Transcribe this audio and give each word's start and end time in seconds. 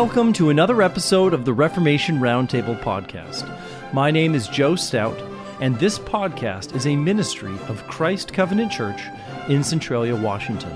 Welcome 0.00 0.32
to 0.34 0.50
another 0.50 0.80
episode 0.80 1.34
of 1.34 1.44
the 1.44 1.52
Reformation 1.52 2.20
Roundtable 2.20 2.80
podcast. 2.80 3.52
My 3.92 4.12
name 4.12 4.36
is 4.36 4.46
Joe 4.46 4.76
Stout, 4.76 5.20
and 5.60 5.76
this 5.76 5.98
podcast 5.98 6.76
is 6.76 6.86
a 6.86 6.94
ministry 6.94 7.52
of 7.66 7.84
Christ 7.88 8.32
Covenant 8.32 8.70
Church 8.70 9.00
in 9.48 9.64
Centralia, 9.64 10.14
Washington. 10.14 10.70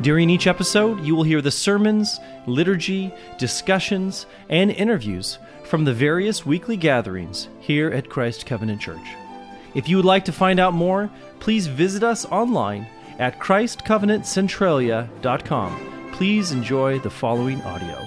During 0.00 0.30
each 0.30 0.46
episode, 0.46 1.04
you 1.04 1.14
will 1.14 1.22
hear 1.22 1.42
the 1.42 1.50
sermons, 1.50 2.18
liturgy, 2.46 3.12
discussions, 3.36 4.24
and 4.48 4.70
interviews 4.70 5.38
from 5.64 5.84
the 5.84 5.92
various 5.92 6.46
weekly 6.46 6.78
gatherings 6.78 7.50
here 7.60 7.90
at 7.90 8.08
Christ 8.08 8.46
Covenant 8.46 8.80
Church. 8.80 9.06
If 9.74 9.86
you 9.86 9.96
would 9.96 10.06
like 10.06 10.24
to 10.24 10.32
find 10.32 10.58
out 10.58 10.72
more, 10.72 11.10
please 11.40 11.66
visit 11.66 12.02
us 12.02 12.24
online 12.24 12.86
at 13.18 13.38
christcovenantcentralia.com. 13.38 15.95
Please 16.16 16.50
enjoy 16.50 16.98
the 16.98 17.10
following 17.10 17.60
audio. 17.60 17.98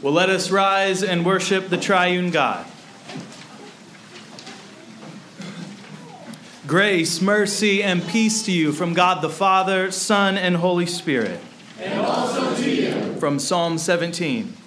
Well, 0.00 0.12
let 0.12 0.30
us 0.30 0.52
rise 0.52 1.02
and 1.02 1.26
worship 1.26 1.70
the 1.70 1.76
triune 1.76 2.30
God. 2.30 2.64
Grace, 6.68 7.20
mercy, 7.20 7.82
and 7.82 8.06
peace 8.06 8.44
to 8.44 8.52
you 8.52 8.70
from 8.70 8.94
God 8.94 9.22
the 9.22 9.28
Father, 9.28 9.90
Son, 9.90 10.38
and 10.38 10.54
Holy 10.54 10.86
Spirit. 10.86 11.40
And 11.80 11.98
also 11.98 12.54
to 12.54 12.70
you. 12.70 13.16
From 13.16 13.40
Psalm 13.40 13.78
17. 13.78 14.61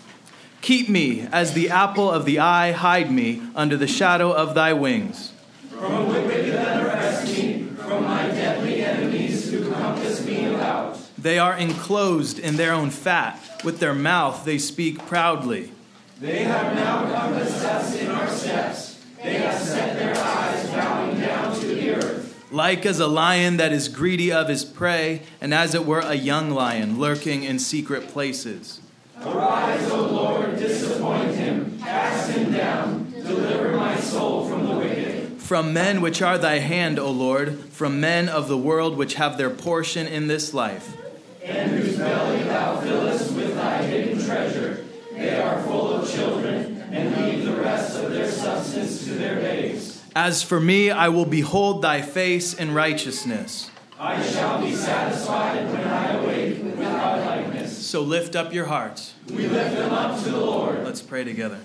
Keep 0.66 0.90
me 0.90 1.28
as 1.32 1.54
the 1.54 1.70
apple 1.70 2.10
of 2.10 2.26
the 2.26 2.40
eye, 2.40 2.72
hide 2.72 3.12
me 3.12 3.40
under 3.54 3.78
the 3.78 3.86
shadow 3.86 4.32
of 4.32 4.56
thy 4.56 4.74
wings. 4.74 5.32
From 5.70 5.94
a 5.94 6.06
wicked 6.06 6.54
that 6.54 6.84
oppress 6.84 7.32
me, 7.32 7.68
from 7.78 8.04
my 8.04 8.24
deadly 8.30 8.82
enemies 8.82 9.52
who 9.52 9.72
compass 9.72 10.26
me 10.26 10.46
about. 10.46 10.98
They 11.20 11.38
are 11.38 11.56
enclosed 11.56 12.40
in 12.40 12.56
their 12.56 12.74
own 12.74 12.90
fat, 12.90 13.40
with 13.64 13.78
their 13.78 13.94
mouth 13.94 14.44
they 14.44 14.58
speak 14.58 15.06
proudly. 15.06 15.72
They 16.20 16.40
have 16.46 16.74
now 16.74 17.02
compassed 17.14 17.64
us 17.64 17.96
in 18.02 18.10
our 18.10 18.28
steps. 18.28 19.06
They 19.22 19.36
have 19.36 19.62
set 19.62 20.00
their 20.00 20.18
eyes 20.18 20.68
bowing 20.72 21.20
down 21.20 21.60
to 21.60 21.68
the 21.68 21.92
earth. 21.92 22.52
Like 22.52 22.88
as 22.88 23.00
a 23.00 23.06
lion 23.06 23.58
that 23.58 23.72
is 23.72 23.88
greedy 23.88 24.32
of 24.32 24.50
his 24.50 24.66
prey, 24.66 25.22
and 25.40 25.54
as 25.54 25.76
it 25.76 25.86
were 25.86 26.00
a 26.00 26.16
young 26.16 26.50
lion 26.50 26.98
lurking 27.00 27.44
in 27.44 27.60
secret 27.60 28.08
places. 28.08 28.82
Arise, 29.24 29.90
O 29.92 30.08
Lord, 30.08 30.58
disappoint 30.58 31.36
him, 31.36 31.80
cast 31.80 32.32
him 32.32 32.52
down, 32.52 33.12
deliver 33.12 33.76
my 33.76 33.96
soul 33.98 34.48
from 34.48 34.68
the 34.68 34.76
wicked. 34.76 35.42
From 35.42 35.74
men 35.74 36.02
which 36.02 36.22
are 36.22 36.38
thy 36.38 36.60
hand, 36.60 37.00
O 37.00 37.12
Lord, 37.12 37.60
from 37.70 38.02
men 38.02 38.28
of 38.28 38.48
the 38.48 38.58
world 38.58 38.98
which 38.98 39.14
have 39.16 39.38
their 39.38 39.50
portion 39.50 40.06
in 40.06 40.28
this 40.28 40.54
life. 40.54 40.98
And 41.44 41.72
whose 41.72 41.98
belly 41.98 42.44
thou 42.44 42.82
fillest 42.82 43.32
with 43.34 43.56
thy 43.56 43.84
hidden 43.84 44.24
treasure. 44.24 44.86
They 45.14 45.40
are 45.40 45.62
full 45.64 45.94
of 45.94 46.12
children, 46.12 46.84
and 46.92 47.16
leave 47.16 47.46
the 47.46 47.56
rest 47.56 47.98
of 47.98 48.12
their 48.12 48.30
substance 48.30 49.06
to 49.06 49.12
their 49.12 49.36
babes. 49.38 50.04
As 50.16 50.44
for 50.44 50.60
me, 50.60 50.92
I 50.92 51.08
will 51.08 51.26
behold 51.26 51.82
thy 51.82 52.02
face 52.02 52.54
in 52.54 52.74
righteousness. 52.74 53.72
I 53.98 54.22
shall 54.22 54.62
be 54.62 54.76
satisfied 54.76 55.68
when 55.72 55.88
I 55.88 56.14
awake 56.18 56.64
with 56.64 56.78
thy. 56.80 57.55
So 57.86 58.02
lift 58.02 58.36
up 58.36 58.52
your 58.52 58.66
hearts. 58.66 59.14
We 59.30 59.48
lift 59.48 59.76
them 59.76 59.94
up 59.94 60.22
to 60.24 60.32
the 60.32 60.40
Lord. 60.40 60.84
Let's 60.84 61.04
pray 61.04 61.24
together. 61.24 61.60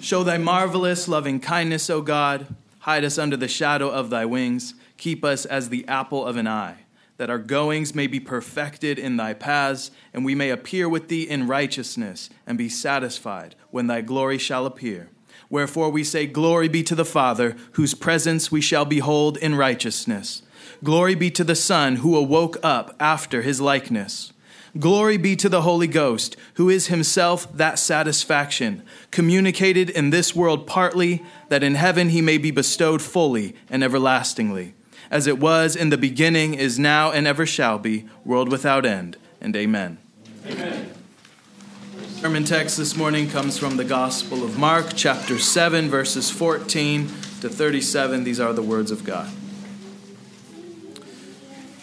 Show 0.00 0.24
thy 0.24 0.38
marvelous 0.38 1.06
loving 1.06 1.38
kindness, 1.38 1.90
O 1.90 2.00
God. 2.00 2.46
Hide 2.80 3.04
us 3.04 3.18
under 3.18 3.36
the 3.36 3.46
shadow 3.46 3.90
of 3.90 4.08
thy 4.08 4.24
wings. 4.24 4.72
Keep 4.96 5.22
us 5.22 5.44
as 5.44 5.68
the 5.68 5.86
apple 5.86 6.24
of 6.24 6.38
an 6.38 6.48
eye, 6.48 6.78
that 7.18 7.28
our 7.28 7.38
goings 7.38 7.94
may 7.94 8.06
be 8.06 8.18
perfected 8.20 8.98
in 8.98 9.18
thy 9.18 9.34
paths, 9.34 9.90
and 10.14 10.24
we 10.24 10.34
may 10.34 10.48
appear 10.48 10.88
with 10.88 11.08
thee 11.08 11.28
in 11.28 11.46
righteousness, 11.46 12.30
and 12.46 12.56
be 12.56 12.70
satisfied 12.70 13.56
when 13.70 13.86
thy 13.86 14.00
glory 14.00 14.38
shall 14.38 14.64
appear. 14.64 15.10
Wherefore 15.50 15.90
we 15.90 16.02
say, 16.04 16.26
Glory 16.26 16.68
be 16.68 16.82
to 16.84 16.94
the 16.94 17.04
Father, 17.04 17.54
whose 17.72 17.92
presence 17.92 18.50
we 18.50 18.62
shall 18.62 18.86
behold 18.86 19.36
in 19.36 19.56
righteousness. 19.56 20.40
Glory 20.82 21.14
be 21.14 21.30
to 21.32 21.44
the 21.44 21.54
Son, 21.54 21.96
who 21.96 22.16
awoke 22.16 22.56
up 22.62 22.96
after 22.98 23.42
his 23.42 23.60
likeness. 23.60 24.32
Glory 24.78 25.16
be 25.16 25.34
to 25.36 25.48
the 25.48 25.62
Holy 25.62 25.88
Ghost, 25.88 26.36
who 26.54 26.68
is 26.68 26.86
himself 26.86 27.52
that 27.56 27.78
satisfaction, 27.78 28.82
communicated 29.10 29.90
in 29.90 30.10
this 30.10 30.34
world 30.34 30.66
partly, 30.66 31.24
that 31.48 31.64
in 31.64 31.74
heaven 31.74 32.10
he 32.10 32.20
may 32.20 32.38
be 32.38 32.50
bestowed 32.50 33.02
fully 33.02 33.56
and 33.68 33.82
everlastingly, 33.82 34.74
as 35.10 35.26
it 35.26 35.40
was 35.40 35.74
in 35.74 35.90
the 35.90 35.98
beginning, 35.98 36.54
is 36.54 36.78
now, 36.78 37.10
and 37.10 37.26
ever 37.26 37.44
shall 37.44 37.78
be, 37.78 38.08
world 38.24 38.48
without 38.48 38.86
end. 38.86 39.16
And 39.40 39.56
amen. 39.56 39.98
Amen. 40.46 40.94
Sermon 42.20 42.44
text 42.44 42.76
this 42.76 42.96
morning 42.96 43.28
comes 43.28 43.58
from 43.58 43.76
the 43.76 43.84
Gospel 43.84 44.44
of 44.44 44.58
Mark, 44.58 44.92
chapter 44.94 45.38
7, 45.38 45.88
verses 45.88 46.30
14 46.30 47.08
to 47.40 47.48
37. 47.48 48.24
These 48.24 48.38
are 48.38 48.52
the 48.52 48.62
words 48.62 48.90
of 48.90 49.04
God. 49.04 49.32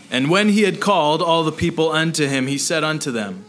And 0.10 0.30
when 0.30 0.50
he 0.50 0.64
had 0.64 0.80
called 0.80 1.22
all 1.22 1.44
the 1.44 1.52
people 1.52 1.92
unto 1.92 2.28
him, 2.28 2.48
he 2.48 2.58
said 2.58 2.84
unto 2.84 3.12
them, 3.12 3.46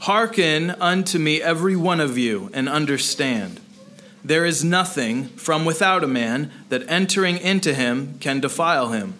Hearken 0.00 0.70
unto 0.70 1.18
me, 1.18 1.42
every 1.42 1.76
one 1.76 2.00
of 2.00 2.16
you, 2.16 2.50
and 2.54 2.68
understand. 2.68 3.60
There 4.24 4.46
is 4.46 4.64
nothing 4.64 5.28
from 5.28 5.64
without 5.64 6.02
a 6.02 6.08
man 6.08 6.50
that 6.70 6.88
entering 6.88 7.36
into 7.38 7.74
him 7.74 8.16
can 8.18 8.40
defile 8.40 8.92
him. 8.92 9.14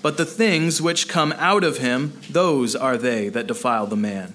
But 0.00 0.16
the 0.16 0.26
things 0.26 0.82
which 0.82 1.08
come 1.08 1.32
out 1.38 1.64
of 1.64 1.78
him, 1.78 2.18
those 2.30 2.74
are 2.74 2.96
they 2.96 3.28
that 3.30 3.46
defile 3.46 3.86
the 3.86 3.96
man. 3.96 4.34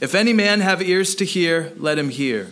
If 0.00 0.14
any 0.14 0.32
man 0.32 0.60
have 0.60 0.80
ears 0.80 1.14
to 1.16 1.24
hear, 1.24 1.72
let 1.76 1.98
him 1.98 2.10
hear. 2.10 2.50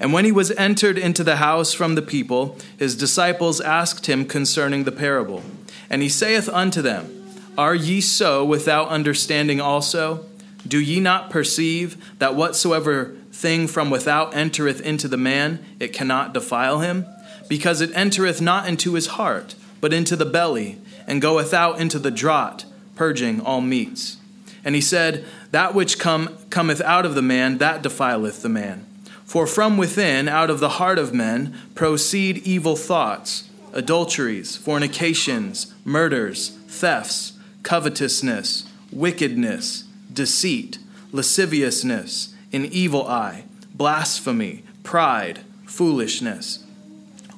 And 0.00 0.12
when 0.12 0.24
he 0.24 0.32
was 0.32 0.50
entered 0.52 0.98
into 0.98 1.24
the 1.24 1.36
house 1.36 1.72
from 1.72 1.94
the 1.94 2.02
people, 2.02 2.56
his 2.78 2.96
disciples 2.96 3.60
asked 3.60 4.06
him 4.06 4.26
concerning 4.26 4.84
the 4.84 4.92
parable. 4.92 5.42
And 5.90 6.02
he 6.02 6.08
saith 6.08 6.48
unto 6.48 6.82
them, 6.82 7.17
are 7.58 7.74
ye 7.74 8.00
so 8.00 8.44
without 8.44 8.88
understanding 8.88 9.60
also? 9.60 10.24
Do 10.66 10.78
ye 10.78 11.00
not 11.00 11.28
perceive 11.28 11.96
that 12.20 12.36
whatsoever 12.36 13.16
thing 13.32 13.66
from 13.66 13.90
without 13.90 14.34
entereth 14.34 14.80
into 14.80 15.08
the 15.08 15.16
man, 15.16 15.58
it 15.80 15.92
cannot 15.92 16.32
defile 16.32 16.78
him? 16.78 17.04
Because 17.48 17.80
it 17.80 17.90
entereth 17.94 18.40
not 18.40 18.68
into 18.68 18.94
his 18.94 19.08
heart, 19.08 19.56
but 19.80 19.92
into 19.92 20.14
the 20.14 20.24
belly, 20.24 20.78
and 21.08 21.20
goeth 21.20 21.52
out 21.52 21.80
into 21.80 21.98
the 21.98 22.12
draught, 22.12 22.64
purging 22.94 23.40
all 23.40 23.60
meats. 23.60 24.18
And 24.64 24.76
he 24.76 24.80
said, 24.80 25.24
That 25.50 25.74
which 25.74 25.98
come, 25.98 26.38
cometh 26.50 26.80
out 26.82 27.04
of 27.04 27.16
the 27.16 27.22
man, 27.22 27.58
that 27.58 27.82
defileth 27.82 28.42
the 28.42 28.48
man. 28.48 28.86
For 29.24 29.48
from 29.48 29.76
within, 29.76 30.28
out 30.28 30.48
of 30.48 30.60
the 30.60 30.70
heart 30.70 30.98
of 30.98 31.12
men, 31.12 31.56
proceed 31.74 32.38
evil 32.38 32.76
thoughts, 32.76 33.48
adulteries, 33.72 34.56
fornications, 34.56 35.74
murders, 35.84 36.50
thefts 36.68 37.32
covetousness, 37.62 38.64
wickedness, 38.92 39.84
deceit, 40.12 40.78
lasciviousness, 41.12 42.34
an 42.52 42.64
evil 42.66 43.06
eye, 43.06 43.44
blasphemy, 43.74 44.64
pride, 44.82 45.40
foolishness. 45.66 46.64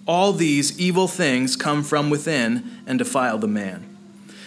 All 0.07 0.33
these 0.33 0.79
evil 0.79 1.09
things 1.09 1.57
come 1.57 1.83
from 1.83 2.11
within 2.11 2.71
and 2.87 2.99
defile 2.99 3.39
the 3.39 3.49
man. 3.49 3.87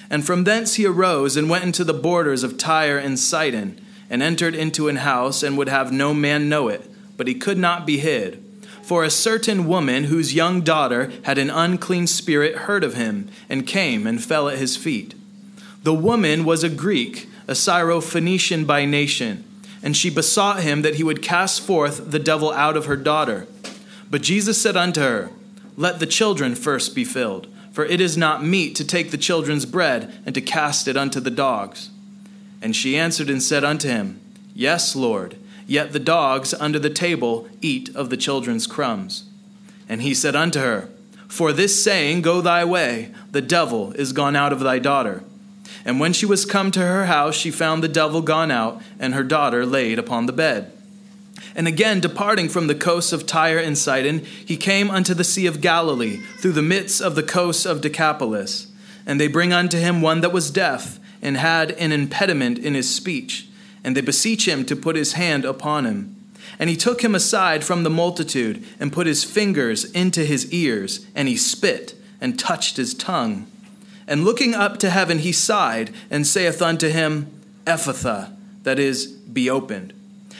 And 0.09 0.25
from 0.25 0.43
thence 0.43 0.75
he 0.75 0.85
arose 0.85 1.37
and 1.37 1.49
went 1.49 1.63
into 1.63 1.83
the 1.83 1.93
borders 1.93 2.43
of 2.43 2.57
Tyre 2.57 2.97
and 2.97 3.17
Sidon, 3.17 3.79
and 4.09 4.21
entered 4.21 4.53
into 4.53 4.89
an 4.89 4.97
house, 4.97 5.41
and 5.41 5.57
would 5.57 5.69
have 5.69 5.91
no 5.91 6.13
man 6.13 6.49
know 6.49 6.67
it, 6.67 6.89
but 7.17 7.27
he 7.27 7.33
could 7.33 7.57
not 7.57 7.85
be 7.85 7.97
hid. 7.97 8.43
For 8.83 9.03
a 9.03 9.09
certain 9.09 9.65
woman 9.65 10.03
whose 10.03 10.35
young 10.35 10.61
daughter 10.61 11.11
had 11.23 11.37
an 11.37 11.49
unclean 11.49 12.05
spirit 12.05 12.55
heard 12.55 12.83
of 12.83 12.95
him, 12.95 13.29
and 13.49 13.65
came 13.65 14.05
and 14.05 14.23
fell 14.23 14.49
at 14.49 14.57
his 14.59 14.75
feet. 14.75 15.15
The 15.83 15.93
woman 15.93 16.45
was 16.45 16.63
a 16.63 16.69
Greek, 16.69 17.27
a 17.45 17.51
Syrophoenician 17.51 18.65
by 18.65 18.85
nation, 18.85 19.43
and 19.83 19.97
she 19.97 20.09
besought 20.09 20.63
him 20.63 20.81
that 20.81 20.95
he 20.95 21.03
would 21.03 21.21
cast 21.21 21.61
forth 21.61 22.09
the 22.09 22.19
devil 22.19 22.53
out 22.53 22.77
of 22.77 22.85
her 22.85 22.95
daughter. 22.95 23.47
But 24.09 24.21
Jesus 24.21 24.61
said 24.61 24.77
unto 24.77 25.01
her, 25.01 25.29
Let 25.75 25.99
the 25.99 26.05
children 26.05 26.55
first 26.55 26.95
be 26.95 27.03
filled, 27.03 27.47
for 27.73 27.83
it 27.83 27.99
is 27.99 28.15
not 28.15 28.45
meet 28.45 28.75
to 28.77 28.85
take 28.85 29.11
the 29.11 29.17
children's 29.17 29.65
bread 29.65 30.13
and 30.25 30.33
to 30.35 30.41
cast 30.41 30.87
it 30.87 30.95
unto 30.95 31.19
the 31.19 31.29
dogs. 31.29 31.89
And 32.61 32.73
she 32.73 32.97
answered 32.97 33.29
and 33.29 33.43
said 33.43 33.65
unto 33.65 33.89
him, 33.89 34.21
Yes, 34.55 34.95
Lord, 34.95 35.35
yet 35.67 35.91
the 35.91 35.99
dogs 35.99 36.53
under 36.53 36.79
the 36.79 36.89
table 36.89 37.49
eat 37.59 37.93
of 37.93 38.09
the 38.09 38.15
children's 38.15 38.67
crumbs. 38.67 39.25
And 39.89 40.01
he 40.01 40.13
said 40.13 40.33
unto 40.33 40.59
her, 40.59 40.87
For 41.27 41.51
this 41.51 41.83
saying, 41.83 42.21
Go 42.21 42.39
thy 42.39 42.63
way, 42.63 43.11
the 43.31 43.41
devil 43.41 43.91
is 43.93 44.13
gone 44.13 44.37
out 44.37 44.53
of 44.53 44.61
thy 44.61 44.79
daughter. 44.79 45.23
And 45.85 45.99
when 45.99 46.13
she 46.13 46.25
was 46.25 46.45
come 46.45 46.71
to 46.71 46.79
her 46.79 47.05
house, 47.05 47.35
she 47.35 47.51
found 47.51 47.83
the 47.83 47.87
devil 47.87 48.21
gone 48.21 48.51
out, 48.51 48.81
and 48.99 49.13
her 49.13 49.23
daughter 49.23 49.65
laid 49.65 49.99
upon 49.99 50.25
the 50.25 50.33
bed. 50.33 50.71
And 51.55 51.67
again, 51.67 51.99
departing 51.99 52.49
from 52.49 52.67
the 52.67 52.75
coasts 52.75 53.13
of 53.13 53.25
Tyre 53.25 53.59
and 53.59 53.77
Sidon, 53.77 54.19
he 54.19 54.57
came 54.57 54.89
unto 54.89 55.13
the 55.13 55.23
Sea 55.23 55.45
of 55.45 55.61
Galilee, 55.61 56.17
through 56.37 56.53
the 56.53 56.61
midst 56.61 57.01
of 57.01 57.15
the 57.15 57.23
coasts 57.23 57.65
of 57.65 57.81
Decapolis. 57.81 58.67
And 59.05 59.19
they 59.19 59.27
bring 59.27 59.53
unto 59.53 59.77
him 59.77 60.01
one 60.01 60.21
that 60.21 60.31
was 60.31 60.49
deaf, 60.49 60.99
and 61.21 61.37
had 61.37 61.71
an 61.71 61.91
impediment 61.91 62.57
in 62.57 62.73
his 62.73 62.93
speech. 62.93 63.47
And 63.83 63.95
they 63.95 64.01
beseech 64.01 64.47
him 64.47 64.65
to 64.65 64.75
put 64.75 64.95
his 64.95 65.13
hand 65.13 65.45
upon 65.45 65.85
him. 65.85 66.15
And 66.59 66.69
he 66.69 66.77
took 66.77 67.03
him 67.03 67.15
aside 67.15 67.63
from 67.63 67.83
the 67.83 67.89
multitude, 67.89 68.63
and 68.79 68.93
put 68.93 69.07
his 69.07 69.23
fingers 69.23 69.85
into 69.91 70.25
his 70.25 70.51
ears, 70.51 71.05
and 71.13 71.27
he 71.27 71.35
spit, 71.35 71.93
and 72.19 72.39
touched 72.39 72.77
his 72.77 72.93
tongue. 72.93 73.47
And 74.07 74.25
looking 74.25 74.53
up 74.53 74.77
to 74.79 74.89
heaven, 74.89 75.19
he 75.19 75.31
sighed, 75.31 75.91
and 76.09 76.27
saith 76.27 76.61
unto 76.61 76.89
him, 76.89 77.31
Ephphatha, 77.65 78.35
that 78.63 78.79
is, 78.79 79.07
be 79.07 79.49
opened. 79.49 79.93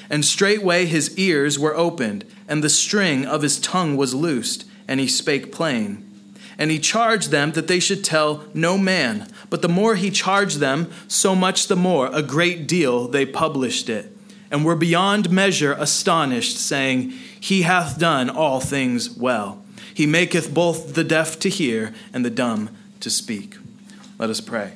And 0.10 0.26
straightway 0.26 0.86
his 0.86 1.18
ears 1.18 1.58
were 1.58 1.76
opened, 1.76 2.26
and 2.48 2.64
the 2.64 2.70
string 2.70 3.26
of 3.26 3.42
his 3.42 3.60
tongue 3.60 3.96
was 3.96 4.14
loosed, 4.14 4.66
and 4.88 5.00
he 5.00 5.08
spake 5.08 5.52
plain. 5.52 6.10
And 6.58 6.70
he 6.70 6.80
charged 6.80 7.32
them 7.32 7.54
that 7.54 7.68
they 7.68 7.80
should 7.80 8.04
tell 8.04 8.44
no 8.54 8.78
man. 8.78 9.28
But 9.50 9.62
the 9.62 9.70
more 9.70 9.96
he 9.96 10.12
charged 10.12 10.60
them, 10.60 10.92
so 11.08 11.36
much 11.36 11.68
the 11.68 11.76
more 11.76 12.10
a 12.14 12.22
great 12.22 12.68
deal 12.68 13.08
they 13.08 13.26
published 13.26 13.90
it, 13.90 14.16
and 14.52 14.64
were 14.64 14.76
beyond 14.76 15.32
measure 15.32 15.74
astonished, 15.74 16.58
saying, 16.58 17.12
He 17.40 17.64
hath 17.64 17.98
done 17.98 18.30
all 18.30 18.60
things 18.60 19.10
well. 19.10 19.64
He 19.94 20.06
maketh 20.06 20.54
both 20.54 20.96
the 20.96 21.04
deaf 21.04 21.40
to 21.40 21.50
hear 21.50 21.94
and 22.14 22.26
the 22.26 22.30
dumb 22.30 22.70
to 23.04 23.10
speak. 23.10 23.58
Let 24.18 24.30
us 24.30 24.42
pray. 24.42 24.74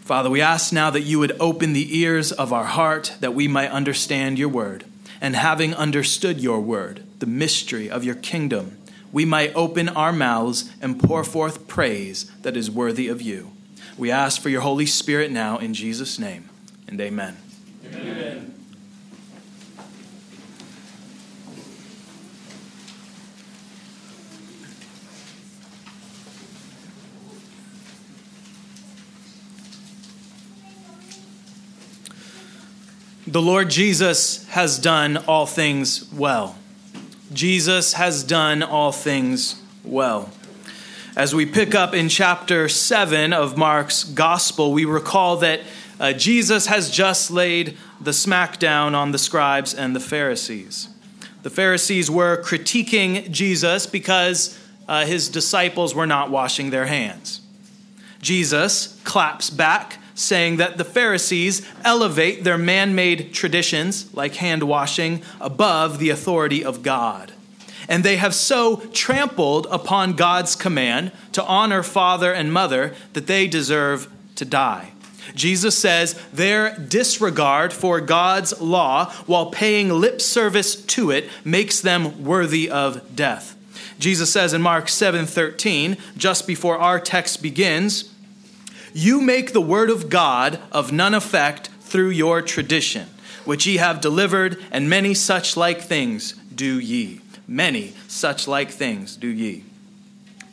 Father, 0.00 0.30
we 0.30 0.40
ask 0.40 0.72
now 0.72 0.88
that 0.88 1.02
you 1.02 1.18
would 1.18 1.36
open 1.38 1.74
the 1.74 1.98
ears 1.98 2.32
of 2.32 2.52
our 2.52 2.64
heart 2.64 3.14
that 3.20 3.34
we 3.34 3.46
might 3.46 3.70
understand 3.70 4.38
your 4.38 4.48
word. 4.48 4.84
And 5.20 5.36
having 5.36 5.74
understood 5.74 6.40
your 6.40 6.60
word, 6.60 7.02
the 7.18 7.26
mystery 7.26 7.90
of 7.90 8.04
your 8.04 8.14
kingdom, 8.14 8.78
we 9.12 9.24
might 9.24 9.54
open 9.54 9.88
our 9.88 10.12
mouths 10.12 10.72
and 10.80 10.98
pour 10.98 11.24
forth 11.24 11.66
praise 11.66 12.30
that 12.42 12.56
is 12.56 12.70
worthy 12.70 13.08
of 13.08 13.20
you. 13.20 13.50
We 13.98 14.10
ask 14.10 14.40
for 14.40 14.48
your 14.48 14.60
Holy 14.60 14.86
Spirit 14.86 15.30
now 15.30 15.58
in 15.58 15.74
Jesus' 15.74 16.18
name, 16.18 16.48
and 16.86 17.00
amen. 17.00 17.36
Amen. 17.92 18.57
The 33.30 33.42
Lord 33.42 33.68
Jesus 33.68 34.48
has 34.48 34.78
done 34.78 35.18
all 35.18 35.44
things 35.44 36.10
well. 36.14 36.56
Jesus 37.30 37.92
has 37.92 38.24
done 38.24 38.62
all 38.62 38.90
things 38.90 39.60
well. 39.84 40.30
As 41.14 41.34
we 41.34 41.44
pick 41.44 41.74
up 41.74 41.92
in 41.92 42.08
chapter 42.08 42.70
7 42.70 43.34
of 43.34 43.58
Mark's 43.58 44.02
gospel, 44.02 44.72
we 44.72 44.86
recall 44.86 45.36
that 45.36 45.60
uh, 46.00 46.14
Jesus 46.14 46.68
has 46.68 46.90
just 46.90 47.30
laid 47.30 47.76
the 48.00 48.12
smackdown 48.12 48.94
on 48.94 49.12
the 49.12 49.18
scribes 49.18 49.74
and 49.74 49.94
the 49.94 50.00
Pharisees. 50.00 50.88
The 51.42 51.50
Pharisees 51.50 52.10
were 52.10 52.42
critiquing 52.42 53.30
Jesus 53.30 53.86
because 53.86 54.58
uh, 54.88 55.04
his 55.04 55.28
disciples 55.28 55.94
were 55.94 56.06
not 56.06 56.30
washing 56.30 56.70
their 56.70 56.86
hands. 56.86 57.42
Jesus 58.22 58.98
claps 59.04 59.50
back 59.50 59.98
saying 60.18 60.56
that 60.56 60.76
the 60.76 60.84
Pharisees 60.84 61.66
elevate 61.84 62.42
their 62.42 62.58
man 62.58 62.94
made 62.94 63.32
traditions, 63.32 64.12
like 64.14 64.34
hand 64.34 64.64
washing, 64.64 65.22
above 65.40 65.98
the 65.98 66.10
authority 66.10 66.64
of 66.64 66.82
God. 66.82 67.32
And 67.88 68.04
they 68.04 68.16
have 68.16 68.34
so 68.34 68.76
trampled 68.92 69.66
upon 69.70 70.14
God's 70.14 70.56
command 70.56 71.12
to 71.32 71.44
honor 71.44 71.82
father 71.82 72.32
and 72.32 72.52
mother 72.52 72.94
that 73.12 73.28
they 73.28 73.46
deserve 73.46 74.10
to 74.34 74.44
die. 74.44 74.92
Jesus 75.34 75.78
says 75.78 76.20
their 76.32 76.76
disregard 76.76 77.72
for 77.72 78.00
God's 78.00 78.60
law 78.60 79.10
while 79.26 79.50
paying 79.50 79.88
lip 79.88 80.20
service 80.20 80.74
to 80.74 81.10
it 81.10 81.28
makes 81.44 81.80
them 81.80 82.24
worthy 82.24 82.68
of 82.68 83.14
death. 83.14 83.54
Jesus 83.98 84.32
says 84.32 84.52
in 84.52 84.62
Mark 84.62 84.86
7:13, 84.88 85.96
just 86.16 86.46
before 86.46 86.78
our 86.78 86.98
text 86.98 87.42
begins, 87.42 88.10
you 88.92 89.20
make 89.20 89.52
the 89.52 89.60
word 89.60 89.90
of 89.90 90.08
God 90.08 90.60
of 90.72 90.92
none 90.92 91.14
effect 91.14 91.68
through 91.80 92.10
your 92.10 92.42
tradition, 92.42 93.08
which 93.44 93.66
ye 93.66 93.76
have 93.78 94.00
delivered, 94.00 94.62
and 94.70 94.88
many 94.88 95.14
such 95.14 95.56
like 95.56 95.80
things 95.80 96.32
do 96.54 96.78
ye. 96.78 97.20
Many 97.46 97.94
such 98.08 98.46
like 98.46 98.70
things 98.70 99.16
do 99.16 99.28
ye. 99.28 99.64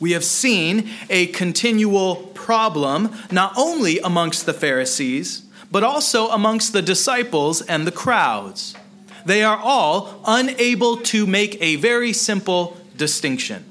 We 0.00 0.12
have 0.12 0.24
seen 0.24 0.88
a 1.08 1.26
continual 1.26 2.16
problem 2.16 3.14
not 3.30 3.52
only 3.56 3.98
amongst 3.98 4.46
the 4.46 4.54
Pharisees, 4.54 5.42
but 5.70 5.82
also 5.82 6.28
amongst 6.30 6.72
the 6.72 6.82
disciples 6.82 7.60
and 7.62 7.86
the 7.86 7.92
crowds. 7.92 8.74
They 9.24 9.42
are 9.42 9.58
all 9.58 10.22
unable 10.26 10.98
to 10.98 11.26
make 11.26 11.60
a 11.60 11.76
very 11.76 12.12
simple 12.12 12.76
distinction 12.96 13.64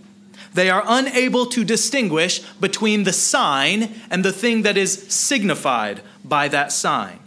they 0.56 0.70
are 0.70 0.84
unable 0.88 1.46
to 1.48 1.66
distinguish 1.66 2.40
between 2.62 3.04
the 3.04 3.12
sign 3.12 3.94
and 4.10 4.24
the 4.24 4.32
thing 4.32 4.62
that 4.62 4.78
is 4.78 4.94
signified 5.14 6.02
by 6.24 6.48
that 6.48 6.72
sign. 6.72 7.20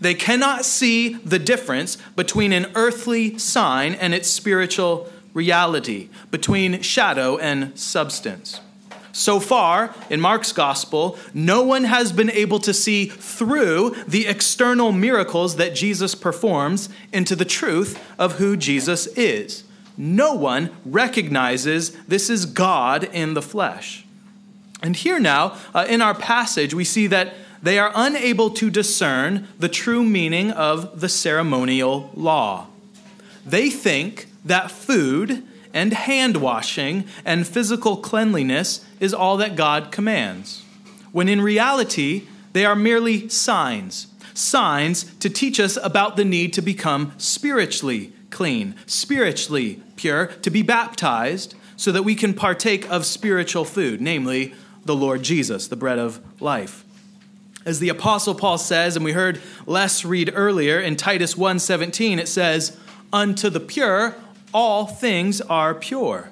They 0.00 0.14
cannot 0.14 0.64
see 0.64 1.14
the 1.14 1.40
difference 1.40 1.96
between 2.14 2.52
an 2.52 2.70
earthly 2.76 3.38
sign 3.38 3.94
and 3.94 4.14
its 4.14 4.30
spiritual 4.30 5.10
reality, 5.34 6.10
between 6.30 6.80
shadow 6.80 7.38
and 7.38 7.76
substance. 7.76 8.60
So 9.10 9.40
far, 9.40 9.92
in 10.08 10.20
Mark's 10.20 10.52
gospel, 10.52 11.18
no 11.34 11.62
one 11.62 11.84
has 11.84 12.12
been 12.12 12.30
able 12.30 12.60
to 12.60 12.72
see 12.72 13.06
through 13.06 13.96
the 14.06 14.28
external 14.28 14.92
miracles 14.92 15.56
that 15.56 15.74
Jesus 15.74 16.14
performs 16.14 16.88
into 17.12 17.34
the 17.34 17.44
truth 17.44 18.00
of 18.16 18.34
who 18.34 18.56
Jesus 18.56 19.08
is 19.08 19.64
no 19.96 20.34
one 20.34 20.70
recognizes 20.84 21.90
this 22.04 22.30
is 22.30 22.46
God 22.46 23.04
in 23.04 23.34
the 23.34 23.42
flesh. 23.42 24.04
And 24.82 24.94
here 24.94 25.18
now, 25.18 25.56
uh, 25.74 25.86
in 25.88 26.02
our 26.02 26.14
passage, 26.14 26.74
we 26.74 26.84
see 26.84 27.06
that 27.06 27.34
they 27.62 27.78
are 27.78 27.92
unable 27.94 28.50
to 28.50 28.70
discern 28.70 29.48
the 29.58 29.68
true 29.68 30.04
meaning 30.04 30.50
of 30.50 31.00
the 31.00 31.08
ceremonial 31.08 32.10
law. 32.14 32.66
They 33.44 33.70
think 33.70 34.26
that 34.44 34.70
food 34.70 35.42
and 35.72 35.92
hand 35.92 36.38
washing 36.38 37.04
and 37.24 37.46
physical 37.46 37.96
cleanliness 37.96 38.84
is 39.00 39.14
all 39.14 39.36
that 39.38 39.56
God 39.56 39.90
commands, 39.90 40.64
when 41.12 41.28
in 41.28 41.40
reality, 41.40 42.26
they 42.52 42.64
are 42.64 42.76
merely 42.76 43.28
signs, 43.28 44.06
signs 44.34 45.04
to 45.16 45.28
teach 45.28 45.58
us 45.60 45.76
about 45.82 46.16
the 46.16 46.24
need 46.24 46.52
to 46.54 46.62
become 46.62 47.12
spiritually 47.18 48.12
clean, 48.30 48.74
spiritually 48.86 49.82
pure, 49.96 50.26
to 50.42 50.50
be 50.50 50.62
baptized 50.62 51.54
so 51.76 51.92
that 51.92 52.04
we 52.04 52.14
can 52.14 52.34
partake 52.34 52.88
of 52.90 53.04
spiritual 53.04 53.64
food, 53.64 54.00
namely 54.00 54.54
the 54.84 54.94
Lord 54.94 55.22
Jesus, 55.22 55.66
the 55.68 55.76
bread 55.76 55.98
of 55.98 56.20
life. 56.40 56.84
As 57.64 57.80
the 57.80 57.88
apostle 57.88 58.34
Paul 58.34 58.58
says 58.58 58.94
and 58.94 59.04
we 59.04 59.12
heard 59.12 59.40
Les 59.66 60.04
read 60.04 60.30
earlier 60.34 60.78
in 60.78 60.94
Titus 60.96 61.34
1:17 61.34 62.18
it 62.18 62.28
says, 62.28 62.76
"Unto 63.12 63.50
the 63.50 63.60
pure 63.60 64.14
all 64.54 64.86
things 64.86 65.40
are 65.42 65.74
pure, 65.74 66.30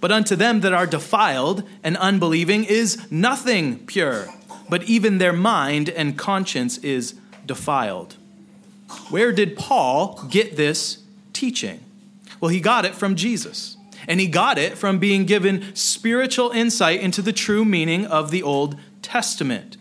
but 0.00 0.10
unto 0.10 0.34
them 0.34 0.60
that 0.62 0.72
are 0.72 0.86
defiled 0.86 1.62
and 1.84 1.96
unbelieving 1.98 2.64
is 2.64 2.98
nothing 3.10 3.78
pure, 3.86 4.34
but 4.68 4.82
even 4.82 5.18
their 5.18 5.32
mind 5.32 5.88
and 5.88 6.18
conscience 6.18 6.78
is 6.78 7.14
defiled." 7.46 8.16
Where 9.10 9.32
did 9.32 9.56
Paul 9.56 10.26
get 10.28 10.56
this 10.56 10.98
teaching? 11.32 11.80
Well, 12.44 12.50
he 12.50 12.60
got 12.60 12.84
it 12.84 12.94
from 12.94 13.16
Jesus. 13.16 13.78
And 14.06 14.20
he 14.20 14.26
got 14.26 14.58
it 14.58 14.76
from 14.76 14.98
being 14.98 15.24
given 15.24 15.74
spiritual 15.74 16.50
insight 16.50 17.00
into 17.00 17.22
the 17.22 17.32
true 17.32 17.64
meaning 17.64 18.04
of 18.04 18.30
the 18.30 18.42
Old 18.42 18.78
Testament. 19.00 19.78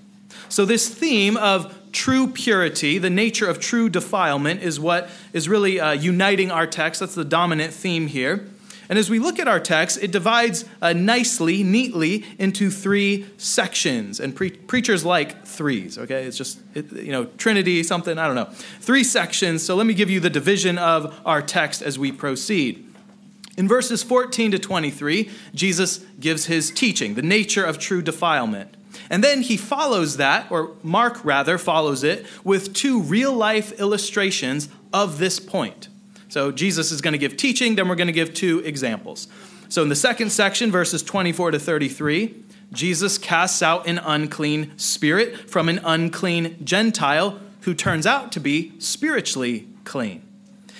So, 0.47 0.63
this 0.63 0.87
theme 0.87 1.35
of 1.35 1.77
true 1.91 2.27
purity, 2.27 2.99
the 2.99 3.09
nature 3.09 3.49
of 3.49 3.59
true 3.59 3.89
defilement, 3.89 4.63
is 4.63 4.79
what 4.79 5.09
is 5.33 5.49
really 5.49 5.77
uh, 5.77 5.91
uniting 5.91 6.51
our 6.51 6.65
text. 6.65 7.01
That's 7.01 7.15
the 7.15 7.25
dominant 7.25 7.73
theme 7.73 8.07
here. 8.07 8.47
And 8.89 8.99
as 8.99 9.09
we 9.09 9.19
look 9.19 9.39
at 9.39 9.47
our 9.47 9.59
text, 9.59 10.01
it 10.01 10.11
divides 10.11 10.65
uh, 10.81 10.93
nicely, 10.93 11.63
neatly 11.63 12.25
into 12.37 12.69
three 12.69 13.25
sections. 13.37 14.19
And 14.19 14.35
pre- 14.35 14.51
preachers 14.51 15.05
like 15.05 15.45
threes, 15.45 15.97
okay? 15.97 16.25
It's 16.25 16.37
just, 16.37 16.59
it, 16.73 16.91
you 16.91 17.11
know, 17.11 17.25
Trinity, 17.37 17.83
something, 17.83 18.17
I 18.17 18.27
don't 18.27 18.35
know. 18.35 18.49
Three 18.81 19.03
sections. 19.03 19.63
So 19.63 19.75
let 19.75 19.87
me 19.87 19.93
give 19.93 20.09
you 20.09 20.19
the 20.19 20.29
division 20.29 20.77
of 20.77 21.19
our 21.25 21.41
text 21.41 21.81
as 21.81 21.97
we 21.97 22.11
proceed. 22.11 22.89
In 23.55 23.67
verses 23.67 24.03
14 24.03 24.51
to 24.51 24.59
23, 24.59 25.29
Jesus 25.53 25.99
gives 26.19 26.47
his 26.47 26.71
teaching, 26.71 27.13
the 27.13 27.21
nature 27.21 27.63
of 27.63 27.77
true 27.77 28.01
defilement. 28.01 28.75
And 29.09 29.23
then 29.23 29.41
he 29.41 29.57
follows 29.57 30.17
that, 30.17 30.51
or 30.51 30.71
Mark 30.81 31.23
rather 31.23 31.57
follows 31.57 32.03
it, 32.03 32.25
with 32.43 32.73
two 32.73 33.01
real 33.01 33.33
life 33.33 33.79
illustrations 33.79 34.69
of 34.91 35.19
this 35.19 35.39
point. 35.39 35.87
So 36.33 36.51
Jesus 36.51 36.91
is 36.91 36.99
going 36.99 37.11
to 37.11 37.19
give 37.19 37.37
teaching, 37.37 37.75
then 37.75 37.87
we're 37.87 37.93
going 37.93 38.07
to 38.07 38.11
give 38.11 38.33
two 38.33 38.57
examples. 38.61 39.27
So 39.69 39.83
in 39.83 39.89
the 39.89 39.95
second 39.95 40.31
section, 40.31 40.71
verses 40.71 41.03
24 41.03 41.51
to 41.51 41.59
33, 41.59 42.33
Jesus 42.71 43.19
casts 43.19 43.61
out 43.61 43.85
an 43.85 43.99
unclean 43.99 44.75
spirit 44.75 45.47
from 45.47 45.69
an 45.69 45.79
unclean 45.83 46.57
Gentile 46.65 47.39
who 47.61 47.75
turns 47.75 48.07
out 48.07 48.31
to 48.31 48.39
be 48.39 48.71
spiritually 48.79 49.67
clean. 49.83 50.23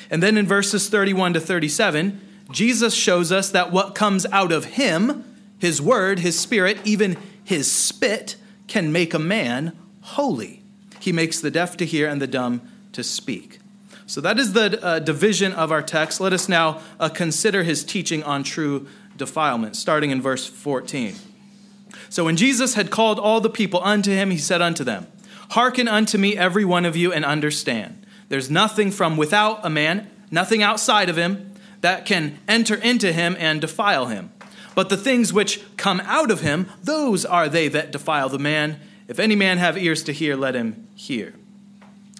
And 0.10 0.24
then 0.24 0.40
in 0.40 0.48
verses 0.48 0.90
31 0.90 1.34
to 1.34 1.40
37, 1.40 2.20
Jesus 2.50 2.96
shows 2.96 3.32
us 3.32 3.52
that 3.52 3.72
what 3.72 3.94
comes 3.94 4.26
out 4.32 4.52
of 4.52 4.66
him, 4.66 5.24
his 5.60 5.80
word, 5.80 6.18
his 6.18 6.40
spirit, 6.40 6.80
even 6.84 7.16
his 7.44 7.72
spit, 7.72 8.38
can 8.68 8.92
make 8.92 9.14
a 9.14 9.20
man 9.20 9.78
holy. 10.02 10.64
He 11.00 11.12
makes 11.12 11.40
the 11.40 11.52
deaf 11.52 11.78
to 11.78 11.86
hear 11.86 12.08
and 12.10 12.20
the 12.20 12.26
dumb 12.26 12.68
to 12.94 13.04
speak. 13.04 13.60
So 14.06 14.22
that 14.22 14.38
is 14.38 14.54
the 14.54 14.84
uh, 14.84 15.00
division 15.00 15.54
of 15.54 15.72
our 15.72 15.82
text. 15.82 16.20
Let 16.20 16.34
us 16.34 16.50
now 16.50 16.82
uh, 17.00 17.10
consider 17.10 17.64
his 17.64 17.84
teaching 17.84 18.24
on 18.24 18.44
true 18.44 18.88
defilement, 19.18 19.76
starting 19.76 20.12
in 20.12 20.22
verse 20.22 20.48
14. 20.48 21.16
So 22.10 22.26
when 22.26 22.36
Jesus 22.36 22.74
had 22.76 22.92
called 22.92 23.20
all 23.20 23.42
the 23.42 23.50
people 23.50 23.80
unto 23.84 24.12
him, 24.12 24.32
he 24.32 24.38
said 24.38 24.62
unto 24.62 24.84
them, 24.84 25.08
Hearken 25.52 25.88
unto 25.88 26.18
me, 26.18 26.38
every 26.38 26.66
one 26.66 26.86
of 26.86 26.96
you, 26.96 27.14
and 27.14 27.24
understand. 27.24 28.06
There's 28.30 28.50
nothing 28.50 28.92
from 28.92 29.18
without 29.18 29.66
a 29.66 29.70
man, 29.70 30.10
nothing 30.32 30.64
outside 30.64 31.10
of 31.10 31.18
him, 31.18 31.54
that 31.82 32.06
can 32.06 32.40
enter 32.48 32.76
into 32.76 33.12
him 33.12 33.36
and 33.40 33.62
defile 33.62 34.08
him. 34.08 34.32
But 34.76 34.90
the 34.90 34.98
things 34.98 35.32
which 35.32 35.62
come 35.78 36.02
out 36.06 36.32
of 36.32 36.42
him, 36.42 36.70
those 36.82 37.26
are 37.26 37.48
they 37.48 37.68
that 37.68 37.92
defile 37.92 38.30
the 38.30 38.40
man. 38.40 38.80
If 39.08 39.20
any 39.20 39.36
man 39.36 39.58
have 39.58 39.78
ears 39.78 40.04
to 40.04 40.14
hear, 40.14 40.36
let 40.36 40.56
him 40.56 40.88
hear. 40.96 41.36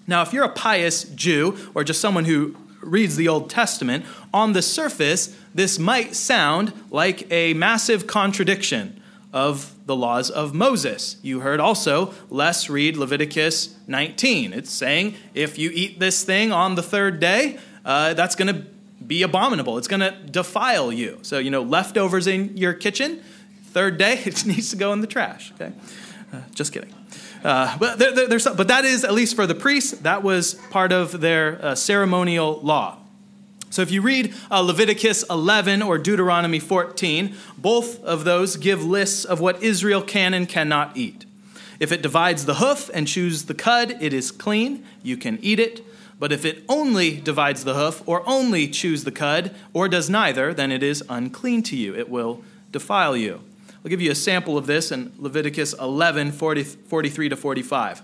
Now, 0.06 0.22
if 0.22 0.32
you're 0.32 0.44
a 0.44 0.50
pious 0.52 1.04
Jew 1.04 1.56
or 1.74 1.84
just 1.84 2.00
someone 2.00 2.24
who 2.24 2.56
reads 2.80 3.16
the 3.16 3.28
Old 3.28 3.48
Testament, 3.48 4.04
on 4.32 4.52
the 4.52 4.62
surface, 4.62 5.36
this 5.54 5.78
might 5.78 6.14
sound 6.14 6.72
like 6.90 7.30
a 7.32 7.54
massive 7.54 8.06
contradiction 8.06 9.00
of 9.32 9.74
the 9.86 9.96
laws 9.96 10.30
of 10.30 10.54
Moses. 10.54 11.16
You 11.22 11.40
heard 11.40 11.60
also, 11.60 12.14
let's 12.30 12.70
read 12.70 12.96
Leviticus 12.96 13.74
19. 13.86 14.52
It's 14.52 14.70
saying 14.70 15.16
if 15.34 15.58
you 15.58 15.70
eat 15.74 15.98
this 15.98 16.22
thing 16.24 16.52
on 16.52 16.74
the 16.74 16.82
third 16.82 17.20
day, 17.20 17.58
uh, 17.84 18.14
that's 18.14 18.36
going 18.36 18.54
to 18.54 18.64
be 19.04 19.22
abominable. 19.22 19.76
It's 19.76 19.88
going 19.88 20.00
to 20.00 20.12
defile 20.12 20.92
you. 20.92 21.18
So, 21.22 21.38
you 21.38 21.50
know, 21.50 21.62
leftovers 21.62 22.26
in 22.26 22.56
your 22.56 22.72
kitchen, 22.72 23.22
third 23.66 23.98
day, 23.98 24.14
it 24.24 24.46
needs 24.46 24.70
to 24.70 24.76
go 24.76 24.92
in 24.92 25.00
the 25.00 25.06
trash. 25.06 25.52
Okay? 25.54 25.72
Uh, 26.32 26.40
just 26.54 26.72
kidding. 26.72 26.92
Uh, 27.44 27.76
but, 27.78 27.98
there, 27.98 28.12
there, 28.12 28.26
there's, 28.26 28.46
but 28.46 28.68
that 28.68 28.86
is, 28.86 29.04
at 29.04 29.12
least 29.12 29.36
for 29.36 29.46
the 29.46 29.54
priests, 29.54 29.92
that 29.98 30.22
was 30.22 30.54
part 30.70 30.92
of 30.92 31.20
their 31.20 31.62
uh, 31.62 31.74
ceremonial 31.74 32.58
law. 32.62 32.96
So 33.68 33.82
if 33.82 33.90
you 33.90 34.02
read 34.02 34.32
uh, 34.50 34.60
Leviticus 34.60 35.24
11 35.28 35.82
or 35.82 35.98
Deuteronomy 35.98 36.60
14, 36.60 37.34
both 37.58 38.02
of 38.04 38.24
those 38.24 38.56
give 38.56 38.84
lists 38.84 39.24
of 39.24 39.40
what 39.40 39.62
Israel 39.62 40.00
can 40.00 40.32
and 40.32 40.48
cannot 40.48 40.96
eat. 40.96 41.26
If 41.80 41.92
it 41.92 42.00
divides 42.00 42.46
the 42.46 42.54
hoof 42.54 42.88
and 42.94 43.06
chews 43.06 43.44
the 43.44 43.54
cud, 43.54 43.96
it 44.00 44.12
is 44.12 44.30
clean. 44.30 44.86
You 45.02 45.16
can 45.16 45.38
eat 45.42 45.58
it. 45.58 45.84
But 46.18 46.32
if 46.32 46.44
it 46.44 46.62
only 46.68 47.16
divides 47.20 47.64
the 47.64 47.74
hoof, 47.74 48.02
or 48.06 48.26
only 48.26 48.68
chews 48.68 49.04
the 49.04 49.10
cud, 49.10 49.54
or 49.72 49.88
does 49.88 50.08
neither, 50.08 50.54
then 50.54 50.70
it 50.70 50.82
is 50.82 51.02
unclean 51.08 51.62
to 51.64 51.76
you. 51.76 51.94
It 51.94 52.08
will 52.08 52.42
defile 52.70 53.16
you. 53.16 53.40
I'll 53.84 53.90
give 53.90 54.00
you 54.00 54.10
a 54.10 54.14
sample 54.14 54.56
of 54.56 54.66
this 54.66 54.90
in 54.90 55.12
Leviticus 55.18 55.74
11 55.74 56.32
40, 56.32 56.64
43 56.64 57.28
to 57.28 57.36
45. 57.36 58.02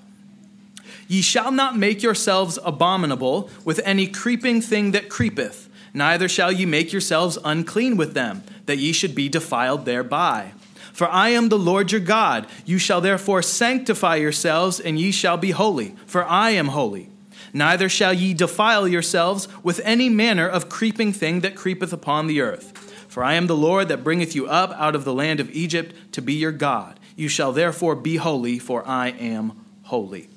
Ye 1.08 1.22
shall 1.22 1.50
not 1.50 1.76
make 1.76 2.02
yourselves 2.02 2.58
abominable 2.64 3.48
with 3.64 3.80
any 3.84 4.06
creeping 4.06 4.60
thing 4.60 4.92
that 4.92 5.08
creepeth, 5.08 5.70
neither 5.94 6.28
shall 6.28 6.52
ye 6.52 6.66
make 6.66 6.92
yourselves 6.92 7.38
unclean 7.44 7.96
with 7.96 8.12
them, 8.12 8.42
that 8.66 8.76
ye 8.76 8.92
should 8.92 9.14
be 9.14 9.28
defiled 9.28 9.86
thereby. 9.86 10.52
For 10.92 11.08
I 11.08 11.30
am 11.30 11.48
the 11.48 11.58
Lord 11.58 11.92
your 11.92 12.00
God. 12.00 12.46
You 12.66 12.78
shall 12.78 13.00
therefore 13.00 13.40
sanctify 13.40 14.16
yourselves, 14.16 14.78
and 14.78 15.00
ye 15.00 15.10
shall 15.12 15.38
be 15.38 15.52
holy, 15.52 15.94
for 16.04 16.24
I 16.24 16.50
am 16.50 16.68
holy. 16.68 17.08
Neither 17.54 17.88
shall 17.88 18.12
ye 18.12 18.34
defile 18.34 18.86
yourselves 18.86 19.48
with 19.64 19.80
any 19.82 20.10
manner 20.10 20.46
of 20.46 20.68
creeping 20.68 21.14
thing 21.14 21.40
that 21.40 21.56
creepeth 21.56 21.92
upon 21.92 22.26
the 22.26 22.42
earth. 22.42 22.89
For 23.10 23.24
I 23.24 23.34
am 23.34 23.48
the 23.48 23.56
Lord 23.56 23.88
that 23.88 24.04
bringeth 24.04 24.36
you 24.36 24.46
up 24.46 24.70
out 24.78 24.94
of 24.94 25.04
the 25.04 25.12
land 25.12 25.40
of 25.40 25.50
Egypt 25.50 25.96
to 26.12 26.22
be 26.22 26.34
your 26.34 26.52
God. 26.52 27.00
You 27.16 27.28
shall 27.28 27.50
therefore 27.50 27.96
be 27.96 28.16
holy, 28.16 28.60
for 28.60 28.86
I 28.86 29.08
am 29.08 29.64
holy. 29.82 30.28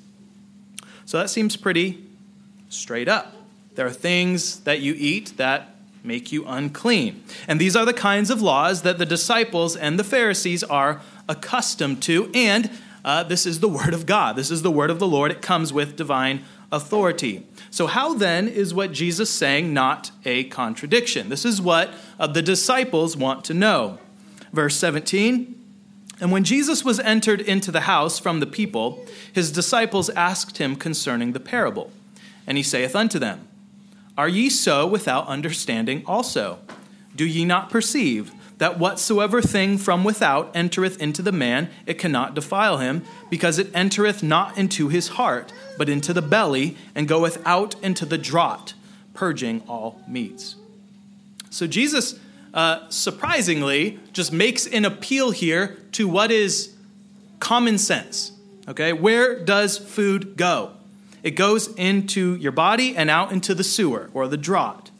So 1.04 1.18
that 1.18 1.30
seems 1.30 1.56
pretty 1.56 2.02
straight 2.68 3.06
up. 3.06 3.32
There 3.76 3.86
are 3.86 3.92
things 3.92 4.58
that 4.60 4.80
you 4.80 4.92
eat 4.98 5.36
that 5.36 5.76
make 6.02 6.32
you 6.32 6.44
unclean. 6.46 7.22
And 7.46 7.60
these 7.60 7.76
are 7.76 7.84
the 7.84 7.94
kinds 7.94 8.28
of 8.28 8.42
laws 8.42 8.82
that 8.82 8.98
the 8.98 9.06
disciples 9.06 9.76
and 9.76 9.96
the 9.96 10.02
Pharisees 10.02 10.64
are 10.64 11.00
accustomed 11.28 12.02
to. 12.02 12.28
And 12.34 12.72
uh, 13.04 13.22
this 13.22 13.46
is 13.46 13.60
the 13.60 13.68
word 13.68 13.94
of 13.94 14.04
God. 14.04 14.34
This 14.34 14.50
is 14.50 14.62
the 14.62 14.70
word 14.72 14.90
of 14.90 14.98
the 14.98 15.06
Lord. 15.06 15.30
It 15.30 15.42
comes 15.42 15.72
with 15.72 15.94
divine 15.94 16.44
authority. 16.72 17.46
So, 17.74 17.88
how 17.88 18.14
then 18.14 18.46
is 18.46 18.72
what 18.72 18.92
Jesus 18.92 19.28
saying 19.28 19.74
not 19.74 20.12
a 20.24 20.44
contradiction? 20.44 21.28
This 21.28 21.44
is 21.44 21.60
what 21.60 21.92
uh, 22.20 22.28
the 22.28 22.40
disciples 22.40 23.16
want 23.16 23.44
to 23.46 23.52
know. 23.52 23.98
Verse 24.52 24.76
17 24.76 25.60
And 26.20 26.30
when 26.30 26.44
Jesus 26.44 26.84
was 26.84 27.00
entered 27.00 27.40
into 27.40 27.72
the 27.72 27.80
house 27.80 28.20
from 28.20 28.38
the 28.38 28.46
people, 28.46 29.04
his 29.32 29.50
disciples 29.50 30.08
asked 30.10 30.58
him 30.58 30.76
concerning 30.76 31.32
the 31.32 31.40
parable. 31.40 31.90
And 32.46 32.56
he 32.56 32.62
saith 32.62 32.94
unto 32.94 33.18
them, 33.18 33.48
Are 34.16 34.28
ye 34.28 34.50
so 34.50 34.86
without 34.86 35.26
understanding 35.26 36.04
also? 36.06 36.60
Do 37.16 37.26
ye 37.26 37.44
not 37.44 37.70
perceive? 37.70 38.32
That 38.58 38.78
whatsoever 38.78 39.42
thing 39.42 39.78
from 39.78 40.04
without 40.04 40.50
entereth 40.54 41.00
into 41.00 41.22
the 41.22 41.32
man, 41.32 41.68
it 41.86 41.98
cannot 41.98 42.34
defile 42.34 42.78
him, 42.78 43.02
because 43.30 43.58
it 43.58 43.70
entereth 43.74 44.22
not 44.22 44.56
into 44.56 44.88
his 44.88 45.08
heart, 45.08 45.52
but 45.76 45.88
into 45.88 46.12
the 46.12 46.22
belly, 46.22 46.76
and 46.94 47.08
goeth 47.08 47.44
out 47.44 47.74
into 47.82 48.06
the 48.06 48.18
draught, 48.18 48.74
purging 49.12 49.62
all 49.68 50.00
meats. 50.06 50.56
So 51.50 51.66
Jesus, 51.66 52.18
uh, 52.52 52.88
surprisingly, 52.88 53.98
just 54.12 54.32
makes 54.32 54.66
an 54.66 54.84
appeal 54.84 55.30
here 55.30 55.78
to 55.92 56.08
what 56.08 56.30
is 56.30 56.74
common 57.40 57.78
sense. 57.78 58.32
Okay, 58.68 58.92
where 58.92 59.44
does 59.44 59.76
food 59.76 60.36
go? 60.36 60.72
It 61.22 61.32
goes 61.32 61.68
into 61.74 62.36
your 62.36 62.52
body 62.52 62.96
and 62.96 63.10
out 63.10 63.32
into 63.32 63.54
the 63.54 63.64
sewer 63.64 64.10
or 64.14 64.28
the 64.28 64.38
draught. 64.38 64.90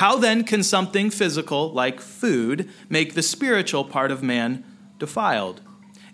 How 0.00 0.16
then 0.16 0.44
can 0.44 0.62
something 0.62 1.10
physical, 1.10 1.70
like 1.72 2.00
food, 2.00 2.70
make 2.88 3.12
the 3.12 3.22
spiritual 3.22 3.84
part 3.84 4.10
of 4.10 4.22
man 4.22 4.64
defiled? 4.98 5.60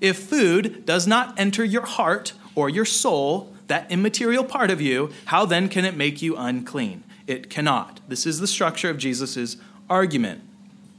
If 0.00 0.18
food 0.18 0.84
does 0.84 1.06
not 1.06 1.38
enter 1.38 1.64
your 1.64 1.86
heart 1.86 2.32
or 2.56 2.68
your 2.68 2.84
soul, 2.84 3.54
that 3.68 3.88
immaterial 3.88 4.42
part 4.42 4.72
of 4.72 4.80
you, 4.80 5.12
how 5.26 5.46
then 5.46 5.68
can 5.68 5.84
it 5.84 5.96
make 5.96 6.20
you 6.20 6.34
unclean? 6.36 7.04
It 7.28 7.48
cannot. 7.48 8.00
This 8.08 8.26
is 8.26 8.40
the 8.40 8.48
structure 8.48 8.90
of 8.90 8.98
Jesus' 8.98 9.56
argument. 9.88 10.42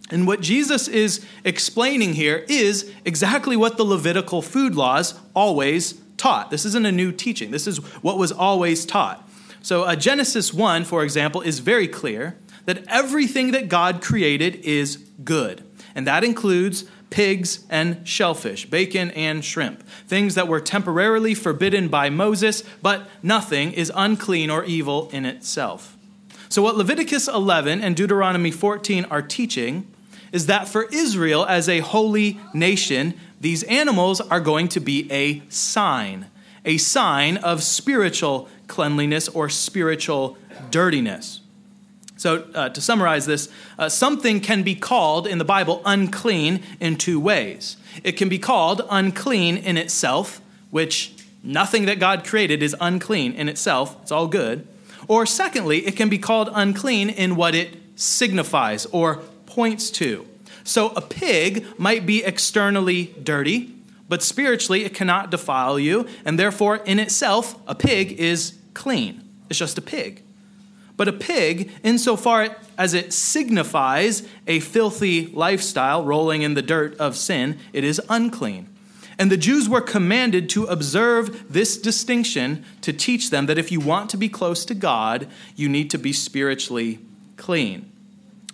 And 0.10 0.25
what 0.25 0.39
Jesus 0.39 0.88
is 0.88 1.25
explaining 1.44 2.13
here 2.13 2.46
is 2.48 2.89
exactly 3.03 3.58
what 3.58 3.75
the 3.75 3.84
Levitical 3.84 4.41
food 4.41 4.75
laws 4.75 5.13
always 5.36 6.00
taught. 6.15 6.51
This 6.51 6.63
isn't 6.63 6.86
a 6.86 6.94
new 6.94 7.12
teaching, 7.12 7.51
this 7.51 7.67
is 7.67 7.79
what 8.01 8.17
was 8.17 8.32
always 8.32 8.86
taught. 8.86 9.29
So, 9.62 9.84
uh, 9.84 9.98
Genesis 9.98 10.53
1, 10.53 10.86
for 10.86 11.03
example, 11.03 11.41
is 11.41 11.60
very 11.60 11.89
clear 11.89 12.38
that 12.68 12.84
everything 12.90 13.52
that 13.52 13.70
God 13.70 14.02
created 14.02 14.56
is 14.58 14.98
good. 15.24 15.64
And 15.96 16.06
that 16.06 16.26
includes 16.26 16.84
pigs 17.10 17.66
and 17.70 18.06
shellfish, 18.06 18.70
bacon 18.70 19.10
and 19.12 19.44
shrimp, 19.44 19.88
things 20.06 20.36
that 20.36 20.50
were 20.50 20.60
temporarily 20.60 21.34
forbidden 21.34 21.88
by 21.88 22.10
Moses, 22.10 22.64
but 22.82 23.10
nothing 23.24 23.72
is 23.72 23.90
unclean 23.96 24.50
or 24.50 24.66
evil 24.66 25.10
in 25.14 25.26
itself. 25.26 25.98
So, 26.50 26.62
what 26.62 26.76
Leviticus 26.76 27.30
11 27.30 27.82
and 27.82 27.96
Deuteronomy 27.96 28.52
14 28.52 29.06
are 29.06 29.22
teaching 29.22 29.88
is 30.34 30.48
that 30.48 30.68
for 30.68 30.88
Israel 30.92 31.46
as 31.46 31.70
a 31.70 31.80
holy 31.80 32.38
nation, 32.54 33.14
these 33.40 33.64
animals 33.64 34.20
are 34.20 34.42
going 34.42 34.68
to 34.70 34.82
be 34.82 35.10
a 35.10 35.42
sign, 35.48 36.28
a 36.66 36.78
sign 36.78 37.38
of 37.38 37.64
spiritual 37.64 38.50
cleanliness 38.68 39.30
or 39.30 39.48
spiritual 39.48 40.38
dirtiness. 40.70 41.40
So, 42.18 42.46
uh, 42.56 42.70
to 42.70 42.82
summarize 42.82 43.28
this, 43.28 43.48
uh, 43.78 43.90
something 43.90 44.40
can 44.40 44.64
be 44.64 44.74
called 44.74 45.28
in 45.28 45.38
the 45.38 45.46
Bible 45.46 45.82
unclean 45.86 46.64
in 46.80 46.98
two 46.98 47.20
ways. 47.20 47.78
It 48.04 48.14
can 48.14 48.28
be 48.28 48.40
called 48.40 48.82
unclean 48.90 49.58
in 49.58 49.78
itself, 49.78 50.42
which 50.72 51.14
nothing 51.44 51.86
that 51.86 52.00
God 52.00 52.26
created 52.26 52.64
is 52.64 52.76
unclean 52.82 53.34
in 53.34 53.48
itself, 53.48 53.96
it's 54.02 54.12
all 54.12 54.28
good. 54.28 54.68
Or, 55.08 55.28
secondly, 55.28 55.86
it 55.86 55.96
can 55.96 56.10
be 56.10 56.18
called 56.18 56.50
unclean 56.52 57.10
in 57.10 57.36
what 57.36 57.54
it 57.54 57.78
signifies 57.96 58.88
or 58.88 59.18
points 59.46 59.92
to. 59.92 60.28
So, 60.64 60.90
a 60.90 61.02
pig 61.02 61.66
might 61.78 62.06
be 62.06 62.24
externally 62.24 63.14
dirty, 63.24 63.74
but 64.10 64.24
spiritually 64.24 64.86
it 64.86 64.94
cannot 64.94 65.30
defile 65.30 65.78
you, 65.78 66.08
and 66.26 66.40
therefore, 66.40 66.78
in 66.78 66.98
itself, 67.00 67.56
a 67.68 67.76
pig 67.76 68.14
is 68.14 68.58
clean. 68.74 69.24
It's 69.50 69.60
just 69.60 69.78
a 69.78 69.82
pig. 69.82 70.24
But 70.98 71.08
a 71.08 71.13
pig, 71.13 71.72
insofar 71.84 72.58
as 72.77 72.94
it 72.94 73.13
signifies 73.13 74.27
a 74.48 74.60
filthy 74.60 75.27
lifestyle 75.27 76.04
rolling 76.04 76.42
in 76.42 76.56
the 76.56 76.62
dirt 76.62 76.98
of 76.98 77.16
sin, 77.16 77.60
it 77.72 77.84
is 77.84 78.01
unclean. 78.10 78.68
And 79.20 79.32
the 79.32 79.38
Jews 79.38 79.68
were 79.70 79.82
commanded 79.82 80.50
to 80.50 80.66
observe 80.66 81.51
this 81.51 81.77
distinction 81.77 82.63
to 82.82 82.94
teach 82.94 83.30
them 83.30 83.46
that 83.46 83.58
if 83.58 83.72
you 83.72 83.80
want 83.80 84.10
to 84.12 84.18
be 84.18 84.30
close 84.30 84.66
to 84.66 84.75
God, 84.75 85.27
you 85.56 85.70
need 85.70 85.89
to 85.92 85.98
be 85.98 86.13
spiritually 86.13 87.00
clean. 87.36 87.92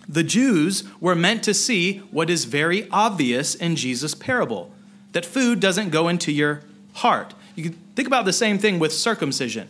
The 0.08 0.22
Jews 0.22 0.84
were 1.00 1.14
meant 1.14 1.42
to 1.44 1.54
see 1.54 1.98
what 2.10 2.30
is 2.30 2.44
very 2.44 2.88
obvious 2.90 3.54
in 3.54 3.76
Jesus' 3.76 4.14
parable 4.14 4.70
that 5.12 5.24
food 5.24 5.60
doesn't 5.60 5.90
go 5.90 6.08
into 6.08 6.32
your 6.32 6.62
heart. 6.94 7.34
You 7.54 7.64
can 7.64 7.72
think 7.94 8.08
about 8.08 8.24
the 8.24 8.32
same 8.32 8.58
thing 8.58 8.78
with 8.78 8.92
circumcision. 8.92 9.68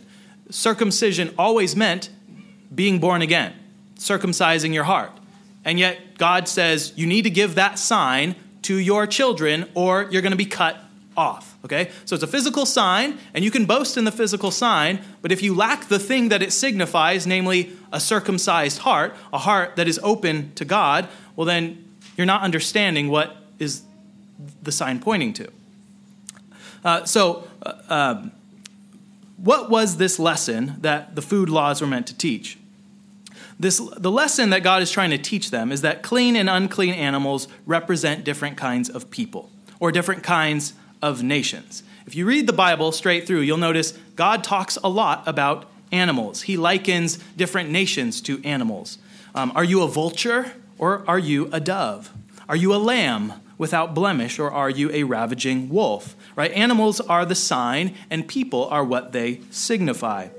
Circumcision 0.49 1.33
always 1.37 1.75
meant 1.75 2.09
being 2.73 2.99
born 2.99 3.21
again, 3.21 3.53
circumcising 3.97 4.73
your 4.73 4.83
heart. 4.83 5.11
And 5.63 5.79
yet, 5.79 6.17
God 6.17 6.47
says 6.47 6.93
you 6.95 7.07
need 7.07 7.23
to 7.23 7.29
give 7.29 7.55
that 7.55 7.79
sign 7.79 8.35
to 8.63 8.75
your 8.75 9.07
children 9.07 9.69
or 9.73 10.07
you're 10.11 10.21
going 10.21 10.31
to 10.31 10.37
be 10.37 10.45
cut 10.45 10.77
off. 11.17 11.57
Okay? 11.65 11.89
So 12.05 12.15
it's 12.15 12.23
a 12.23 12.27
physical 12.27 12.65
sign, 12.65 13.17
and 13.33 13.43
you 13.43 13.51
can 13.51 13.65
boast 13.65 13.97
in 13.97 14.05
the 14.05 14.11
physical 14.11 14.51
sign, 14.51 15.01
but 15.21 15.31
if 15.31 15.41
you 15.41 15.55
lack 15.55 15.87
the 15.87 15.99
thing 15.99 16.29
that 16.29 16.43
it 16.43 16.53
signifies, 16.53 17.25
namely 17.25 17.71
a 17.91 17.99
circumcised 17.99 18.79
heart, 18.79 19.15
a 19.33 19.39
heart 19.39 19.75
that 19.75 19.87
is 19.87 19.99
open 20.03 20.51
to 20.55 20.65
God, 20.65 21.07
well, 21.35 21.45
then 21.45 21.83
you're 22.17 22.27
not 22.27 22.41
understanding 22.41 23.09
what 23.09 23.35
is 23.57 23.81
the 24.61 24.71
sign 24.71 24.99
pointing 24.99 25.33
to. 25.33 25.51
Uh, 26.83 27.03
so, 27.05 27.47
uh, 27.63 27.73
um, 27.89 28.31
what 29.45 29.69
was 29.69 29.97
this 29.97 30.17
lesson 30.17 30.75
that 30.79 31.15
the 31.15 31.21
food 31.21 31.49
laws 31.49 31.79
were 31.79 31.85
meant 31.85 32.07
to 32.07 32.17
teach? 32.17 32.57
This, 33.59 33.77
the 33.95 34.09
lesson 34.09 34.49
that 34.49 34.63
God 34.63 34.81
is 34.81 34.89
trying 34.89 35.11
to 35.11 35.19
teach 35.19 35.51
them 35.51 35.71
is 35.71 35.81
that 35.81 36.01
clean 36.01 36.35
and 36.35 36.49
unclean 36.49 36.95
animals 36.95 37.47
represent 37.67 38.23
different 38.23 38.57
kinds 38.57 38.89
of 38.89 39.11
people 39.11 39.51
or 39.79 39.91
different 39.91 40.23
kinds 40.23 40.73
of 40.99 41.21
nations. 41.21 41.83
If 42.07 42.15
you 42.15 42.25
read 42.25 42.47
the 42.47 42.53
Bible 42.53 42.91
straight 42.91 43.27
through, 43.27 43.41
you'll 43.41 43.57
notice 43.57 43.91
God 44.15 44.43
talks 44.43 44.79
a 44.83 44.89
lot 44.89 45.21
about 45.27 45.69
animals. 45.91 46.41
He 46.41 46.57
likens 46.57 47.17
different 47.37 47.69
nations 47.69 48.21
to 48.21 48.43
animals. 48.43 48.97
Um, 49.35 49.51
are 49.53 49.63
you 49.63 49.83
a 49.83 49.87
vulture 49.87 50.53
or 50.79 51.03
are 51.07 51.19
you 51.19 51.49
a 51.51 51.59
dove? 51.59 52.11
Are 52.49 52.55
you 52.55 52.73
a 52.73 52.77
lamb 52.77 53.33
without 53.57 53.93
blemish 53.93 54.39
or 54.39 54.51
are 54.51 54.69
you 54.69 54.91
a 54.91 55.03
ravaging 55.03 55.69
wolf? 55.69 56.15
Right? 56.35 56.51
Animals 56.51 56.99
are 57.01 57.25
the 57.25 57.35
sign 57.35 57.93
and 58.09 58.27
people 58.27 58.65
are 58.65 58.83
what 58.83 59.11
they 59.11 59.41
signify. 59.51 60.29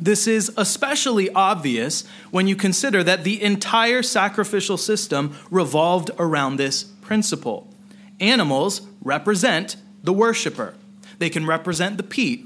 This 0.00 0.26
is 0.26 0.52
especially 0.56 1.30
obvious 1.30 2.04
when 2.30 2.46
you 2.48 2.56
consider 2.56 3.04
that 3.04 3.22
the 3.22 3.40
entire 3.42 4.02
sacrificial 4.02 4.76
system 4.76 5.36
revolved 5.50 6.10
around 6.18 6.56
this 6.56 6.82
principle. 6.82 7.68
Animals 8.20 8.82
represent 9.02 9.76
the 10.02 10.12
worshiper. 10.12 10.74
They 11.18 11.30
can 11.30 11.46
represent 11.46 11.96
the 11.96 12.02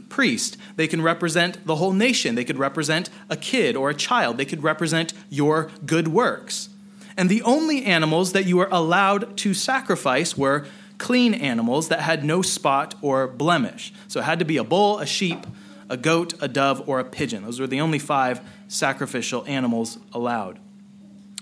priest. 0.08 0.56
They 0.76 0.86
can 0.86 1.00
represent 1.00 1.66
the 1.66 1.76
whole 1.76 1.92
nation. 1.92 2.34
They 2.34 2.44
could 2.44 2.58
represent 2.58 3.08
a 3.30 3.36
kid 3.36 3.76
or 3.76 3.90
a 3.90 3.94
child. 3.94 4.36
They 4.36 4.44
could 4.44 4.62
represent 4.62 5.14
your 5.30 5.70
good 5.86 6.08
works. 6.08 6.68
And 7.18 7.28
the 7.28 7.42
only 7.42 7.84
animals 7.84 8.30
that 8.32 8.46
you 8.46 8.56
were 8.56 8.68
allowed 8.70 9.36
to 9.38 9.52
sacrifice 9.52 10.38
were 10.38 10.66
clean 10.98 11.34
animals 11.34 11.88
that 11.88 12.00
had 12.00 12.22
no 12.22 12.42
spot 12.42 12.94
or 13.02 13.26
blemish. 13.26 13.92
So 14.06 14.20
it 14.20 14.22
had 14.22 14.38
to 14.38 14.44
be 14.44 14.56
a 14.56 14.62
bull, 14.62 15.00
a 15.00 15.06
sheep, 15.06 15.44
a 15.88 15.96
goat, 15.96 16.34
a 16.40 16.46
dove, 16.46 16.88
or 16.88 17.00
a 17.00 17.04
pigeon. 17.04 17.42
Those 17.42 17.58
were 17.58 17.66
the 17.66 17.80
only 17.80 17.98
five 17.98 18.40
sacrificial 18.68 19.44
animals 19.48 19.98
allowed. 20.12 20.60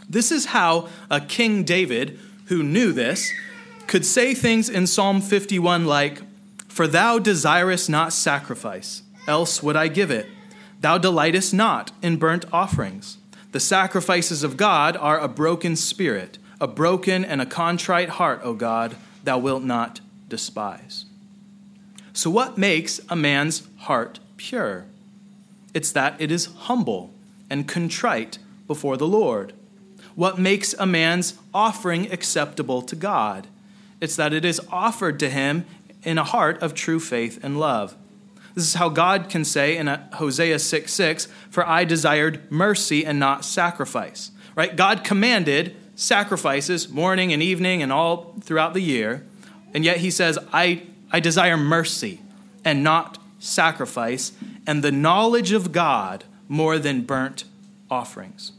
This 0.09 0.33
is 0.33 0.47
how 0.47 0.89
a 1.11 1.21
King 1.21 1.63
David, 1.63 2.19
who 2.47 2.63
knew 2.63 2.93
this, 2.93 3.31
could 3.87 4.07
say 4.07 4.33
things 4.33 4.71
in 4.71 4.87
Psalm 4.87 5.21
51 5.21 5.85
like, 5.85 6.23
For 6.69 6.87
thou 6.87 7.19
desirest 7.19 7.91
not 7.91 8.15
sacrifice, 8.15 9.03
else 9.29 9.63
would 9.63 9.77
I 9.77 9.89
give 9.89 10.11
it. 10.11 10.27
Thou 10.81 10.97
delightest 10.97 11.53
not 11.53 11.93
in 12.01 12.17
burnt 12.17 12.47
offerings. 12.51 13.19
The 13.57 13.61
sacrifices 13.61 14.43
of 14.43 14.59
God 14.59 14.99
are 14.99 15.19
a 15.19 15.29
broken 15.29 15.77
spirit, 15.77 16.37
a 16.61 16.67
broken 16.67 17.25
and 17.25 17.41
a 17.41 17.47
contrite 17.47 18.11
heart, 18.11 18.43
O 18.45 18.53
God, 18.53 18.97
thou 19.25 19.39
wilt 19.39 19.63
not 19.63 20.01
despise. 20.29 21.07
So, 22.13 22.29
what 22.29 22.59
makes 22.59 23.01
a 23.09 23.17
man's 23.17 23.67
heart 23.79 24.21
pure? 24.37 24.85
It's 25.73 25.91
that 25.93 26.21
it 26.21 26.31
is 26.31 26.51
humble 26.69 27.15
and 27.49 27.67
contrite 27.67 28.37
before 28.67 28.99
the 28.99 29.09
Lord. 29.09 29.55
What 30.15 30.39
makes 30.39 30.75
a 30.75 30.85
man's 30.85 31.33
offering 31.55 32.13
acceptable 32.13 32.83
to 32.83 32.95
God? 32.95 33.47
It's 34.03 34.17
that 34.17 34.35
it 34.35 34.45
is 34.45 34.61
offered 34.71 35.19
to 35.21 35.31
him 35.31 35.65
in 36.03 36.19
a 36.19 36.25
heart 36.25 36.61
of 36.61 36.75
true 36.75 37.01
faith 37.01 37.43
and 37.43 37.59
love. 37.59 37.97
This 38.57 38.69
is 38.69 38.75
how 38.75 38.89
God 38.89 39.29
can 39.29 39.45
say 39.45 39.77
in 39.77 39.87
uh, 39.87 40.09
Hosea 40.15 40.59
6 40.59 40.93
6, 40.93 41.29
For 41.51 41.69
I 41.69 41.85
desired 41.85 42.51
mercy 42.51 43.05
and 43.05 43.21
not 43.21 43.45
sacrifice. 43.45 44.31
Right? 44.57 44.75
God 44.75 45.05
commanded 45.05 45.77
sacrifices 45.95 46.89
morning 46.89 47.35
and 47.35 47.43
evening 47.43 47.83
and 47.83 47.93
all 47.93 48.35
throughout 48.41 48.73
the 48.73 48.81
year. 48.81 49.27
And 49.75 49.85
yet 49.85 49.99
he 49.99 50.11
says, 50.11 50.39
I, 50.55 50.85
I 51.13 51.21
desire 51.21 51.59
mercy 51.59 52.23
and 52.65 52.83
not 52.83 53.19
sacrifice, 53.39 54.33
and 54.67 54.83
the 54.83 54.91
knowledge 54.91 55.53
of 55.53 55.71
God 55.71 56.25
more 56.49 56.79
than 56.79 57.03
burnt 57.03 57.45
offerings. 57.91 58.53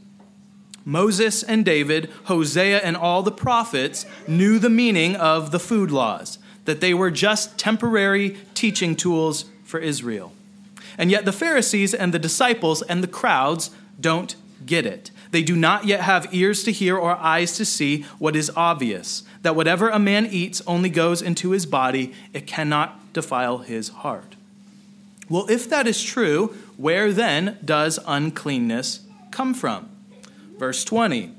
Moses 0.84 1.42
and 1.42 1.64
David, 1.64 2.08
Hosea, 2.24 2.78
and 2.78 2.96
all 2.96 3.24
the 3.24 3.32
prophets 3.32 4.06
knew 4.28 4.60
the 4.60 4.70
meaning 4.70 5.16
of 5.16 5.50
the 5.50 5.58
food 5.58 5.90
laws, 5.90 6.38
that 6.66 6.80
they 6.80 6.94
were 6.94 7.10
just 7.10 7.58
temporary 7.58 8.38
teaching 8.54 8.94
tools 8.94 9.46
for 9.68 9.78
Israel. 9.78 10.32
And 10.96 11.10
yet 11.10 11.26
the 11.26 11.32
Pharisees 11.32 11.92
and 11.92 12.14
the 12.14 12.18
disciples 12.18 12.80
and 12.80 13.02
the 13.02 13.08
crowds 13.08 13.70
don't 14.00 14.34
get 14.64 14.86
it. 14.86 15.10
They 15.30 15.42
do 15.42 15.54
not 15.54 15.84
yet 15.84 16.00
have 16.00 16.32
ears 16.32 16.64
to 16.64 16.72
hear 16.72 16.96
or 16.96 17.16
eyes 17.16 17.56
to 17.58 17.64
see 17.64 18.02
what 18.18 18.34
is 18.34 18.50
obvious 18.56 19.22
that 19.42 19.54
whatever 19.54 19.88
a 19.88 19.98
man 19.98 20.26
eats 20.26 20.62
only 20.66 20.90
goes 20.90 21.22
into 21.22 21.50
his 21.50 21.66
body, 21.66 22.12
it 22.32 22.46
cannot 22.46 23.12
defile 23.12 23.58
his 23.58 23.88
heart. 23.88 24.34
Well, 25.28 25.46
if 25.48 25.68
that 25.68 25.86
is 25.86 26.02
true, 26.02 26.54
where 26.76 27.12
then 27.12 27.58
does 27.64 27.98
uncleanness 28.06 29.00
come 29.30 29.54
from? 29.54 29.88
Verse 30.58 30.84
20. 30.84 31.32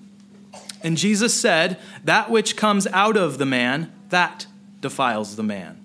And 0.84 0.98
Jesus 0.98 1.34
said, 1.34 1.80
That 2.04 2.30
which 2.30 2.56
comes 2.56 2.88
out 2.88 3.18
of 3.18 3.38
the 3.38 3.46
man, 3.46 3.92
that 4.10 4.46
defiles 4.80 5.36
the 5.36 5.44
man. 5.44 5.84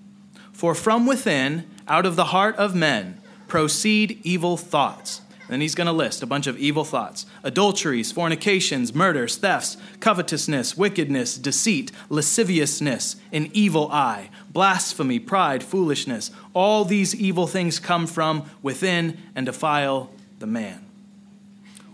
For 0.53 0.73
from 0.73 1.05
within, 1.05 1.69
out 1.87 2.05
of 2.05 2.15
the 2.15 2.25
heart 2.25 2.55
of 2.55 2.75
men, 2.75 3.21
proceed 3.47 4.19
evil 4.23 4.57
thoughts. 4.57 5.21
Then 5.47 5.61
he's 5.61 5.75
going 5.75 5.87
to 5.87 5.93
list 5.93 6.23
a 6.23 6.25
bunch 6.25 6.47
of 6.47 6.57
evil 6.57 6.83
thoughts 6.83 7.25
adulteries, 7.43 8.11
fornications, 8.11 8.95
murders, 8.95 9.37
thefts, 9.37 9.77
covetousness, 9.99 10.75
wickedness, 10.75 11.37
deceit, 11.37 11.91
lasciviousness, 12.09 13.15
an 13.31 13.49
evil 13.53 13.91
eye, 13.91 14.29
blasphemy, 14.51 15.19
pride, 15.19 15.63
foolishness. 15.63 16.31
All 16.53 16.83
these 16.85 17.13
evil 17.13 17.45
things 17.45 17.79
come 17.79 18.07
from 18.07 18.49
within 18.63 19.17
and 19.35 19.45
defile 19.45 20.09
the 20.39 20.47
man. 20.47 20.83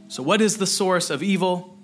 So, 0.08 0.23
what 0.23 0.41
is 0.41 0.58
the 0.58 0.67
source 0.67 1.10
of 1.10 1.21
evil? 1.21 1.77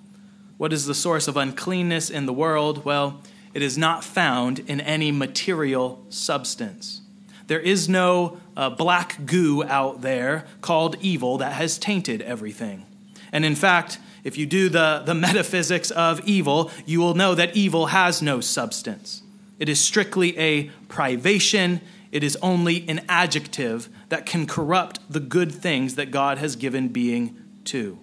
What 0.57 0.73
is 0.73 0.85
the 0.85 0.95
source 0.95 1.27
of 1.27 1.37
uncleanness 1.37 2.09
in 2.09 2.25
the 2.25 2.33
world? 2.33 2.83
Well, 2.83 3.21
it 3.53 3.61
is 3.61 3.77
not 3.77 4.03
found 4.03 4.59
in 4.59 4.81
any 4.81 5.11
material 5.11 6.03
substance. 6.09 7.01
There 7.47 7.59
is 7.59 7.87
no 7.87 8.39
uh, 8.55 8.69
black 8.69 9.25
goo 9.25 9.63
out 9.63 10.01
there 10.01 10.45
called 10.61 10.97
evil 11.01 11.37
that 11.39 11.53
has 11.53 11.77
tainted 11.77 12.21
everything. 12.21 12.85
And 13.31 13.45
in 13.45 13.55
fact, 13.55 13.99
if 14.23 14.37
you 14.37 14.45
do 14.45 14.69
the, 14.69 15.03
the 15.05 15.15
metaphysics 15.15 15.89
of 15.91 16.19
evil, 16.27 16.71
you 16.85 16.99
will 16.99 17.13
know 17.13 17.35
that 17.35 17.55
evil 17.55 17.87
has 17.87 18.21
no 18.21 18.41
substance. 18.41 19.23
It 19.59 19.69
is 19.69 19.79
strictly 19.79 20.37
a 20.37 20.65
privation, 20.87 21.81
it 22.11 22.23
is 22.23 22.37
only 22.41 22.87
an 22.87 23.01
adjective 23.09 23.89
that 24.09 24.25
can 24.25 24.45
corrupt 24.45 24.99
the 25.09 25.19
good 25.19 25.51
things 25.51 25.95
that 25.95 26.11
God 26.11 26.37
has 26.37 26.55
given 26.55 26.89
being 26.89 27.35
to. 27.65 27.97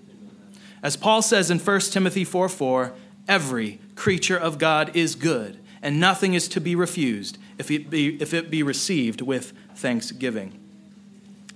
As 0.82 0.96
Paul 0.96 1.22
says 1.22 1.50
in 1.50 1.58
1 1.58 1.80
Timothy 1.80 2.24
4 2.24 2.48
4, 2.48 2.92
every 3.28 3.80
creature 3.94 4.36
of 4.36 4.58
God 4.58 4.94
is 4.96 5.14
good, 5.14 5.58
and 5.80 6.00
nothing 6.00 6.34
is 6.34 6.48
to 6.48 6.60
be 6.60 6.74
refused 6.74 7.38
if 7.58 7.70
it 7.70 7.90
be, 7.90 8.20
if 8.20 8.34
it 8.34 8.50
be 8.50 8.62
received 8.62 9.20
with 9.20 9.52
thanksgiving. 9.74 10.58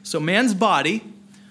So, 0.02 0.20
man's 0.20 0.54
body, 0.54 1.04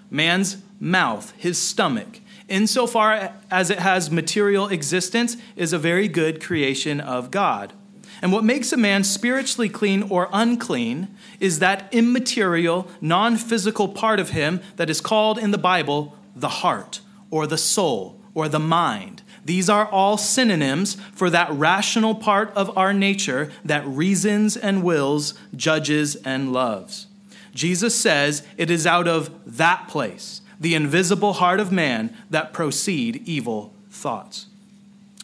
man's 0.10 0.57
mouth, 0.79 1.33
his 1.38 1.57
stomach, 1.57 2.19
insofar 2.47 3.33
as 3.51 3.69
it 3.69 3.79
has 3.79 4.10
material 4.10 4.67
existence, 4.67 5.38
is 5.55 5.73
a 5.73 5.77
very 5.77 6.07
good 6.07 6.41
creation 6.41 6.99
of 6.99 7.31
God. 7.31 7.73
And 8.21 8.31
what 8.31 8.43
makes 8.43 8.71
a 8.71 8.77
man 8.77 9.03
spiritually 9.03 9.69
clean 9.69 10.03
or 10.03 10.29
unclean 10.33 11.07
is 11.39 11.60
that 11.60 11.88
immaterial, 11.91 12.88
non 12.99 13.38
physical 13.38 13.88
part 13.88 14.19
of 14.19 14.31
him 14.31 14.62
that 14.77 14.89
is 14.89 15.01
called 15.01 15.38
in 15.38 15.51
the 15.51 15.57
Bible 15.57 16.17
the 16.36 16.49
heart, 16.49 17.01
or 17.31 17.47
the 17.47 17.57
soul, 17.57 18.19
or 18.33 18.47
the 18.47 18.60
mind. 18.60 19.21
These 19.47 19.69
are 19.69 19.88
all 19.88 20.17
synonyms 20.17 20.95
for 21.13 21.29
that 21.29 21.49
rational 21.53 22.13
part 22.15 22.51
of 22.53 22.77
our 22.77 22.91
nature 22.91 23.49
that 23.63 23.88
reasons 23.88 24.57
and 24.57 24.83
wills, 24.83 25.36
judges 25.55 26.17
and 26.17 26.51
loves. 26.51 27.07
Jesus 27.55 27.95
says 27.95 28.45
it 28.57 28.69
is 28.69 28.86
out 28.86 29.07
of 29.07 29.31
that 29.45 29.88
place, 29.88 30.41
the 30.60 30.75
invisible 30.75 31.31
heart 31.31 31.62
of 31.62 31.71
man, 31.71 32.13
that 32.29 32.51
proceed 32.51 33.23
evil 33.25 33.73
thoughts. 33.89 34.47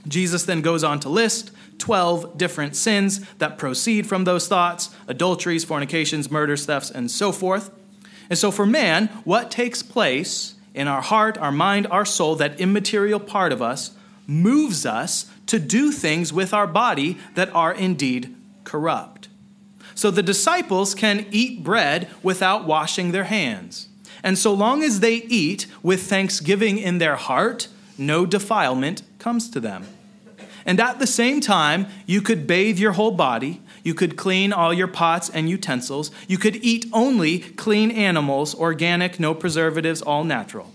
Jesus 0.08 0.44
then 0.44 0.62
goes 0.62 0.86
on 0.86 1.02
to 1.02 1.10
list 1.10 1.52
12 1.80 2.38
different 2.38 2.78
sins 2.78 3.30
that 3.40 3.58
proceed 3.58 4.08
from 4.08 4.24
those 4.24 4.48
thoughts 4.48 4.96
adulteries, 5.10 5.66
fornications, 5.66 6.32
murders, 6.32 6.66
thefts, 6.66 6.90
and 6.90 7.12
so 7.12 7.34
forth. 7.34 7.72
And 8.30 8.40
so, 8.40 8.52
for 8.52 8.66
man, 8.66 9.08
what 9.26 9.52
takes 9.52 9.84
place 9.84 10.54
in 10.74 10.88
our 10.88 11.02
heart, 11.02 11.38
our 11.38 11.52
mind, 11.52 11.88
our 11.88 12.06
soul, 12.06 12.38
that 12.38 12.62
immaterial 12.62 13.20
part 13.20 13.52
of 13.52 13.62
us, 13.62 13.92
moves 14.28 14.86
us 14.86 15.30
to 15.48 15.60
do 15.60 15.92
things 15.92 16.32
with 16.32 16.54
our 16.54 16.68
body 16.68 17.18
that 17.36 17.54
are 17.54 17.74
indeed 17.74 18.36
corrupt. 18.64 19.28
So 19.96 20.10
the 20.10 20.24
disciples 20.24 20.96
can 20.96 21.26
eat 21.32 21.64
bread 21.64 22.10
without 22.24 22.66
washing 22.66 23.12
their 23.12 23.26
hands. 23.26 23.90
And 24.24 24.38
so 24.38 24.54
long 24.54 24.84
as 24.84 25.02
they 25.02 25.16
eat 25.16 25.68
with 25.84 26.04
thanksgiving 26.04 26.78
in 26.78 26.98
their 26.98 27.16
heart, 27.16 27.68
no 27.98 28.26
defilement 28.26 29.04
comes 29.20 29.50
to 29.52 29.60
them. 29.60 29.86
And 30.66 30.80
at 30.80 31.00
the 31.00 31.08
same 31.08 31.42
time, 31.42 31.88
you 32.06 32.22
could 32.22 32.48
bathe 32.48 32.80
your 32.80 32.94
whole 32.94 33.12
body, 33.12 33.62
you 33.84 33.94
could 33.94 34.16
clean 34.16 34.54
all 34.54 34.74
your 34.74 34.88
pots 34.88 35.30
and 35.30 35.50
utensils, 35.50 36.10
you 36.28 36.38
could 36.38 36.56
eat 36.58 36.86
only 36.94 37.40
clean 37.40 37.92
animals, 37.92 38.56
organic, 38.56 39.20
no 39.20 39.36
preservatives, 39.36 40.02
all 40.02 40.24
natural. 40.24 40.72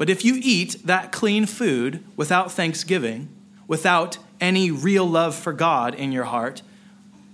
But 0.00 0.08
if 0.08 0.24
you 0.24 0.40
eat 0.42 0.86
that 0.86 1.12
clean 1.12 1.44
food 1.44 2.02
without 2.16 2.50
thanksgiving, 2.50 3.28
without 3.68 4.16
any 4.40 4.70
real 4.70 5.04
love 5.04 5.34
for 5.34 5.52
God 5.52 5.94
in 5.94 6.10
your 6.10 6.24
heart, 6.24 6.62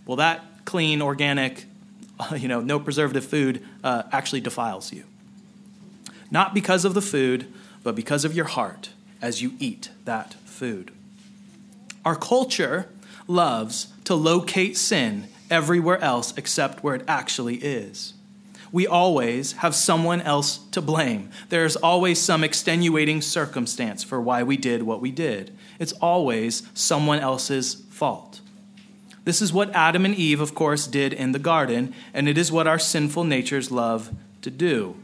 well, 0.05 0.17
that 0.17 0.43
clean, 0.65 1.01
organic, 1.01 1.67
you 2.37 2.49
know, 2.49 2.61
no 2.61 2.81
preservative 2.81 3.25
food 3.25 3.65
uh, 3.85 4.03
actually 4.11 4.41
defiles 4.41 4.93
you. 4.93 5.05
Not 6.29 6.55
because 6.55 6.85
of 6.85 6.95
the 6.95 7.01
food, 7.01 7.47
but 7.85 7.95
because 7.95 8.25
of 8.25 8.35
your 8.35 8.47
heart 8.47 8.91
as 9.23 9.41
you 9.41 9.53
eat 9.61 9.91
that 10.05 10.35
food. 10.45 10.91
Our 12.05 12.17
culture 12.17 12.89
loves 13.29 13.93
to 14.07 14.17
locate 14.17 14.77
sin 14.77 15.29
everywhere 15.53 16.01
else 16.01 16.35
except 16.37 16.83
where 16.83 16.97
it 16.97 17.05
actually 17.07 17.59
is. 17.59 18.15
We 18.73 18.87
always 18.87 19.53
have 19.53 19.75
someone 19.75 20.21
else 20.21 20.59
to 20.73 20.83
blame. 20.83 21.31
There's 21.49 21.77
always 21.77 22.21
some 22.21 22.45
extenuating 22.45 23.23
circumstance 23.23 24.03
for 24.03 24.21
why 24.21 24.43
we 24.43 24.57
did 24.57 24.83
what 24.83 25.01
we 25.01 25.11
did. 25.11 25.57
It's 25.79 25.93
always 25.93 26.63
someone 26.75 27.21
else's 27.21 27.75
fault. 27.91 28.41
This 29.25 29.43
is 29.43 29.53
what 29.53 29.75
Adam 29.75 30.05
and 30.05 30.15
Eve, 30.15 30.41
of 30.41 30.55
course, 30.55 30.87
did 30.87 31.13
in 31.13 31.33
the 31.33 31.39
garden, 31.39 31.95
and 32.15 32.29
it 32.29 32.39
is 32.39 32.53
what 32.53 32.69
our 32.69 32.79
sinful 32.79 33.25
natures 33.25 33.71
love 33.73 34.15
to 34.43 34.51
do. 34.51 34.97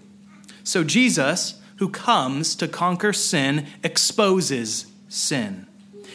So 0.62 0.85
Jesus, 0.85 1.61
who 1.77 1.88
comes 1.88 2.55
to 2.57 2.68
conquer 2.68 3.12
sin, 3.12 3.66
exposes 3.83 4.87
sin. 5.09 5.66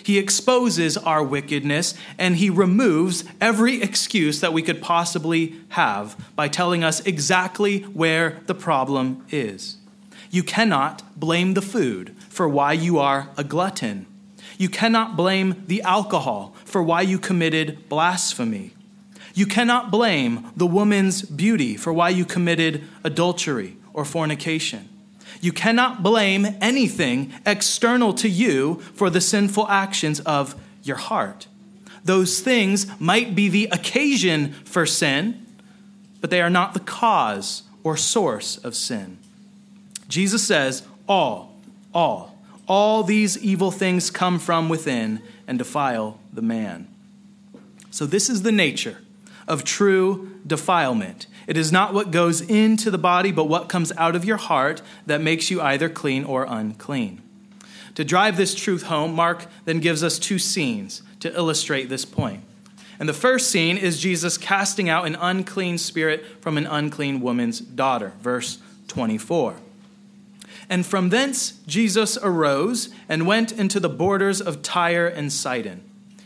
He 0.08 0.18
exposes 0.18 0.96
our 0.96 1.22
wickedness 1.22 1.94
and 2.18 2.38
he 2.38 2.50
removes 2.50 3.26
every 3.42 3.82
excuse 3.82 4.40
that 4.40 4.54
we 4.54 4.62
could 4.62 4.82
possibly 4.82 5.58
have 5.72 6.16
by 6.34 6.48
telling 6.48 6.82
us 6.82 7.06
exactly 7.06 7.82
where 7.82 8.40
the 8.46 8.56
problem 8.56 9.26
is. 9.32 9.76
You 10.32 10.44
cannot 10.44 11.20
blame 11.20 11.56
the 11.56 11.62
food 11.62 12.16
for 12.30 12.48
why 12.48 12.72
you 12.72 12.98
are 13.00 13.28
a 13.36 13.44
glutton. 13.44 14.06
You 14.58 14.70
cannot 14.70 15.18
blame 15.18 15.66
the 15.68 15.82
alcohol 15.82 16.56
for 16.64 16.82
why 16.82 17.02
you 17.02 17.20
committed 17.20 17.90
blasphemy. 17.90 18.72
You 19.34 19.46
cannot 19.46 19.92
blame 19.92 20.54
the 20.56 20.68
woman's 20.68 21.22
beauty 21.22 21.76
for 21.76 21.92
why 21.92 22.12
you 22.12 22.24
committed 22.24 22.82
adultery 23.04 23.76
or 23.92 24.06
fornication. 24.06 24.88
You 25.48 25.54
cannot 25.54 26.04
blame 26.04 26.46
anything 26.60 27.32
external 27.46 28.12
to 28.16 28.28
you 28.28 28.82
for 28.96 29.10
the 29.10 29.22
sinful 29.22 29.70
actions 29.70 30.20
of 30.20 30.62
your 30.84 30.98
heart. 30.98 31.48
Those 32.04 32.42
things 32.42 32.86
might 33.00 33.34
be 33.34 33.48
the 33.48 33.70
occasion 33.72 34.52
for 34.66 34.86
sin, 34.86 35.46
but 36.20 36.32
they 36.32 36.42
are 36.42 36.50
not 36.50 36.74
the 36.74 36.82
cause 36.82 37.64
or 37.82 37.96
source 37.96 38.58
of 38.58 38.76
sin. 38.76 39.20
Jesus 40.10 40.46
says, 40.46 40.84
All, 41.08 41.56
all, 41.94 42.38
all 42.68 43.04
these 43.04 43.38
evil 43.38 43.72
things 43.72 44.12
come 44.12 44.40
from 44.40 44.68
within 44.68 45.22
and 45.48 45.58
defile 45.58 46.20
the 46.34 46.42
man. 46.42 46.90
So, 47.90 48.06
this 48.06 48.30
is 48.30 48.42
the 48.42 48.52
nature 48.52 48.98
of 49.48 49.64
true 49.64 50.32
defilement. 50.46 51.28
It 51.48 51.58
is 51.58 51.72
not 51.72 51.94
what 51.94 52.12
goes 52.12 52.42
into 52.42 52.92
the 52.92 52.98
body, 52.98 53.32
but 53.32 53.46
what 53.46 53.70
comes 53.70 53.92
out 53.98 54.16
of 54.16 54.26
your 54.26 54.38
heart 54.38 54.82
that 55.06 55.22
makes 55.22 55.50
you 55.50 55.62
either 55.62 55.90
clean 55.90 56.24
or 56.24 56.46
unclean. 56.48 57.22
To 57.96 58.04
drive 58.04 58.38
this 58.38 58.54
truth 58.54 58.84
home, 58.84 59.16
Mark 59.16 59.48
then 59.66 59.80
gives 59.80 60.04
us 60.04 60.20
two 60.20 60.38
scenes 60.38 61.02
to 61.22 61.34
illustrate 61.34 61.90
this 61.90 62.06
point. 62.06 62.44
And 63.00 63.08
the 63.08 63.14
first 63.14 63.50
scene 63.50 63.78
is 63.78 64.00
Jesus 64.00 64.38
casting 64.38 64.90
out 64.90 65.08
an 65.08 65.16
unclean 65.16 65.78
spirit 65.78 66.26
from 66.42 66.58
an 66.58 66.66
unclean 66.66 67.22
woman's 67.22 67.60
daughter, 67.60 68.14
verse 68.22 68.60
24. 68.88 69.56
And 70.70 70.86
from 70.86 71.10
thence 71.10 71.52
Jesus 71.66 72.18
arose 72.22 72.90
and 73.08 73.28
went 73.28 73.52
into 73.52 73.80
the 73.80 73.90
borders 73.90 74.42
of 74.42 74.62
Tyre 74.62 75.08
and 75.08 75.32
Sidon. 75.32 75.82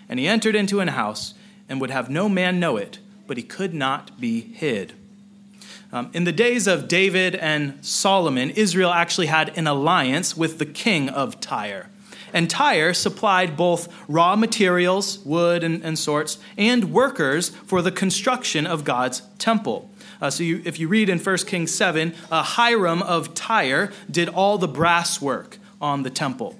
And 0.09 0.19
he 0.19 0.27
entered 0.27 0.55
into 0.55 0.79
an 0.79 0.89
house 0.89 1.33
and 1.69 1.79
would 1.79 1.91
have 1.91 2.09
no 2.09 2.27
man 2.27 2.59
know 2.59 2.77
it, 2.77 2.99
but 3.31 3.37
he 3.37 3.43
could 3.43 3.73
not 3.73 4.19
be 4.19 4.41
hid. 4.41 4.91
Um, 5.93 6.09
in 6.11 6.25
the 6.25 6.33
days 6.33 6.67
of 6.67 6.89
David 6.89 7.33
and 7.33 7.79
Solomon, 7.79 8.49
Israel 8.49 8.91
actually 8.91 9.27
had 9.27 9.57
an 9.57 9.67
alliance 9.67 10.35
with 10.35 10.59
the 10.59 10.65
king 10.65 11.07
of 11.07 11.39
Tyre. 11.39 11.89
And 12.33 12.49
Tyre 12.49 12.93
supplied 12.93 13.55
both 13.55 13.87
raw 14.09 14.35
materials, 14.35 15.19
wood 15.19 15.63
and, 15.63 15.81
and 15.81 15.97
sorts, 15.97 16.39
and 16.57 16.91
workers 16.91 17.51
for 17.65 17.81
the 17.81 17.89
construction 17.89 18.67
of 18.67 18.83
God's 18.83 19.21
temple. 19.39 19.89
Uh, 20.21 20.29
so 20.29 20.43
you, 20.43 20.61
if 20.65 20.77
you 20.77 20.89
read 20.89 21.07
in 21.07 21.17
1 21.17 21.37
Kings 21.47 21.73
7, 21.73 22.13
uh, 22.29 22.43
Hiram 22.43 23.01
of 23.01 23.33
Tyre 23.33 23.93
did 24.11 24.27
all 24.27 24.57
the 24.57 24.67
brass 24.67 25.21
work 25.21 25.57
on 25.79 26.03
the 26.03 26.09
temple. 26.09 26.59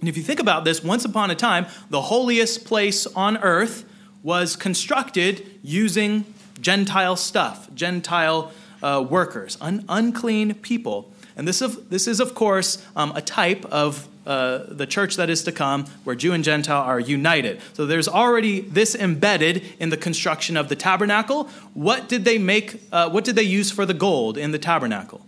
And 0.00 0.08
if 0.10 0.18
you 0.18 0.22
think 0.22 0.40
about 0.40 0.66
this, 0.66 0.84
once 0.84 1.06
upon 1.06 1.30
a 1.30 1.34
time, 1.34 1.64
the 1.88 2.02
holiest 2.02 2.66
place 2.66 3.06
on 3.06 3.38
earth 3.38 3.86
was 4.24 4.56
constructed 4.56 5.53
using 5.64 6.24
Gentile 6.60 7.16
stuff, 7.16 7.68
Gentile 7.74 8.52
uh, 8.82 9.04
workers, 9.08 9.58
un- 9.60 9.84
unclean 9.88 10.54
people. 10.54 11.10
And 11.36 11.48
this, 11.48 11.60
of, 11.60 11.90
this 11.90 12.06
is, 12.06 12.20
of 12.20 12.34
course, 12.34 12.86
um, 12.94 13.10
a 13.16 13.20
type 13.20 13.64
of 13.64 14.06
uh, 14.26 14.64
the 14.68 14.86
church 14.86 15.16
that 15.16 15.28
is 15.28 15.42
to 15.44 15.52
come, 15.52 15.86
where 16.04 16.14
Jew 16.14 16.32
and 16.32 16.44
Gentile 16.44 16.82
are 16.82 17.00
united. 17.00 17.60
So 17.72 17.86
there's 17.86 18.08
already 18.08 18.60
this 18.60 18.94
embedded 18.94 19.62
in 19.78 19.90
the 19.90 19.96
construction 19.96 20.56
of 20.56 20.68
the 20.68 20.76
tabernacle. 20.76 21.48
What 21.74 22.08
did 22.08 22.24
they 22.24 22.38
make? 22.38 22.80
Uh, 22.92 23.10
what 23.10 23.24
did 23.24 23.36
they 23.36 23.42
use 23.42 23.70
for 23.70 23.84
the 23.84 23.94
gold 23.94 24.38
in 24.38 24.52
the 24.52 24.58
tabernacle? 24.58 25.26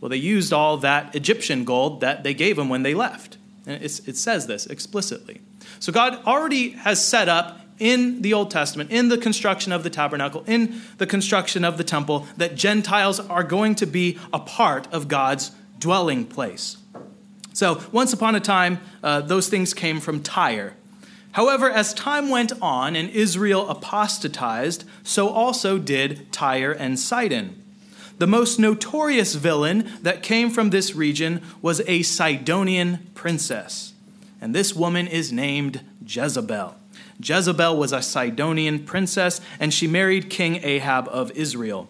Well, 0.00 0.10
they 0.10 0.16
used 0.16 0.52
all 0.52 0.76
that 0.78 1.14
Egyptian 1.14 1.64
gold 1.64 2.00
that 2.00 2.24
they 2.24 2.34
gave 2.34 2.56
them 2.56 2.68
when 2.68 2.82
they 2.82 2.94
left. 2.94 3.38
And 3.66 3.82
it 3.82 4.16
says 4.16 4.46
this 4.46 4.66
explicitly. 4.66 5.40
So 5.80 5.92
God 5.92 6.22
already 6.26 6.70
has 6.70 7.02
set 7.02 7.28
up 7.28 7.60
in 7.78 8.22
the 8.22 8.32
Old 8.32 8.50
Testament, 8.50 8.90
in 8.90 9.08
the 9.08 9.18
construction 9.18 9.72
of 9.72 9.82
the 9.82 9.90
tabernacle, 9.90 10.44
in 10.46 10.80
the 10.98 11.06
construction 11.06 11.64
of 11.64 11.76
the 11.76 11.84
temple, 11.84 12.26
that 12.36 12.54
Gentiles 12.54 13.20
are 13.20 13.44
going 13.44 13.74
to 13.76 13.86
be 13.86 14.18
a 14.32 14.38
part 14.38 14.92
of 14.92 15.08
God's 15.08 15.50
dwelling 15.78 16.24
place. 16.24 16.76
So, 17.52 17.80
once 17.92 18.12
upon 18.12 18.34
a 18.34 18.40
time, 18.40 18.80
uh, 19.02 19.20
those 19.20 19.48
things 19.48 19.74
came 19.74 20.00
from 20.00 20.22
Tyre. 20.22 20.74
However, 21.32 21.68
as 21.68 21.92
time 21.94 22.28
went 22.28 22.52
on 22.62 22.94
and 22.94 23.10
Israel 23.10 23.68
apostatized, 23.68 24.84
so 25.02 25.28
also 25.28 25.78
did 25.78 26.30
Tyre 26.32 26.72
and 26.72 26.98
Sidon. 26.98 27.60
The 28.18 28.26
most 28.28 28.60
notorious 28.60 29.34
villain 29.34 29.90
that 30.02 30.22
came 30.22 30.50
from 30.50 30.70
this 30.70 30.94
region 30.94 31.42
was 31.60 31.80
a 31.88 32.02
Sidonian 32.02 33.10
princess, 33.14 33.94
and 34.40 34.54
this 34.54 34.74
woman 34.74 35.08
is 35.08 35.32
named 35.32 35.80
Jezebel. 36.06 36.76
Jezebel 37.22 37.76
was 37.76 37.92
a 37.92 38.02
Sidonian 38.02 38.84
princess, 38.84 39.40
and 39.60 39.72
she 39.72 39.86
married 39.86 40.30
King 40.30 40.60
Ahab 40.62 41.08
of 41.08 41.30
Israel. 41.32 41.88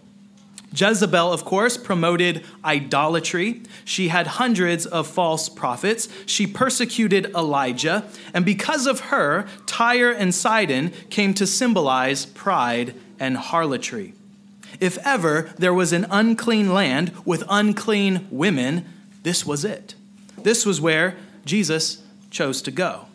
Jezebel, 0.75 1.33
of 1.33 1.45
course, 1.45 1.77
promoted 1.77 2.45
idolatry. 2.65 3.63
She 3.85 4.09
had 4.09 4.27
hundreds 4.27 4.87
of 4.87 5.07
false 5.07 5.49
prophets. 5.49 6.09
She 6.27 6.49
persecuted 6.49 7.27
Elijah. 7.35 8.05
And 8.33 8.45
because 8.45 8.87
of 8.87 9.01
her, 9.01 9.47
Tyre 9.67 10.11
and 10.11 10.35
Sidon 10.35 10.91
came 11.11 11.33
to 11.35 11.47
symbolize 11.47 12.27
pride 12.27 12.95
and 13.21 13.37
harlotry. 13.37 14.15
If 14.81 14.99
ever 15.07 15.53
there 15.57 15.73
was 15.73 15.93
an 15.93 16.07
unclean 16.11 16.75
land 16.75 17.13
with 17.25 17.45
unclean 17.49 18.27
women, 18.31 18.85
This 19.23 19.47
was 19.47 19.65
it. 19.65 19.95
This 20.37 20.67
was 20.67 20.81
where 20.81 21.17
Jesus 21.47 22.03
chose 22.31 22.61
to 22.63 22.71
go. 22.71 23.07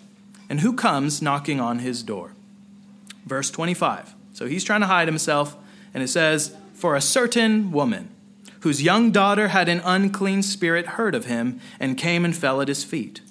And 0.50 0.62
who 0.62 0.74
comes 0.74 1.22
knocking 1.22 1.60
on 1.60 1.80
his 1.80 2.04
door? 2.04 2.34
Verse 3.26 3.52
25. 3.52 4.16
So 4.34 4.48
he's 4.48 4.64
trying 4.64 4.82
to 4.82 4.88
hide 4.88 5.08
himself, 5.08 5.56
and 5.94 6.04
it 6.04 6.08
says, 6.08 6.56
For 6.74 6.96
a 6.96 7.02
certain 7.02 7.72
woman 7.72 8.10
whose 8.62 8.82
young 8.82 9.12
daughter 9.12 9.50
had 9.50 9.70
an 9.70 9.82
unclean 9.86 10.44
spirit 10.44 10.86
heard 10.88 11.16
of 11.16 11.26
him 11.26 11.60
and 11.80 11.98
came 11.98 12.26
and 12.26 12.36
fell 12.36 12.62
at 12.62 12.68
his 12.68 12.84
feet. 12.84 13.22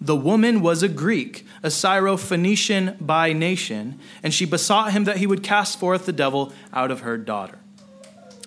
The 0.00 0.16
woman 0.16 0.60
was 0.60 0.82
a 0.82 0.88
Greek, 0.88 1.44
a 1.62 1.68
Syrophoenician 1.68 3.04
by 3.04 3.32
nation, 3.32 3.98
and 4.22 4.32
she 4.32 4.44
besought 4.44 4.92
him 4.92 5.04
that 5.04 5.16
he 5.16 5.26
would 5.26 5.42
cast 5.42 5.80
forth 5.80 6.06
the 6.06 6.12
devil 6.12 6.52
out 6.72 6.90
of 6.90 7.00
her 7.00 7.18
daughter. 7.18 7.58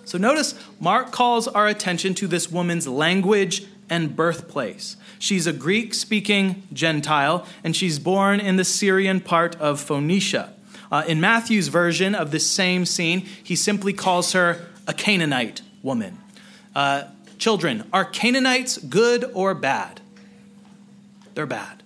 So 0.05 0.17
notice 0.17 0.55
Mark 0.79 1.11
calls 1.11 1.47
our 1.47 1.67
attention 1.67 2.13
to 2.15 2.27
this 2.27 2.49
woman's 2.49 2.87
language 2.87 3.65
and 3.89 4.15
birthplace. 4.15 4.95
She's 5.21 5.45
a 5.45 5.53
Greek 5.53 5.93
speaking 5.93 6.63
Gentile, 6.73 7.45
and 7.63 7.75
she's 7.75 7.99
born 7.99 8.39
in 8.39 8.55
the 8.55 8.65
Syrian 8.65 9.19
part 9.19 9.55
of 9.57 9.79
Phoenicia. 9.79 10.51
Uh, 10.91 11.03
in 11.07 11.21
Matthew's 11.21 11.67
version 11.67 12.15
of 12.15 12.31
this 12.31 12.47
same 12.47 12.87
scene, 12.87 13.27
he 13.43 13.55
simply 13.55 13.93
calls 13.93 14.33
her 14.33 14.65
a 14.87 14.93
Canaanite 14.95 15.61
woman. 15.83 16.17
Uh, 16.75 17.03
children, 17.37 17.87
are 17.93 18.03
Canaanites 18.03 18.79
good 18.79 19.29
or 19.35 19.53
bad? 19.53 20.01
They're 21.35 21.45
bad. 21.45 21.83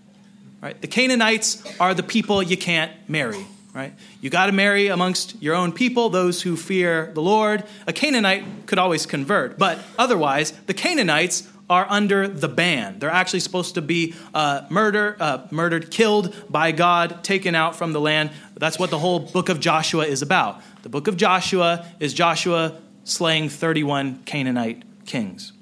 Right? 0.61 0.79
The 0.79 0.87
Canaanites 0.87 1.61
are 1.77 1.93
the 1.93 2.03
people 2.03 2.41
you 2.41 2.55
can't 2.55 2.93
marry. 3.09 3.45
Right? 3.73 3.93
You 4.21 4.29
got 4.29 4.45
to 4.45 4.53
marry 4.53 4.87
amongst 4.87 5.41
your 5.43 5.55
own 5.55 5.73
people, 5.73 6.07
those 6.07 6.41
who 6.41 6.55
fear 6.55 7.11
the 7.13 7.21
Lord. 7.21 7.65
A 7.85 7.91
Canaanite 7.91 8.65
could 8.65 8.79
always 8.79 9.05
convert, 9.05 9.59
but 9.59 9.77
otherwise, 9.99 10.51
the 10.67 10.73
Canaanites 10.73 11.45
are 11.69 11.87
under 11.89 12.27
the 12.27 12.47
ban. 12.47 12.99
They're 12.99 13.09
actually 13.09 13.39
supposed 13.39 13.75
to 13.75 13.81
be 13.81 14.13
uh, 14.33 14.65
murder, 14.69 15.17
uh, 15.19 15.47
murdered, 15.49 15.89
killed 15.89 16.35
by 16.49 16.71
God, 16.71 17.23
taken 17.23 17.55
out 17.55 17.75
from 17.75 17.93
the 17.93 17.99
land. 17.99 18.31
That's 18.55 18.77
what 18.77 18.91
the 18.91 18.99
whole 18.99 19.19
book 19.19 19.49
of 19.49 19.59
Joshua 19.59 20.05
is 20.05 20.21
about. 20.21 20.61
The 20.83 20.89
book 20.89 21.07
of 21.07 21.17
Joshua 21.17 21.85
is 21.99 22.13
Joshua 22.13 22.79
slaying 23.03 23.49
31 23.49 24.23
Canaanite 24.25 24.83
kings. 25.05 25.53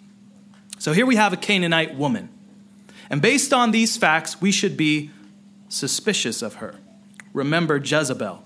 So 0.78 0.92
here 0.92 1.06
we 1.06 1.16
have 1.16 1.32
a 1.32 1.38
Canaanite 1.38 1.96
woman. 1.96 2.30
And 3.10 3.22
based 3.22 3.54
on 3.54 3.72
these 3.72 3.96
facts, 3.96 4.42
we 4.42 4.52
should 4.52 4.76
be 4.76 5.12
suspicious 5.70 6.42
of 6.42 6.56
her. 6.56 6.76
Remember 7.34 7.78
Jezebel. 7.78 8.44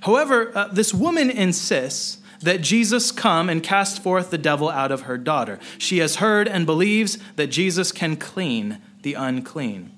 However, 0.00 0.52
uh, 0.54 0.68
this 0.68 0.92
woman 0.92 1.30
insists 1.30 2.18
that 2.40 2.60
Jesus 2.60 3.12
come 3.12 3.48
and 3.48 3.62
cast 3.62 4.02
forth 4.02 4.30
the 4.30 4.38
devil 4.38 4.68
out 4.68 4.92
of 4.92 5.02
her 5.02 5.18
daughter. 5.18 5.58
She 5.78 5.98
has 5.98 6.16
heard 6.16 6.48
and 6.48 6.66
believes 6.66 7.18
that 7.36 7.48
Jesus 7.48 7.92
can 7.92 8.16
clean 8.16 8.78
the 9.02 9.14
unclean. 9.14 9.92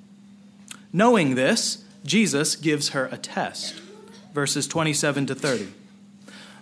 Knowing 0.92 1.34
this, 1.34 1.84
Jesus 2.04 2.56
gives 2.56 2.90
her 2.90 3.06
a 3.06 3.16
test. 3.16 3.80
Verses 4.32 4.66
27 4.66 5.26
to 5.26 5.34
30. 5.34 5.68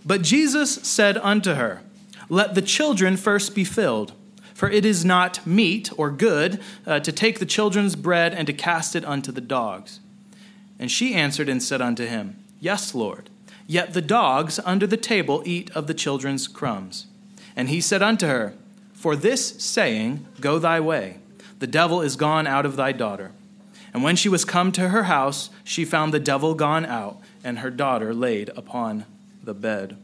But 0.04 0.22
Jesus 0.22 0.74
said 0.74 1.18
unto 1.18 1.54
her, 1.54 1.82
Let 2.28 2.54
the 2.54 2.62
children 2.62 3.16
first 3.16 3.54
be 3.54 3.64
filled, 3.64 4.12
for 4.54 4.70
it 4.70 4.84
is 4.84 5.04
not 5.04 5.46
meet 5.46 5.90
or 5.98 6.10
good 6.10 6.60
uh, 6.86 7.00
to 7.00 7.12
take 7.12 7.38
the 7.38 7.46
children's 7.46 7.96
bread 7.96 8.32
and 8.32 8.46
to 8.46 8.52
cast 8.52 8.96
it 8.96 9.04
unto 9.04 9.32
the 9.32 9.40
dogs. 9.40 10.00
And 10.78 10.90
she 10.90 11.14
answered 11.14 11.48
and 11.48 11.62
said 11.62 11.80
unto 11.80 12.06
him, 12.06 12.36
Yes, 12.60 12.94
Lord. 12.94 13.30
Yet 13.66 13.94
the 13.94 14.02
dogs 14.02 14.60
under 14.64 14.86
the 14.86 14.96
table 14.96 15.42
eat 15.44 15.70
of 15.70 15.86
the 15.86 15.94
children's 15.94 16.46
crumbs. 16.46 17.06
And 17.56 17.68
he 17.68 17.80
said 17.80 18.02
unto 18.02 18.26
her, 18.26 18.54
For 18.92 19.16
this 19.16 19.62
saying, 19.62 20.26
Go 20.40 20.58
thy 20.58 20.80
way. 20.80 21.18
The 21.58 21.66
devil 21.66 22.02
is 22.02 22.16
gone 22.16 22.46
out 22.46 22.66
of 22.66 22.76
thy 22.76 22.92
daughter. 22.92 23.32
And 23.92 24.02
when 24.02 24.16
she 24.16 24.28
was 24.28 24.44
come 24.44 24.72
to 24.72 24.90
her 24.90 25.04
house, 25.04 25.50
she 25.64 25.84
found 25.84 26.12
the 26.12 26.20
devil 26.20 26.54
gone 26.54 26.84
out, 26.84 27.18
and 27.42 27.60
her 27.60 27.70
daughter 27.70 28.12
laid 28.12 28.50
upon 28.50 29.06
the 29.42 29.54
bed. 29.54 29.96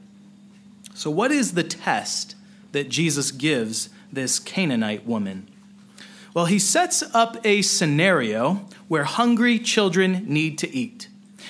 So, 0.95 1.11
what 1.11 1.31
is 1.31 1.53
the 1.53 1.63
test 1.63 2.35
that 2.73 2.89
Jesus 2.89 3.31
gives 3.31 3.91
this 4.11 4.39
Canaanite 4.39 5.07
woman? 5.07 5.47
Well, 6.33 6.47
he 6.47 6.59
sets 6.59 7.03
up 7.15 7.37
a 7.45 7.61
scenario 7.61 8.67
where 8.89 9.05
hungry 9.05 9.59
children 9.59 10.25
need 10.27 10.57
to 10.59 10.75
eat. 10.75 11.09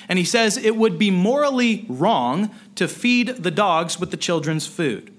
And 0.09 0.19
he 0.19 0.25
says 0.25 0.57
it 0.57 0.75
would 0.75 0.99
be 0.99 1.11
morally 1.11 1.85
wrong 1.87 2.51
to 2.75 2.87
feed 2.87 3.27
the 3.27 3.51
dogs 3.51 3.99
with 3.99 4.11
the 4.11 4.17
children's 4.17 4.67
food. 4.67 5.13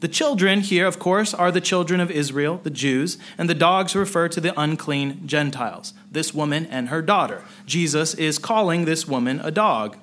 The 0.00 0.08
children 0.08 0.60
here, 0.60 0.86
of 0.86 0.98
course, 0.98 1.32
are 1.32 1.50
the 1.50 1.62
children 1.62 1.98
of 1.98 2.10
Israel, 2.10 2.60
the 2.62 2.68
Jews, 2.68 3.16
and 3.38 3.48
the 3.48 3.54
dogs 3.54 3.96
refer 3.96 4.28
to 4.28 4.40
the 4.40 4.58
unclean 4.60 5.26
Gentiles, 5.26 5.94
this 6.12 6.34
woman 6.34 6.66
and 6.66 6.90
her 6.90 7.00
daughter. 7.00 7.42
Jesus 7.64 8.12
is 8.12 8.38
calling 8.38 8.84
this 8.84 9.08
woman 9.08 9.40
a 9.40 9.50
dog. 9.50 9.96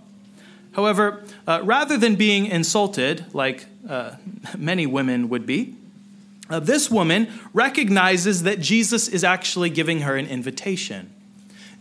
However, 0.72 1.24
uh, 1.46 1.62
rather 1.63 1.98
than 1.98 2.15
being 2.15 2.48
insulted, 2.48 3.26
like 3.34 3.67
uh, 3.88 4.15
many 4.58 4.88
women 4.88 5.30
would 5.30 5.46
be, 5.46 5.76
uh, 6.50 6.60
this 6.60 6.89
woman 6.89 7.28
recognizes 7.54 8.44
that 8.44 8.60
Jesus 8.60 9.08
is 9.08 9.24
actually 9.24 9.70
giving 9.70 10.02
her 10.02 10.15
an 10.15 10.26
invitation. 10.26 11.11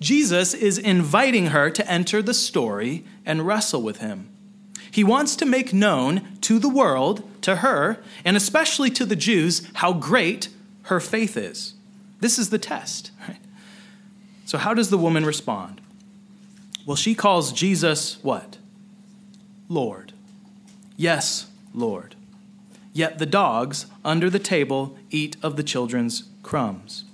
Jesus 0.01 0.55
is 0.55 0.79
inviting 0.79 1.49
her 1.49 1.71
to 1.71 1.91
enter 1.91 2.23
the 2.23 2.35
story 2.35 3.05
and 3.27 3.47
wrestle 3.47 3.83
with 3.83 3.99
him. 3.99 4.29
He 4.91 5.05
wants 5.05 5.37
to 5.37 5.47
make 5.47 5.73
known 5.73 6.39
to 6.41 6.59
the 6.59 6.69
world, 6.69 7.23
to 7.43 7.57
her, 7.57 7.99
and 8.25 8.37
especially 8.37 8.91
to 8.91 9.05
the 9.05 9.17
Jews, 9.17 9.63
how 9.75 9.93
great 9.93 10.49
her 10.85 11.01
faith 11.01 11.37
is. 11.37 11.75
This 12.21 12.39
is 12.39 12.51
the 12.51 12.59
test. 12.59 13.11
Right? 13.27 13.37
So, 14.47 14.59
how 14.59 14.75
does 14.75 14.91
the 14.91 14.99
woman 14.99 15.25
respond? 15.25 15.81
Well, 16.85 16.97
she 16.97 17.15
calls 17.15 17.53
Jesus 17.53 18.19
what? 18.25 18.59
Lord. 19.69 20.13
Yes, 20.97 21.47
Lord. 21.73 22.17
Yet 22.93 23.19
the 23.21 23.27
dogs 23.27 23.87
under 24.05 24.29
the 24.29 24.41
table 24.41 24.99
eat 25.09 25.37
of 25.41 25.55
the 25.55 25.63
children's 25.63 26.25
crumbs. 26.43 27.05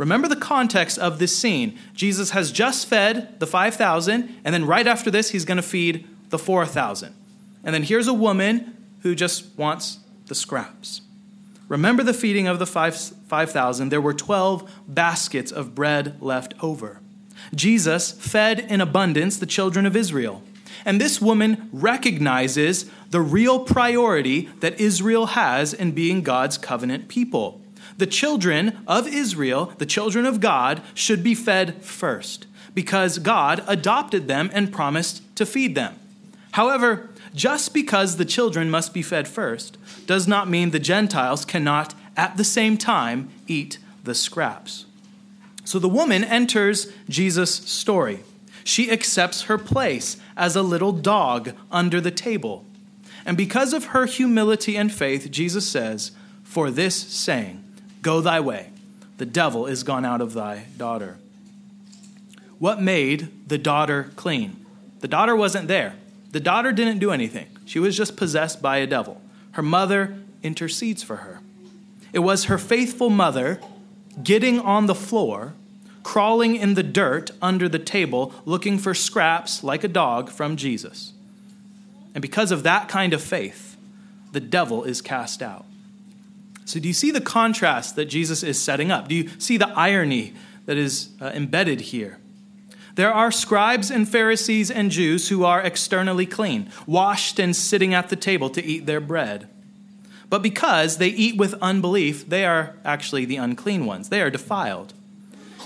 Remember 0.00 0.28
the 0.28 0.34
context 0.34 0.98
of 0.98 1.18
this 1.18 1.36
scene. 1.36 1.78
Jesus 1.92 2.30
has 2.30 2.50
just 2.50 2.86
fed 2.86 3.38
the 3.38 3.46
5,000, 3.46 4.34
and 4.42 4.54
then 4.54 4.64
right 4.64 4.86
after 4.86 5.10
this, 5.10 5.32
he's 5.32 5.44
going 5.44 5.56
to 5.56 5.62
feed 5.62 6.08
the 6.30 6.38
4,000. 6.38 7.14
And 7.62 7.74
then 7.74 7.82
here's 7.82 8.06
a 8.06 8.14
woman 8.14 8.78
who 9.02 9.14
just 9.14 9.58
wants 9.58 9.98
the 10.24 10.34
scraps. 10.34 11.02
Remember 11.68 12.02
the 12.02 12.14
feeding 12.14 12.46
of 12.48 12.58
the 12.58 12.64
5,000. 12.64 13.90
there 13.90 14.00
were 14.00 14.14
12 14.14 14.72
baskets 14.88 15.52
of 15.52 15.74
bread 15.74 16.16
left 16.22 16.54
over. 16.62 17.00
Jesus 17.54 18.10
fed 18.10 18.58
in 18.58 18.80
abundance 18.80 19.36
the 19.36 19.44
children 19.44 19.84
of 19.84 19.94
Israel. 19.94 20.42
And 20.86 20.98
this 20.98 21.20
woman 21.20 21.68
recognizes 21.74 22.90
the 23.10 23.20
real 23.20 23.60
priority 23.60 24.48
that 24.60 24.80
Israel 24.80 25.26
has 25.26 25.74
in 25.74 25.92
being 25.92 26.22
God's 26.22 26.56
covenant 26.56 27.08
people 27.08 27.59
the 28.00 28.06
children 28.06 28.78
of 28.88 29.06
Israel, 29.06 29.72
the 29.78 29.86
children 29.86 30.26
of 30.26 30.40
God, 30.40 30.82
should 30.94 31.22
be 31.22 31.36
fed 31.36 31.84
first 31.84 32.46
because 32.74 33.18
God 33.18 33.62
adopted 33.68 34.26
them 34.26 34.50
and 34.52 34.72
promised 34.72 35.22
to 35.36 35.46
feed 35.46 35.74
them. 35.76 35.94
However, 36.52 37.10
just 37.34 37.72
because 37.72 38.16
the 38.16 38.24
children 38.24 38.70
must 38.70 38.92
be 38.92 39.02
fed 39.02 39.28
first 39.28 39.78
does 40.06 40.26
not 40.26 40.48
mean 40.48 40.70
the 40.70 40.80
Gentiles 40.80 41.44
cannot 41.44 41.94
at 42.16 42.36
the 42.36 42.44
same 42.44 42.76
time 42.76 43.28
eat 43.46 43.78
the 44.02 44.14
scraps. 44.14 44.86
So 45.64 45.78
the 45.78 45.88
woman 45.88 46.24
enters 46.24 46.92
Jesus' 47.08 47.54
story. 47.54 48.20
She 48.64 48.90
accepts 48.90 49.42
her 49.42 49.58
place 49.58 50.16
as 50.36 50.56
a 50.56 50.62
little 50.62 50.92
dog 50.92 51.52
under 51.70 52.00
the 52.00 52.10
table. 52.10 52.64
And 53.24 53.36
because 53.36 53.72
of 53.72 53.86
her 53.86 54.06
humility 54.06 54.76
and 54.76 54.92
faith, 54.92 55.30
Jesus 55.30 55.68
says, 55.68 56.12
For 56.42 56.70
this 56.70 56.96
saying, 56.96 57.62
Go 58.02 58.20
thy 58.20 58.40
way. 58.40 58.70
The 59.18 59.26
devil 59.26 59.66
is 59.66 59.82
gone 59.82 60.04
out 60.04 60.20
of 60.20 60.32
thy 60.32 60.66
daughter. 60.78 61.18
What 62.58 62.80
made 62.80 63.48
the 63.48 63.58
daughter 63.58 64.10
clean? 64.16 64.64
The 65.00 65.08
daughter 65.08 65.34
wasn't 65.34 65.68
there. 65.68 65.94
The 66.32 66.40
daughter 66.40 66.72
didn't 66.72 66.98
do 66.98 67.10
anything. 67.10 67.46
She 67.64 67.78
was 67.78 67.96
just 67.96 68.16
possessed 68.16 68.62
by 68.62 68.78
a 68.78 68.86
devil. 68.86 69.20
Her 69.52 69.62
mother 69.62 70.18
intercedes 70.42 71.02
for 71.02 71.16
her. 71.16 71.40
It 72.12 72.20
was 72.20 72.44
her 72.44 72.58
faithful 72.58 73.10
mother 73.10 73.60
getting 74.22 74.60
on 74.60 74.86
the 74.86 74.94
floor, 74.94 75.54
crawling 76.02 76.56
in 76.56 76.74
the 76.74 76.82
dirt 76.82 77.30
under 77.40 77.68
the 77.68 77.78
table, 77.78 78.32
looking 78.44 78.78
for 78.78 78.94
scraps 78.94 79.62
like 79.62 79.84
a 79.84 79.88
dog 79.88 80.30
from 80.30 80.56
Jesus. 80.56 81.12
And 82.14 82.22
because 82.22 82.50
of 82.50 82.62
that 82.64 82.88
kind 82.88 83.12
of 83.12 83.22
faith, 83.22 83.76
the 84.32 84.40
devil 84.40 84.84
is 84.84 85.00
cast 85.00 85.42
out. 85.42 85.64
So, 86.70 86.78
do 86.78 86.86
you 86.86 86.94
see 86.94 87.10
the 87.10 87.20
contrast 87.20 87.96
that 87.96 88.04
Jesus 88.04 88.44
is 88.44 88.60
setting 88.62 88.92
up? 88.92 89.08
Do 89.08 89.16
you 89.16 89.28
see 89.38 89.56
the 89.56 89.70
irony 89.70 90.34
that 90.66 90.76
is 90.76 91.08
uh, 91.20 91.32
embedded 91.34 91.80
here? 91.80 92.18
There 92.94 93.12
are 93.12 93.32
scribes 93.32 93.90
and 93.90 94.08
Pharisees 94.08 94.70
and 94.70 94.92
Jews 94.92 95.30
who 95.30 95.44
are 95.44 95.60
externally 95.60 96.26
clean, 96.26 96.70
washed 96.86 97.40
and 97.40 97.56
sitting 97.56 97.92
at 97.92 98.08
the 98.08 98.14
table 98.14 98.50
to 98.50 98.64
eat 98.64 98.86
their 98.86 99.00
bread. 99.00 99.48
But 100.28 100.42
because 100.42 100.98
they 100.98 101.08
eat 101.08 101.36
with 101.36 101.54
unbelief, 101.54 102.28
they 102.28 102.44
are 102.44 102.76
actually 102.84 103.24
the 103.24 103.36
unclean 103.36 103.84
ones. 103.84 104.08
They 104.08 104.20
are 104.20 104.30
defiled. 104.30 104.94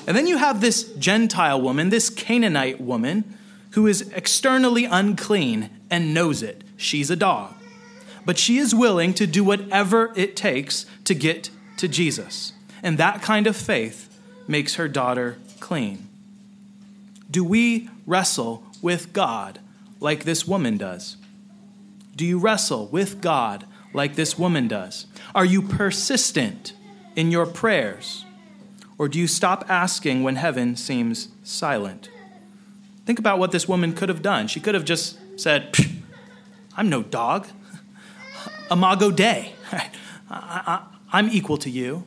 And 0.07 0.17
then 0.17 0.27
you 0.27 0.38
have 0.38 0.62
this 0.62 0.85
Gentile 0.95 1.61
woman, 1.61 1.90
this 1.90 2.09
Canaanite 2.09 2.81
woman, 2.81 3.25
who 3.73 3.87
is 3.87 4.11
externally 4.12 4.87
unclean 4.87 5.69
and 5.90 6.14
knows 6.14 6.43
it. 6.43 6.64
She's 6.79 7.11
a 7.11 7.17
dog. 7.17 7.55
But 8.25 8.39
she 8.39 8.59
is 8.59 8.75
willing 8.75 9.15
to 9.15 9.27
do 9.27 9.45
whatever 9.45 10.13
it 10.17 10.37
takes 10.37 10.87
to 11.05 11.15
get 11.15 11.51
to 11.77 11.89
Jesus. 11.89 12.53
And 12.83 12.99
that 12.99 13.23
kind 13.23 13.47
of 13.47 13.57
faith 13.57 14.19
makes 14.47 14.75
her 14.75 14.89
daughter 14.89 15.39
clean. 15.61 16.09
Do 17.31 17.45
we 17.45 17.89
wrestle 18.07 18.63
with 18.83 19.13
God 19.13 19.59
like 20.01 20.25
this 20.25 20.47
woman 20.47 20.77
does? 20.77 21.17
Do 22.15 22.25
you 22.25 22.39
wrestle 22.39 22.87
with 22.87 23.21
God 23.21 23.67
like 23.93 24.15
this 24.15 24.39
woman 24.39 24.69
does? 24.69 25.07
Are 25.35 25.45
you 25.45 25.63
persistent 25.63 26.75
in 27.17 27.31
your 27.31 27.47
prayers? 27.47 28.25
Or 28.99 29.09
do 29.09 29.19
you 29.19 29.27
stop 29.27 29.65
asking 29.69 30.23
when 30.23 30.37
heaven 30.37 30.77
seems 30.77 31.29
silent? 31.43 32.09
Think 33.05 33.19
about 33.19 33.39
what 33.39 33.53
this 33.53 33.69
woman 33.69 33.93
could 33.93 34.09
have 34.09 34.23
done. 34.23 34.47
She 34.47 34.61
could 34.61 34.75
have 34.75 34.85
just 34.85 35.19
said, 35.37 35.75
I'm 36.77 36.89
no 36.89 37.03
dog. 37.03 37.49
Imago 38.70 39.11
Dei. 39.11 39.53
I, 40.31 40.83
am 41.12 41.29
equal 41.29 41.57
to 41.59 41.70
you. 41.70 42.05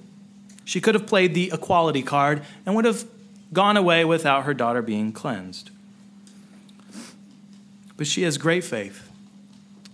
She 0.65 0.81
could 0.81 0.95
have 0.95 1.07
played 1.07 1.33
the 1.33 1.51
equality 1.53 2.03
card 2.03 2.43
and 2.65 2.75
would 2.75 2.85
have 2.85 3.05
gone 3.53 3.77
away 3.77 4.03
without 4.03 4.43
her 4.43 4.53
daughter 4.53 4.81
being 4.81 5.13
cleansed. 5.13 5.71
But 7.95 8.07
she 8.07 8.23
has 8.23 8.37
great 8.37 8.63
faith 8.63 9.09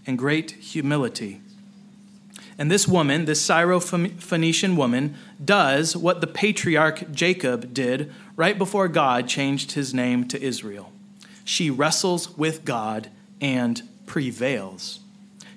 and 0.05 0.17
great 0.17 0.51
humility. 0.51 1.41
And 2.57 2.69
this 2.69 2.87
woman, 2.87 3.25
this 3.25 3.45
Syrophoenician 3.47 4.75
woman, 4.75 5.15
does 5.43 5.97
what 5.97 6.21
the 6.21 6.27
patriarch 6.27 7.11
Jacob 7.11 7.73
did 7.73 8.11
right 8.35 8.57
before 8.57 8.87
God 8.87 9.27
changed 9.27 9.73
his 9.73 9.93
name 9.93 10.27
to 10.27 10.41
Israel. 10.41 10.91
She 11.45 11.69
wrestles 11.69 12.37
with 12.37 12.63
God 12.65 13.09
and 13.41 13.81
prevails. 14.05 14.99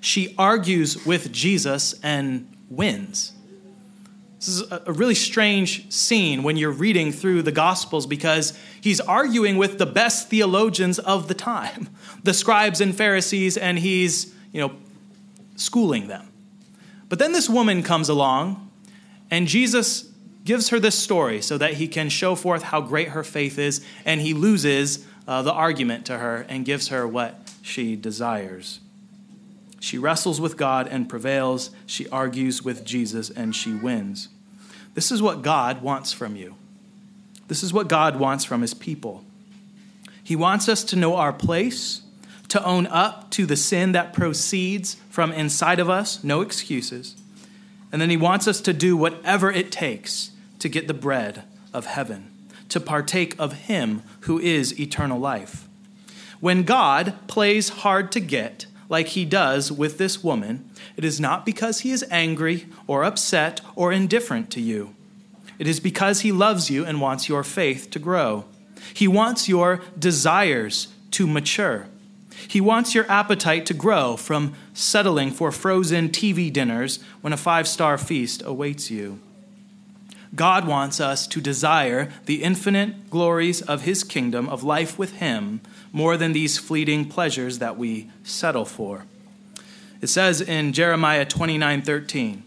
She 0.01 0.35
argues 0.37 1.05
with 1.05 1.31
Jesus 1.31 1.99
and 2.03 2.47
wins. 2.69 3.33
This 4.39 4.49
is 4.49 4.71
a 4.71 4.93
really 4.93 5.15
strange 5.15 5.91
scene 5.91 6.43
when 6.43 6.57
you're 6.57 6.71
reading 6.71 7.11
through 7.11 7.41
the 7.41 7.51
Gospels 7.51 8.05
because 8.05 8.57
he's 8.79 9.01
arguing 9.01 9.57
with 9.57 9.79
the 9.79 9.85
best 9.87 10.29
theologians 10.29 10.99
of 10.99 11.27
the 11.27 11.33
time, 11.33 11.89
the 12.23 12.33
scribes 12.33 12.79
and 12.79 12.95
Pharisees, 12.95 13.57
and 13.57 13.79
he's, 13.79 14.33
you 14.51 14.61
know, 14.61 14.75
schooling 15.55 16.07
them. 16.07 16.27
But 17.09 17.19
then 17.19 17.31
this 17.31 17.49
woman 17.49 17.81
comes 17.81 18.09
along, 18.09 18.69
and 19.31 19.47
Jesus 19.47 20.11
gives 20.45 20.69
her 20.69 20.79
this 20.79 20.97
story 20.97 21.41
so 21.41 21.57
that 21.57 21.73
he 21.73 21.87
can 21.87 22.07
show 22.07 22.35
forth 22.35 22.63
how 22.63 22.79
great 22.79 23.09
her 23.09 23.23
faith 23.23 23.57
is, 23.57 23.83
and 24.05 24.21
he 24.21 24.33
loses 24.33 25.05
uh, 25.27 25.41
the 25.41 25.51
argument 25.51 26.05
to 26.05 26.17
her 26.17 26.45
and 26.47 26.63
gives 26.63 26.89
her 26.89 27.07
what 27.07 27.51
she 27.61 27.95
desires. 27.95 28.79
She 29.79 29.97
wrestles 29.97 30.41
with 30.41 30.57
God 30.57 30.87
and 30.87 31.09
prevails. 31.09 31.71
She 31.85 32.09
argues 32.09 32.63
with 32.63 32.83
Jesus 32.83 33.29
and 33.29 33.55
she 33.55 33.73
wins. 33.73 34.29
This 34.93 35.11
is 35.11 35.21
what 35.21 35.41
God 35.41 35.81
wants 35.81 36.11
from 36.11 36.35
you. 36.35 36.55
This 37.47 37.63
is 37.63 37.71
what 37.71 37.87
God 37.87 38.17
wants 38.17 38.43
from 38.43 38.61
his 38.61 38.73
people. 38.73 39.23
He 40.23 40.35
wants 40.35 40.67
us 40.67 40.83
to 40.85 40.95
know 40.95 41.15
our 41.15 41.31
place, 41.31 42.01
to 42.49 42.63
own 42.65 42.87
up 42.87 43.29
to 43.31 43.45
the 43.45 43.55
sin 43.55 43.91
that 43.93 44.13
proceeds 44.13 44.95
from 45.09 45.31
inside 45.31 45.79
of 45.79 45.89
us, 45.89 46.23
no 46.23 46.41
excuses. 46.41 47.15
And 47.91 48.01
then 48.01 48.09
he 48.09 48.17
wants 48.17 48.47
us 48.47 48.59
to 48.61 48.73
do 48.73 48.97
whatever 48.97 49.51
it 49.51 49.71
takes 49.71 50.31
to 50.59 50.67
get 50.67 50.87
the 50.87 50.93
bread 50.93 51.43
of 51.73 51.85
heaven, 51.85 52.31
to 52.69 52.79
partake 52.79 53.35
of 53.39 53.53
him 53.53 54.01
who 54.21 54.39
is 54.39 54.77
eternal 54.79 55.19
life. 55.19 55.67
When 56.39 56.63
God 56.63 57.13
plays 57.27 57.69
hard 57.69 58.11
to 58.11 58.19
get, 58.19 58.65
like 58.89 59.07
he 59.09 59.25
does 59.25 59.71
with 59.71 59.97
this 59.97 60.23
woman, 60.23 60.69
it 60.95 61.03
is 61.03 61.19
not 61.19 61.45
because 61.45 61.81
he 61.81 61.91
is 61.91 62.05
angry 62.09 62.67
or 62.87 63.03
upset 63.03 63.61
or 63.75 63.91
indifferent 63.91 64.49
to 64.51 64.61
you. 64.61 64.95
It 65.59 65.67
is 65.67 65.79
because 65.79 66.21
he 66.21 66.31
loves 66.31 66.69
you 66.69 66.85
and 66.85 67.01
wants 67.01 67.27
your 67.27 67.43
faith 67.43 67.89
to 67.91 67.99
grow. 67.99 68.45
He 68.93 69.07
wants 69.07 69.49
your 69.49 69.81
desires 69.97 70.87
to 71.11 71.27
mature. 71.27 71.87
He 72.47 72.61
wants 72.61 72.93
your 72.93 73.09
appetite 73.11 73.65
to 73.65 73.73
grow 73.73 74.15
from 74.15 74.53
settling 74.73 75.31
for 75.31 75.51
frozen 75.51 76.09
TV 76.09 76.53
dinners 76.53 76.99
when 77.21 77.33
a 77.33 77.37
five 77.37 77.67
star 77.67 77.97
feast 77.97 78.43
awaits 78.45 78.91
you. 78.91 79.19
God 80.35 80.67
wants 80.67 80.99
us 80.99 81.25
to 81.27 81.41
desire 81.41 82.11
the 82.25 82.43
infinite 82.43 83.09
glories 83.09 83.61
of 83.61 83.83
his 83.83 84.03
kingdom 84.03 84.47
of 84.49 84.63
life 84.63 84.99
with 84.99 85.13
him 85.13 85.61
more 85.91 86.17
than 86.17 86.33
these 86.33 86.57
fleeting 86.57 87.09
pleasures 87.09 87.59
that 87.59 87.77
we 87.77 88.09
settle 88.23 88.65
for. 88.65 89.05
It 90.01 90.07
says 90.07 90.41
in 90.41 90.73
Jeremiah 90.73 91.25
29 91.25 91.81
13, 91.81 92.43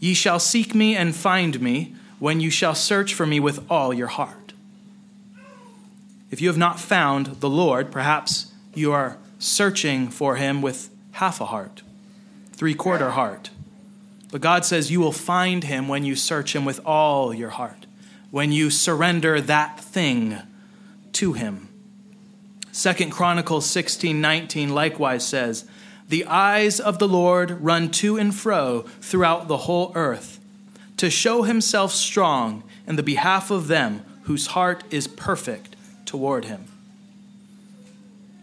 Ye 0.00 0.14
shall 0.14 0.38
seek 0.38 0.74
me 0.74 0.96
and 0.96 1.14
find 1.14 1.60
me 1.60 1.94
when 2.18 2.40
you 2.40 2.50
shall 2.50 2.74
search 2.74 3.14
for 3.14 3.26
me 3.26 3.40
with 3.40 3.64
all 3.70 3.92
your 3.92 4.06
heart. 4.06 4.52
If 6.30 6.40
you 6.40 6.48
have 6.48 6.58
not 6.58 6.80
found 6.80 7.26
the 7.40 7.48
Lord, 7.48 7.90
perhaps 7.92 8.52
you 8.74 8.92
are 8.92 9.18
searching 9.38 10.08
for 10.08 10.36
him 10.36 10.62
with 10.62 10.90
half 11.12 11.40
a 11.40 11.46
heart, 11.46 11.82
three 12.52 12.74
quarter 12.74 13.10
heart. 13.10 13.50
But 14.32 14.40
God 14.40 14.64
says 14.64 14.90
you 14.90 15.00
will 15.00 15.12
find 15.12 15.62
him 15.62 15.86
when 15.86 16.04
you 16.04 16.16
search 16.16 16.54
him 16.56 16.64
with 16.64 16.80
all 16.84 17.32
your 17.32 17.50
heart, 17.50 17.86
when 18.30 18.50
you 18.50 18.68
surrender 18.68 19.40
that 19.40 19.78
thing 19.78 20.38
to 21.12 21.34
him. 21.34 21.68
Second 22.74 23.10
Chronicles 23.10 23.66
16 23.70 24.20
19 24.20 24.74
likewise 24.74 25.24
says, 25.24 25.64
The 26.08 26.26
eyes 26.26 26.80
of 26.80 26.98
the 26.98 27.06
Lord 27.06 27.60
run 27.60 27.88
to 27.92 28.16
and 28.16 28.34
fro 28.34 28.80
throughout 29.00 29.46
the 29.46 29.58
whole 29.58 29.92
earth, 29.94 30.40
to 30.96 31.08
show 31.08 31.44
himself 31.44 31.92
strong 31.92 32.64
in 32.84 32.96
the 32.96 33.04
behalf 33.04 33.52
of 33.52 33.68
them 33.68 34.02
whose 34.24 34.48
heart 34.48 34.82
is 34.90 35.06
perfect 35.06 35.76
toward 36.04 36.46
him. 36.46 36.64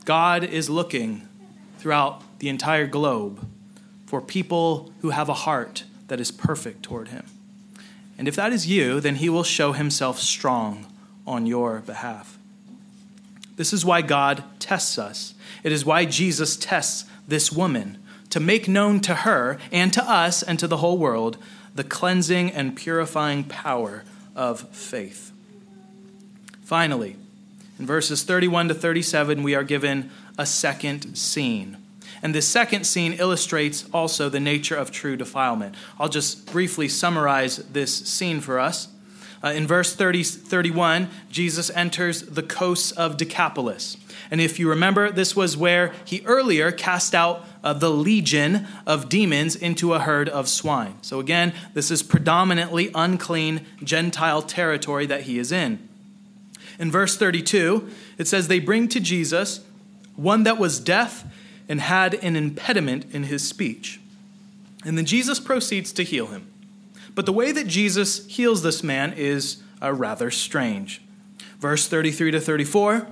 God 0.05 0.45
is 0.45 0.69
looking 0.69 1.27
throughout 1.77 2.23
the 2.39 2.47
entire 2.47 2.87
globe 2.87 3.45
for 4.05 4.21
people 4.21 4.93
who 5.01 5.09
have 5.09 5.27
a 5.27 5.33
heart 5.33 5.83
that 6.07 6.21
is 6.21 6.31
perfect 6.31 6.83
toward 6.83 7.09
him. 7.09 7.25
And 8.17 8.29
if 8.29 8.37
that 8.37 8.53
is 8.53 8.65
you, 8.65 9.01
then 9.01 9.15
he 9.15 9.27
will 9.27 9.43
show 9.43 9.73
himself 9.73 10.19
strong 10.19 10.85
on 11.27 11.45
your 11.45 11.79
behalf. 11.81 12.37
This 13.61 13.73
is 13.73 13.85
why 13.85 14.01
God 14.01 14.43
tests 14.57 14.97
us. 14.97 15.35
It 15.63 15.71
is 15.71 15.85
why 15.85 16.05
Jesus 16.05 16.57
tests 16.57 17.05
this 17.27 17.51
woman 17.51 17.99
to 18.31 18.39
make 18.39 18.67
known 18.67 18.99
to 19.01 19.13
her 19.13 19.59
and 19.71 19.93
to 19.93 20.03
us 20.03 20.41
and 20.41 20.57
to 20.57 20.67
the 20.67 20.77
whole 20.77 20.97
world 20.97 21.37
the 21.75 21.83
cleansing 21.83 22.49
and 22.49 22.75
purifying 22.75 23.43
power 23.43 24.03
of 24.35 24.61
faith. 24.69 25.31
Finally, 26.63 27.17
in 27.77 27.85
verses 27.85 28.23
31 28.23 28.69
to 28.69 28.73
37, 28.73 29.43
we 29.43 29.53
are 29.53 29.63
given 29.63 30.09
a 30.39 30.47
second 30.47 31.15
scene. 31.15 31.77
And 32.23 32.33
this 32.33 32.47
second 32.47 32.85
scene 32.85 33.13
illustrates 33.13 33.85
also 33.93 34.27
the 34.27 34.39
nature 34.39 34.75
of 34.75 34.89
true 34.89 35.15
defilement. 35.15 35.75
I'll 35.99 36.09
just 36.09 36.51
briefly 36.51 36.87
summarize 36.87 37.57
this 37.57 37.95
scene 37.95 38.41
for 38.41 38.57
us. 38.57 38.87
Uh, 39.43 39.49
in 39.49 39.65
verse 39.65 39.95
30, 39.95 40.23
31, 40.23 41.09
Jesus 41.31 41.71
enters 41.71 42.21
the 42.21 42.43
coasts 42.43 42.91
of 42.91 43.17
Decapolis. 43.17 43.97
And 44.29 44.39
if 44.39 44.59
you 44.59 44.69
remember, 44.69 45.11
this 45.11 45.35
was 45.35 45.57
where 45.57 45.93
he 46.05 46.21
earlier 46.25 46.71
cast 46.71 47.15
out 47.15 47.45
uh, 47.63 47.73
the 47.73 47.89
legion 47.89 48.67
of 48.85 49.09
demons 49.09 49.55
into 49.55 49.93
a 49.93 49.99
herd 49.99 50.29
of 50.29 50.47
swine. 50.47 50.95
So 51.01 51.19
again, 51.19 51.53
this 51.73 51.89
is 51.89 52.03
predominantly 52.03 52.91
unclean 52.93 53.65
Gentile 53.83 54.43
territory 54.43 55.07
that 55.07 55.23
he 55.23 55.39
is 55.39 55.51
in. 55.51 55.87
In 56.77 56.91
verse 56.91 57.17
32, 57.17 57.89
it 58.17 58.27
says, 58.27 58.47
They 58.47 58.59
bring 58.59 58.87
to 58.89 58.99
Jesus 58.99 59.61
one 60.15 60.43
that 60.43 60.57
was 60.57 60.79
deaf 60.79 61.23
and 61.67 61.81
had 61.81 62.13
an 62.15 62.35
impediment 62.35 63.05
in 63.11 63.23
his 63.23 63.47
speech. 63.47 63.99
And 64.85 64.97
then 64.97 65.05
Jesus 65.05 65.39
proceeds 65.39 65.91
to 65.93 66.03
heal 66.03 66.27
him. 66.27 66.50
But 67.15 67.25
the 67.25 67.33
way 67.33 67.51
that 67.51 67.67
Jesus 67.67 68.25
heals 68.27 68.63
this 68.63 68.83
man 68.83 69.13
is 69.13 69.61
uh, 69.81 69.93
rather 69.93 70.31
strange. 70.31 71.01
Verse 71.59 71.87
33 71.87 72.31
to 72.31 72.39
34 72.39 73.07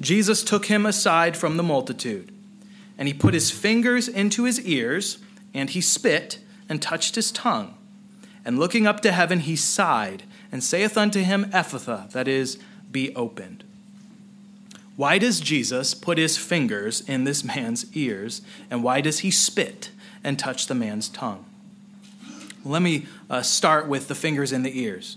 Jesus 0.00 0.44
took 0.44 0.66
him 0.66 0.84
aside 0.84 1.36
from 1.36 1.56
the 1.56 1.62
multitude, 1.62 2.30
and 2.98 3.08
he 3.08 3.14
put 3.14 3.32
his 3.32 3.50
fingers 3.50 4.08
into 4.08 4.44
his 4.44 4.60
ears, 4.60 5.18
and 5.54 5.70
he 5.70 5.80
spit 5.80 6.38
and 6.68 6.82
touched 6.82 7.14
his 7.14 7.32
tongue. 7.32 7.74
And 8.44 8.58
looking 8.58 8.86
up 8.86 9.00
to 9.00 9.12
heaven, 9.12 9.40
he 9.40 9.56
sighed, 9.56 10.24
and 10.52 10.62
saith 10.62 10.98
unto 10.98 11.20
him, 11.20 11.46
Ephphatha, 11.46 12.10
that 12.10 12.28
is, 12.28 12.58
be 12.92 13.14
opened. 13.16 13.64
Why 14.96 15.18
does 15.18 15.40
Jesus 15.40 15.94
put 15.94 16.18
his 16.18 16.36
fingers 16.36 17.00
in 17.02 17.24
this 17.24 17.42
man's 17.42 17.94
ears, 17.96 18.42
and 18.70 18.82
why 18.82 19.00
does 19.00 19.20
he 19.20 19.30
spit 19.30 19.90
and 20.22 20.38
touch 20.38 20.66
the 20.66 20.74
man's 20.74 21.08
tongue? 21.08 21.44
Let 22.66 22.82
me 22.82 23.06
uh, 23.30 23.42
start 23.42 23.86
with 23.86 24.08
the 24.08 24.14
fingers 24.14 24.50
and 24.50 24.64
the 24.64 24.80
ears. 24.80 25.16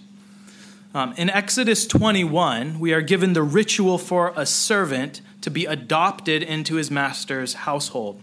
Um, 0.94 1.14
in 1.18 1.30
Exodus 1.30 1.88
21, 1.88 2.80
we 2.80 2.94
are 2.94 3.02
given 3.02 3.34
the 3.34 3.44
ritual 3.44 3.98
for 3.98 4.34
a 4.36 4.46
servant 4.46 5.22
to 5.42 5.50
be 5.50 5.66
adopted 5.66 6.44
into 6.44 6.76
his 6.76 6.92
master's 6.92 7.54
household. 7.54 8.22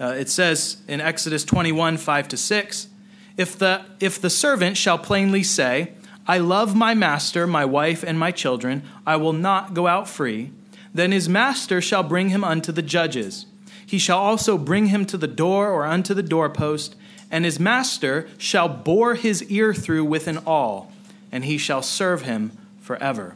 Uh, 0.00 0.14
it 0.16 0.28
says 0.28 0.78
in 0.86 1.00
Exodus 1.00 1.44
21, 1.44 1.96
5 1.96 2.28
to 2.28 2.36
6, 2.36 2.88
if 3.36 3.58
the, 3.58 3.84
if 4.00 4.20
the 4.20 4.30
servant 4.30 4.76
shall 4.76 4.98
plainly 4.98 5.42
say, 5.42 5.92
I 6.26 6.38
love 6.38 6.76
my 6.76 6.94
master, 6.94 7.46
my 7.46 7.64
wife, 7.64 8.04
and 8.04 8.18
my 8.18 8.30
children, 8.30 8.82
I 9.06 9.16
will 9.16 9.32
not 9.32 9.74
go 9.74 9.86
out 9.86 10.08
free, 10.08 10.52
then 10.94 11.10
his 11.10 11.28
master 11.28 11.80
shall 11.80 12.02
bring 12.02 12.28
him 12.28 12.44
unto 12.44 12.70
the 12.70 12.82
judges. 12.82 13.46
He 13.84 13.98
shall 13.98 14.18
also 14.18 14.58
bring 14.58 14.86
him 14.86 15.04
to 15.06 15.16
the 15.16 15.26
door 15.26 15.70
or 15.70 15.84
unto 15.84 16.14
the 16.14 16.22
doorpost, 16.22 16.94
and 17.30 17.44
his 17.44 17.60
master 17.60 18.28
shall 18.38 18.68
bore 18.68 19.14
his 19.14 19.42
ear 19.44 19.74
through 19.74 20.04
with 20.04 20.26
an 20.26 20.38
awl, 20.46 20.92
and 21.30 21.44
he 21.44 21.58
shall 21.58 21.82
serve 21.82 22.22
him 22.22 22.52
forever. 22.80 23.34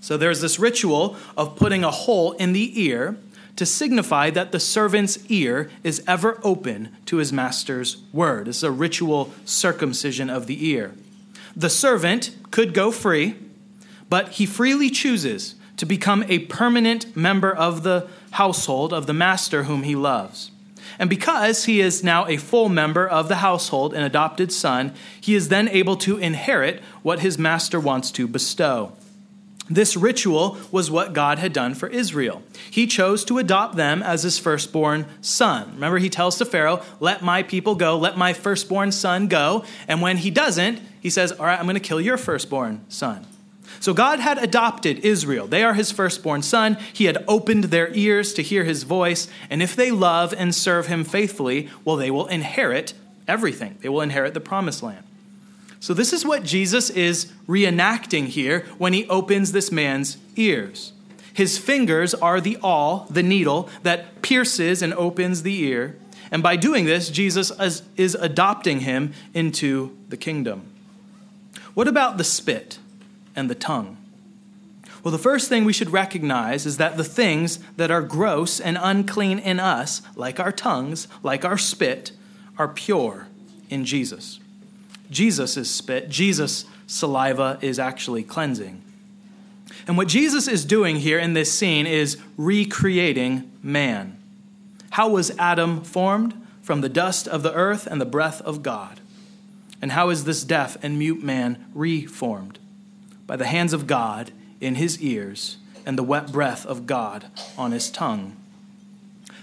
So 0.00 0.16
there's 0.16 0.40
this 0.40 0.58
ritual 0.58 1.16
of 1.36 1.56
putting 1.56 1.84
a 1.84 1.90
hole 1.90 2.32
in 2.32 2.52
the 2.52 2.82
ear 2.82 3.16
to 3.56 3.64
signify 3.64 4.30
that 4.30 4.52
the 4.52 4.60
servant's 4.60 5.18
ear 5.30 5.70
is 5.82 6.02
ever 6.06 6.40
open 6.42 6.94
to 7.06 7.18
his 7.18 7.32
master's 7.32 7.98
word. 8.12 8.48
Is 8.48 8.62
a 8.62 8.70
ritual 8.70 9.32
circumcision 9.44 10.28
of 10.28 10.46
the 10.46 10.68
ear. 10.68 10.92
The 11.56 11.70
servant 11.70 12.34
could 12.50 12.74
go 12.74 12.90
free, 12.90 13.36
but 14.10 14.30
he 14.30 14.46
freely 14.46 14.90
chooses 14.90 15.54
to 15.76 15.86
become 15.86 16.24
a 16.28 16.40
permanent 16.40 17.16
member 17.16 17.54
of 17.54 17.82
the 17.82 18.08
household 18.32 18.92
of 18.92 19.06
the 19.06 19.14
master 19.14 19.64
whom 19.64 19.84
he 19.84 19.94
loves. 19.94 20.50
And 20.98 21.10
because 21.10 21.64
he 21.64 21.80
is 21.80 22.04
now 22.04 22.26
a 22.26 22.36
full 22.36 22.68
member 22.68 23.06
of 23.06 23.28
the 23.28 23.36
household, 23.36 23.94
an 23.94 24.02
adopted 24.02 24.52
son, 24.52 24.92
he 25.20 25.34
is 25.34 25.48
then 25.48 25.68
able 25.68 25.96
to 25.98 26.16
inherit 26.18 26.82
what 27.02 27.20
his 27.20 27.38
master 27.38 27.80
wants 27.80 28.10
to 28.12 28.28
bestow. 28.28 28.92
This 29.68 29.96
ritual 29.96 30.58
was 30.70 30.90
what 30.90 31.14
God 31.14 31.38
had 31.38 31.54
done 31.54 31.74
for 31.74 31.88
Israel. 31.88 32.42
He 32.70 32.86
chose 32.86 33.24
to 33.24 33.38
adopt 33.38 33.76
them 33.76 34.02
as 34.02 34.22
his 34.22 34.38
firstborn 34.38 35.06
son. 35.22 35.70
Remember, 35.74 35.98
he 35.98 36.10
tells 36.10 36.36
to 36.38 36.44
Pharaoh, 36.44 36.82
Let 37.00 37.22
my 37.22 37.42
people 37.42 37.74
go, 37.74 37.96
let 37.96 38.18
my 38.18 38.34
firstborn 38.34 38.92
son 38.92 39.26
go. 39.26 39.64
And 39.88 40.02
when 40.02 40.18
he 40.18 40.30
doesn't, 40.30 40.80
he 41.00 41.08
says, 41.08 41.32
All 41.32 41.46
right, 41.46 41.58
I'm 41.58 41.64
going 41.64 41.74
to 41.74 41.80
kill 41.80 42.00
your 42.00 42.18
firstborn 42.18 42.84
son. 42.88 43.26
So 43.84 43.92
God 43.92 44.18
had 44.18 44.38
adopted 44.38 45.00
Israel. 45.00 45.46
They 45.46 45.62
are 45.62 45.74
his 45.74 45.92
firstborn 45.92 46.40
son. 46.40 46.78
He 46.94 47.04
had 47.04 47.22
opened 47.28 47.64
their 47.64 47.92
ears 47.92 48.32
to 48.32 48.42
hear 48.42 48.64
his 48.64 48.84
voice. 48.84 49.28
And 49.50 49.62
if 49.62 49.76
they 49.76 49.90
love 49.90 50.32
and 50.32 50.54
serve 50.54 50.86
him 50.86 51.04
faithfully, 51.04 51.68
well, 51.84 51.96
they 51.96 52.10
will 52.10 52.24
inherit 52.28 52.94
everything. 53.28 53.76
They 53.82 53.90
will 53.90 54.00
inherit 54.00 54.32
the 54.32 54.40
promised 54.40 54.82
land. 54.82 55.04
So, 55.80 55.92
this 55.92 56.14
is 56.14 56.24
what 56.24 56.44
Jesus 56.44 56.88
is 56.88 57.30
reenacting 57.46 58.28
here 58.28 58.60
when 58.78 58.94
he 58.94 59.06
opens 59.08 59.52
this 59.52 59.70
man's 59.70 60.16
ears. 60.34 60.94
His 61.34 61.58
fingers 61.58 62.14
are 62.14 62.40
the 62.40 62.56
awl, 62.62 63.06
the 63.10 63.22
needle, 63.22 63.68
that 63.82 64.22
pierces 64.22 64.80
and 64.80 64.94
opens 64.94 65.42
the 65.42 65.60
ear. 65.62 65.98
And 66.30 66.42
by 66.42 66.56
doing 66.56 66.86
this, 66.86 67.10
Jesus 67.10 67.52
is 67.98 68.14
adopting 68.14 68.80
him 68.80 69.12
into 69.34 69.94
the 70.08 70.16
kingdom. 70.16 70.62
What 71.74 71.86
about 71.86 72.16
the 72.16 72.24
spit 72.24 72.78
and 73.36 73.50
the 73.50 73.54
tongue? 73.54 73.96
Well, 75.02 75.12
the 75.12 75.18
first 75.18 75.48
thing 75.50 75.64
we 75.64 75.72
should 75.74 75.90
recognize 75.90 76.64
is 76.64 76.78
that 76.78 76.96
the 76.96 77.04
things 77.04 77.58
that 77.76 77.90
are 77.90 78.00
gross 78.00 78.58
and 78.58 78.78
unclean 78.80 79.38
in 79.38 79.60
us, 79.60 80.00
like 80.16 80.40
our 80.40 80.52
tongues, 80.52 81.08
like 81.22 81.44
our 81.44 81.58
spit, 81.58 82.12
are 82.56 82.68
pure 82.68 83.28
in 83.68 83.84
Jesus. 83.84 84.40
Jesus' 85.10 85.56
is 85.56 85.70
spit, 85.70 86.08
Jesus' 86.08 86.64
saliva 86.86 87.58
is 87.60 87.78
actually 87.78 88.22
cleansing. 88.22 88.82
And 89.86 89.98
what 89.98 90.08
Jesus 90.08 90.48
is 90.48 90.64
doing 90.64 90.96
here 90.96 91.18
in 91.18 91.34
this 91.34 91.52
scene 91.52 91.86
is 91.86 92.18
recreating 92.38 93.50
man. 93.62 94.16
How 94.90 95.10
was 95.10 95.36
Adam 95.38 95.82
formed? 95.82 96.40
From 96.62 96.80
the 96.80 96.88
dust 96.88 97.28
of 97.28 97.42
the 97.42 97.52
earth 97.52 97.86
and 97.86 98.00
the 98.00 98.06
breath 98.06 98.40
of 98.40 98.62
God. 98.62 99.00
And 99.82 99.92
how 99.92 100.08
is 100.08 100.24
this 100.24 100.44
deaf 100.44 100.78
and 100.82 100.98
mute 100.98 101.22
man 101.22 101.62
reformed? 101.74 102.58
By 103.26 103.36
the 103.36 103.46
hands 103.46 103.72
of 103.72 103.86
God 103.86 104.32
in 104.60 104.74
his 104.74 105.00
ears 105.00 105.56
and 105.86 105.98
the 105.98 106.02
wet 106.02 106.32
breath 106.32 106.64
of 106.66 106.86
God 106.86 107.26
on 107.56 107.72
his 107.72 107.90
tongue. 107.90 108.36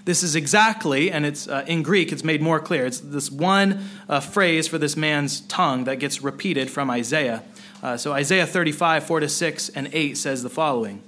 This 0.04 0.24
is 0.24 0.36
exactly, 0.36 1.12
and 1.12 1.26
it's 1.26 1.48
uh, 1.48 1.64
in 1.68 1.84
Greek, 1.84 2.12
it's 2.12 2.24
made 2.24 2.42
more 2.42 2.60
clear. 2.60 2.86
It's 2.86 3.00
this 3.00 3.30
one 3.30 3.86
uh, 4.10 4.20
phrase 4.20 4.68
for 4.68 4.80
this 4.80 4.98
man's 4.98 5.42
tongue 5.42 5.84
that 5.84 6.00
gets 6.00 6.24
repeated 6.24 6.72
from 6.72 6.90
Isaiah. 6.90 7.44
Uh, 7.84 7.98
so 7.98 8.12
Isaiah 8.12 8.48
35, 8.48 9.04
4 9.04 9.20
to 9.20 9.30
6 9.30 9.70
and 9.70 9.90
8 9.94 10.18
says 10.18 10.44
the 10.44 10.50
following 10.50 11.04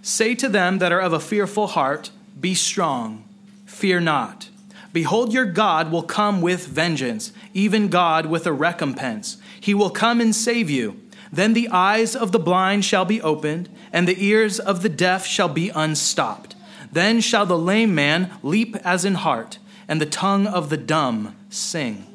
Say 0.00 0.34
to 0.36 0.48
them 0.48 0.78
that 0.78 0.92
are 0.92 1.00
of 1.00 1.12
a 1.12 1.20
fearful 1.20 1.66
heart, 1.68 2.10
Be 2.40 2.54
strong, 2.54 3.24
fear 3.66 4.00
not. 4.00 4.48
Behold, 4.92 5.34
your 5.34 5.44
God 5.44 5.92
will 5.92 6.02
come 6.02 6.40
with 6.40 6.66
vengeance, 6.66 7.32
even 7.52 7.88
God 7.88 8.24
with 8.24 8.46
a 8.46 8.52
recompense. 8.52 9.36
He 9.60 9.74
will 9.74 9.90
come 9.90 10.22
and 10.22 10.34
save 10.34 10.70
you. 10.70 10.98
Then 11.32 11.54
the 11.54 11.68
eyes 11.68 12.14
of 12.14 12.32
the 12.32 12.38
blind 12.38 12.84
shall 12.84 13.04
be 13.04 13.20
opened, 13.20 13.68
and 13.92 14.06
the 14.06 14.24
ears 14.24 14.58
of 14.58 14.82
the 14.82 14.88
deaf 14.88 15.26
shall 15.26 15.48
be 15.48 15.70
unstopped. 15.70 16.54
Then 16.90 17.20
shall 17.20 17.46
the 17.46 17.58
lame 17.58 17.94
man 17.94 18.30
leap 18.42 18.76
as 18.84 19.04
in 19.04 19.14
hart, 19.14 19.58
and 19.88 20.00
the 20.00 20.06
tongue 20.06 20.46
of 20.46 20.70
the 20.70 20.76
dumb 20.76 21.36
sing. 21.50 22.06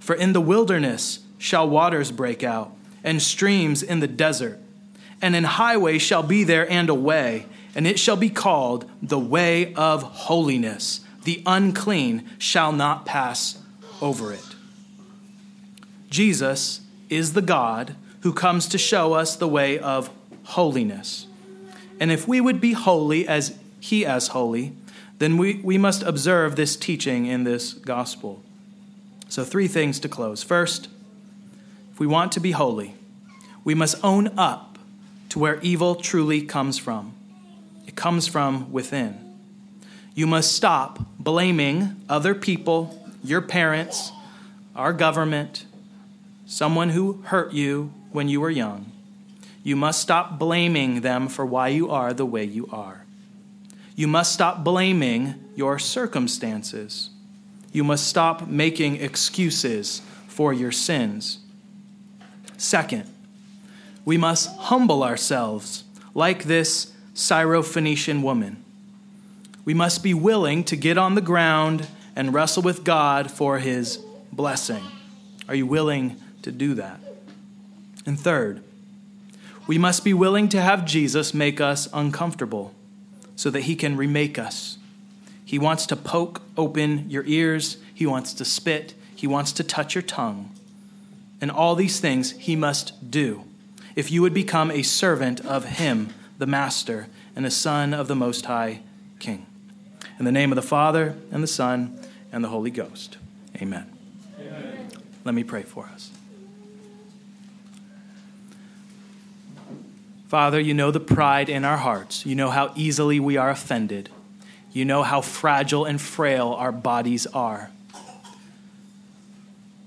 For 0.00 0.14
in 0.14 0.32
the 0.32 0.40
wilderness 0.40 1.20
shall 1.38 1.68
waters 1.68 2.10
break 2.10 2.42
out, 2.42 2.72
and 3.02 3.20
streams 3.20 3.82
in 3.82 4.00
the 4.00 4.08
desert. 4.08 4.58
And 5.20 5.36
an 5.36 5.44
highway 5.44 5.98
shall 5.98 6.22
be 6.22 6.44
there 6.44 6.70
and 6.70 6.88
a 6.88 6.94
way, 6.94 7.46
and 7.74 7.86
it 7.86 7.98
shall 7.98 8.16
be 8.16 8.30
called 8.30 8.90
the 9.02 9.18
way 9.18 9.74
of 9.74 10.02
holiness. 10.02 11.00
The 11.24 11.42
unclean 11.46 12.28
shall 12.38 12.72
not 12.72 13.06
pass 13.06 13.58
over 14.00 14.32
it. 14.32 14.44
Jesus 16.10 16.80
is 17.08 17.32
the 17.32 17.42
God 17.42 17.96
who 18.24 18.32
comes 18.32 18.66
to 18.68 18.78
show 18.78 19.12
us 19.12 19.36
the 19.36 19.46
way 19.46 19.78
of 19.78 20.08
holiness. 20.44 21.26
And 22.00 22.10
if 22.10 22.26
we 22.26 22.40
would 22.40 22.58
be 22.58 22.72
holy 22.72 23.28
as 23.28 23.56
he 23.80 24.06
as 24.06 24.28
holy, 24.28 24.72
then 25.18 25.36
we, 25.36 25.56
we 25.56 25.76
must 25.76 26.02
observe 26.02 26.56
this 26.56 26.74
teaching 26.74 27.26
in 27.26 27.44
this 27.44 27.74
gospel. 27.74 28.42
So, 29.28 29.44
three 29.44 29.68
things 29.68 30.00
to 30.00 30.08
close. 30.08 30.42
First, 30.42 30.88
if 31.92 32.00
we 32.00 32.06
want 32.06 32.32
to 32.32 32.40
be 32.40 32.52
holy, 32.52 32.94
we 33.62 33.74
must 33.74 34.02
own 34.02 34.38
up 34.38 34.78
to 35.28 35.38
where 35.38 35.60
evil 35.60 35.94
truly 35.94 36.40
comes 36.40 36.78
from. 36.78 37.12
It 37.86 37.94
comes 37.94 38.26
from 38.26 38.72
within. 38.72 39.18
You 40.14 40.26
must 40.26 40.52
stop 40.52 40.98
blaming 41.18 42.00
other 42.08 42.34
people, 42.34 43.06
your 43.22 43.42
parents, 43.42 44.12
our 44.74 44.94
government, 44.94 45.66
someone 46.46 46.88
who 46.88 47.20
hurt 47.24 47.52
you 47.52 47.92
when 48.14 48.28
you 48.28 48.40
were 48.40 48.50
young. 48.50 48.92
You 49.64 49.74
must 49.74 50.00
stop 50.00 50.38
blaming 50.38 51.00
them 51.00 51.26
for 51.26 51.44
why 51.44 51.68
you 51.68 51.90
are 51.90 52.14
the 52.14 52.24
way 52.24 52.44
you 52.44 52.68
are. 52.70 53.04
You 53.96 54.06
must 54.06 54.32
stop 54.32 54.62
blaming 54.62 55.34
your 55.56 55.80
circumstances. 55.80 57.10
You 57.72 57.82
must 57.82 58.06
stop 58.06 58.46
making 58.46 58.96
excuses 58.96 60.00
for 60.28 60.52
your 60.52 60.70
sins. 60.70 61.38
Second, 62.56 63.04
we 64.04 64.16
must 64.16 64.56
humble 64.58 65.02
ourselves 65.02 65.82
like 66.14 66.44
this 66.44 66.92
Syrophoenician 67.16 68.22
woman. 68.22 68.62
We 69.64 69.74
must 69.74 70.04
be 70.04 70.14
willing 70.14 70.62
to 70.64 70.76
get 70.76 70.98
on 70.98 71.16
the 71.16 71.20
ground 71.20 71.88
and 72.14 72.32
wrestle 72.32 72.62
with 72.62 72.84
God 72.84 73.28
for 73.28 73.58
his 73.58 73.96
blessing. 74.30 74.84
Are 75.48 75.54
you 75.54 75.66
willing 75.66 76.20
to 76.42 76.52
do 76.52 76.74
that? 76.74 77.00
And 78.06 78.18
third, 78.18 78.62
we 79.66 79.78
must 79.78 80.04
be 80.04 80.12
willing 80.12 80.48
to 80.50 80.60
have 80.60 80.84
Jesus 80.84 81.32
make 81.32 81.60
us 81.60 81.88
uncomfortable 81.92 82.74
so 83.36 83.50
that 83.50 83.62
He 83.62 83.76
can 83.76 83.96
remake 83.96 84.38
us. 84.38 84.78
He 85.44 85.58
wants 85.58 85.86
to 85.86 85.96
poke 85.96 86.42
open 86.56 87.08
your 87.08 87.24
ears, 87.26 87.78
He 87.94 88.06
wants 88.06 88.34
to 88.34 88.44
spit, 88.44 88.94
He 89.14 89.26
wants 89.26 89.52
to 89.52 89.64
touch 89.64 89.94
your 89.94 90.02
tongue. 90.02 90.50
And 91.40 91.50
all 91.50 91.74
these 91.74 92.00
things 92.00 92.32
He 92.32 92.56
must 92.56 93.10
do 93.10 93.44
if 93.96 94.10
you 94.10 94.22
would 94.22 94.34
become 94.34 94.70
a 94.70 94.82
servant 94.82 95.40
of 95.40 95.64
Him, 95.64 96.12
the 96.38 96.46
Master, 96.46 97.06
and 97.36 97.46
a 97.46 97.50
son 97.50 97.94
of 97.94 98.08
the 98.08 98.16
Most 98.16 98.46
High 98.46 98.80
King. 99.18 99.46
In 100.18 100.24
the 100.24 100.32
name 100.32 100.52
of 100.52 100.56
the 100.56 100.62
Father, 100.62 101.16
and 101.30 101.42
the 101.42 101.48
Son, 101.48 101.98
and 102.32 102.42
the 102.42 102.48
Holy 102.48 102.70
Ghost. 102.70 103.18
Amen. 103.60 103.86
Amen. 104.38 104.88
Let 105.24 105.34
me 105.34 105.44
pray 105.44 105.62
for 105.62 105.86
us. 105.86 106.10
Father, 110.28 110.58
you 110.58 110.74
know 110.74 110.90
the 110.90 111.00
pride 111.00 111.48
in 111.48 111.64
our 111.64 111.76
hearts. 111.76 112.24
You 112.24 112.34
know 112.34 112.50
how 112.50 112.72
easily 112.74 113.20
we 113.20 113.36
are 113.36 113.50
offended. 113.50 114.08
You 114.72 114.84
know 114.84 115.02
how 115.02 115.20
fragile 115.20 115.84
and 115.84 116.00
frail 116.00 116.54
our 116.54 116.72
bodies 116.72 117.26
are. 117.26 117.70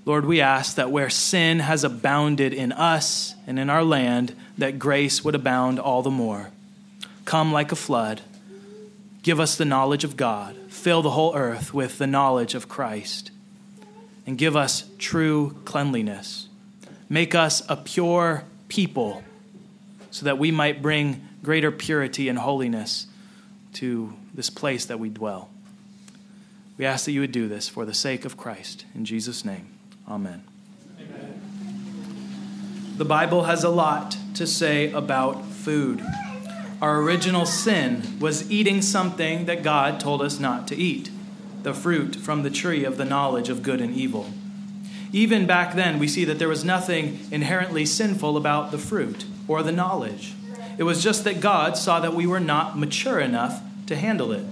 Lord, 0.04 0.24
we 0.24 0.40
ask 0.40 0.76
that 0.76 0.90
where 0.90 1.10
sin 1.10 1.58
has 1.58 1.84
abounded 1.84 2.54
in 2.54 2.72
us 2.72 3.34
and 3.46 3.58
in 3.58 3.68
our 3.68 3.84
land, 3.84 4.34
that 4.56 4.78
grace 4.78 5.22
would 5.22 5.34
abound 5.34 5.78
all 5.78 6.02
the 6.02 6.10
more. 6.10 6.48
Come 7.26 7.52
like 7.52 7.72
a 7.72 7.76
flood. 7.76 8.22
Give 9.22 9.38
us 9.38 9.56
the 9.56 9.66
knowledge 9.66 10.04
of 10.04 10.16
God. 10.16 10.56
Fill 10.70 11.02
the 11.02 11.10
whole 11.10 11.36
earth 11.36 11.74
with 11.74 11.98
the 11.98 12.06
knowledge 12.06 12.54
of 12.54 12.70
Christ. 12.70 13.30
And 14.26 14.38
give 14.38 14.56
us 14.56 14.84
true 14.96 15.56
cleanliness. 15.66 16.48
Make 17.10 17.34
us 17.34 17.62
a 17.68 17.76
pure 17.76 18.44
people 18.68 19.22
so 20.10 20.24
that 20.24 20.38
we 20.38 20.50
might 20.50 20.82
bring 20.82 21.26
greater 21.42 21.70
purity 21.70 22.28
and 22.28 22.38
holiness 22.38 23.06
to 23.74 24.14
this 24.34 24.50
place 24.50 24.84
that 24.86 24.98
we 24.98 25.08
dwell. 25.08 25.50
We 26.76 26.84
ask 26.86 27.04
that 27.06 27.12
you 27.12 27.20
would 27.20 27.32
do 27.32 27.48
this 27.48 27.68
for 27.68 27.84
the 27.84 27.94
sake 27.94 28.24
of 28.24 28.36
Christ. 28.36 28.84
In 28.94 29.04
Jesus' 29.04 29.44
name. 29.44 29.66
Amen. 30.08 30.44
Amen. 30.98 31.40
The 32.96 33.04
Bible 33.04 33.44
has 33.44 33.64
a 33.64 33.68
lot 33.68 34.16
to 34.34 34.46
say 34.46 34.90
about 34.92 35.44
food. 35.44 36.02
Our 36.80 37.00
original 37.02 37.46
sin 37.46 38.18
was 38.20 38.48
eating 38.50 38.82
something 38.82 39.46
that 39.46 39.64
God 39.64 39.98
told 39.98 40.22
us 40.22 40.38
not 40.38 40.68
to 40.68 40.76
eat 40.76 41.10
the 41.62 41.74
fruit 41.74 42.14
from 42.14 42.44
the 42.44 42.50
tree 42.50 42.84
of 42.84 42.96
the 42.96 43.04
knowledge 43.04 43.48
of 43.48 43.64
good 43.64 43.80
and 43.80 43.94
evil. 43.94 44.30
Even 45.12 45.46
back 45.46 45.74
then, 45.74 45.98
we 45.98 46.06
see 46.06 46.24
that 46.24 46.38
there 46.38 46.48
was 46.48 46.64
nothing 46.64 47.18
inherently 47.32 47.84
sinful 47.84 48.36
about 48.36 48.70
the 48.70 48.78
fruit 48.78 49.24
or 49.48 49.62
the 49.62 49.72
knowledge. 49.72 50.34
It 50.76 50.84
was 50.84 51.02
just 51.02 51.24
that 51.24 51.40
God 51.40 51.76
saw 51.76 51.98
that 51.98 52.14
we 52.14 52.26
were 52.26 52.38
not 52.38 52.78
mature 52.78 53.18
enough 53.18 53.60
to 53.86 53.96
handle 53.96 54.30
it. 54.30 54.44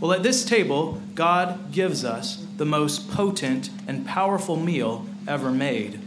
Well, 0.00 0.12
at 0.12 0.22
this 0.22 0.44
table, 0.44 1.00
God 1.14 1.72
gives 1.72 2.04
us 2.04 2.44
the 2.58 2.66
most 2.66 3.10
potent 3.10 3.70
and 3.86 4.04
powerful 4.04 4.56
meal 4.56 5.06
ever 5.26 5.50
made. 5.50 6.00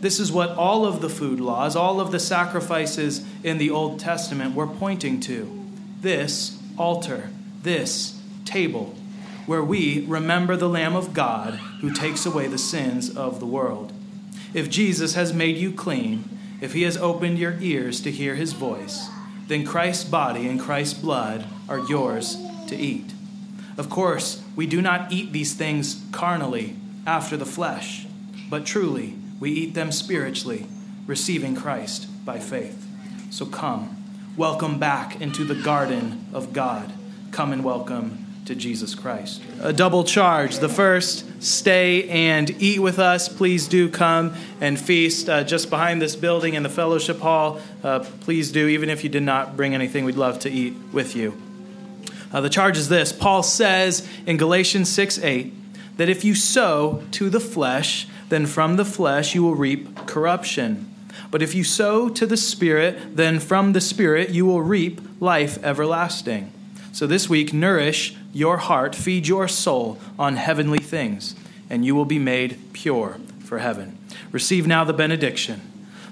This 0.00 0.18
is 0.18 0.32
what 0.32 0.50
all 0.50 0.84
of 0.84 1.00
the 1.00 1.08
food 1.08 1.40
laws, 1.40 1.76
all 1.76 2.00
of 2.00 2.10
the 2.10 2.18
sacrifices 2.18 3.24
in 3.42 3.58
the 3.58 3.70
Old 3.70 4.00
Testament 4.00 4.54
were 4.54 4.66
pointing 4.66 5.20
to. 5.20 5.64
This 6.00 6.60
altar, 6.76 7.30
this 7.62 8.20
table, 8.44 8.94
where 9.46 9.62
we 9.62 10.04
remember 10.06 10.56
the 10.56 10.68
Lamb 10.68 10.96
of 10.96 11.14
God 11.14 11.54
who 11.80 11.92
takes 11.92 12.26
away 12.26 12.48
the 12.48 12.58
sins 12.58 13.16
of 13.16 13.40
the 13.40 13.46
world. 13.46 13.92
If 14.52 14.68
Jesus 14.68 15.14
has 15.14 15.32
made 15.32 15.56
you 15.56 15.72
clean, 15.72 16.24
if 16.62 16.74
he 16.74 16.82
has 16.82 16.96
opened 16.96 17.40
your 17.40 17.56
ears 17.60 18.00
to 18.00 18.10
hear 18.10 18.36
his 18.36 18.52
voice, 18.52 19.08
then 19.48 19.66
Christ's 19.66 20.04
body 20.04 20.46
and 20.46 20.60
Christ's 20.60 20.94
blood 20.94 21.44
are 21.68 21.80
yours 21.80 22.36
to 22.68 22.76
eat. 22.76 23.12
Of 23.76 23.90
course, 23.90 24.40
we 24.54 24.66
do 24.66 24.80
not 24.80 25.10
eat 25.10 25.32
these 25.32 25.54
things 25.54 26.00
carnally 26.12 26.76
after 27.04 27.36
the 27.36 27.44
flesh, 27.44 28.06
but 28.48 28.64
truly 28.64 29.16
we 29.40 29.50
eat 29.50 29.74
them 29.74 29.90
spiritually, 29.90 30.66
receiving 31.08 31.56
Christ 31.56 32.06
by 32.24 32.38
faith. 32.38 32.86
So 33.30 33.44
come, 33.44 33.96
welcome 34.36 34.78
back 34.78 35.20
into 35.20 35.44
the 35.44 35.60
garden 35.60 36.26
of 36.32 36.52
God. 36.52 36.92
Come 37.32 37.52
and 37.52 37.64
welcome 37.64 38.24
to 38.44 38.54
Jesus 38.54 38.94
Christ. 38.94 39.42
A 39.60 39.72
double 39.72 40.04
charge. 40.04 40.58
The 40.58 40.68
first, 40.68 41.24
stay 41.42 42.08
and 42.08 42.50
eat 42.62 42.80
with 42.80 42.98
us. 42.98 43.28
Please 43.28 43.68
do 43.68 43.88
come 43.88 44.34
and 44.60 44.78
feast 44.78 45.28
uh, 45.28 45.44
just 45.44 45.70
behind 45.70 46.00
this 46.00 46.16
building 46.16 46.54
in 46.54 46.62
the 46.62 46.68
fellowship 46.68 47.20
hall. 47.20 47.60
Uh, 47.82 48.00
please 48.20 48.52
do, 48.52 48.68
even 48.68 48.88
if 48.88 49.02
you 49.02 49.10
did 49.10 49.22
not 49.22 49.56
bring 49.56 49.74
anything, 49.74 50.04
we'd 50.04 50.16
love 50.16 50.38
to 50.40 50.50
eat 50.50 50.74
with 50.92 51.16
you. 51.16 51.40
Uh, 52.32 52.40
the 52.40 52.48
charge 52.48 52.78
is 52.78 52.88
this 52.88 53.12
Paul 53.12 53.42
says 53.42 54.08
in 54.26 54.36
Galatians 54.36 54.88
6 54.88 55.18
8 55.18 55.52
that 55.98 56.08
if 56.08 56.24
you 56.24 56.34
sow 56.34 57.02
to 57.12 57.28
the 57.28 57.40
flesh, 57.40 58.08
then 58.28 58.46
from 58.46 58.76
the 58.76 58.84
flesh 58.84 59.34
you 59.34 59.42
will 59.42 59.54
reap 59.54 60.06
corruption. 60.06 60.88
But 61.30 61.42
if 61.42 61.54
you 61.54 61.64
sow 61.64 62.08
to 62.08 62.26
the 62.26 62.36
Spirit, 62.36 63.16
then 63.16 63.40
from 63.40 63.72
the 63.72 63.80
Spirit 63.80 64.30
you 64.30 64.46
will 64.46 64.62
reap 64.62 65.00
life 65.20 65.62
everlasting. 65.62 66.52
So 66.92 67.06
this 67.06 67.28
week, 67.28 67.54
nourish 67.54 68.14
your 68.34 68.58
heart, 68.58 68.94
feed 68.94 69.26
your 69.26 69.48
soul 69.48 69.98
on 70.18 70.36
heavenly 70.36 70.78
things, 70.78 71.34
and 71.70 71.84
you 71.84 71.94
will 71.94 72.04
be 72.04 72.18
made 72.18 72.58
pure 72.74 73.16
for 73.40 73.60
heaven. 73.60 73.98
Receive 74.30 74.66
now 74.66 74.84
the 74.84 74.92
benediction. 74.92 75.60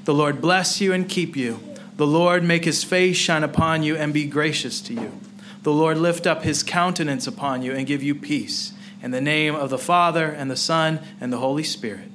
The 0.04 0.14
Lord 0.14 0.40
bless 0.40 0.80
you 0.80 0.92
and 0.94 1.08
keep 1.08 1.36
you. 1.36 1.60
The 1.96 2.06
Lord 2.06 2.42
make 2.42 2.64
his 2.64 2.82
face 2.82 3.18
shine 3.18 3.44
upon 3.44 3.82
you 3.82 3.94
and 3.94 4.14
be 4.14 4.24
gracious 4.24 4.80
to 4.82 4.94
you. 4.94 5.20
The 5.62 5.72
Lord 5.72 5.98
lift 5.98 6.26
up 6.26 6.42
his 6.42 6.62
countenance 6.62 7.26
upon 7.26 7.60
you 7.60 7.72
and 7.72 7.86
give 7.86 8.02
you 8.02 8.14
peace. 8.14 8.72
In 9.02 9.10
the 9.10 9.20
name 9.20 9.54
of 9.54 9.68
the 9.68 9.78
Father, 9.78 10.26
and 10.26 10.50
the 10.50 10.56
Son, 10.56 11.00
and 11.20 11.30
the 11.30 11.38
Holy 11.38 11.64
Spirit. 11.64 12.10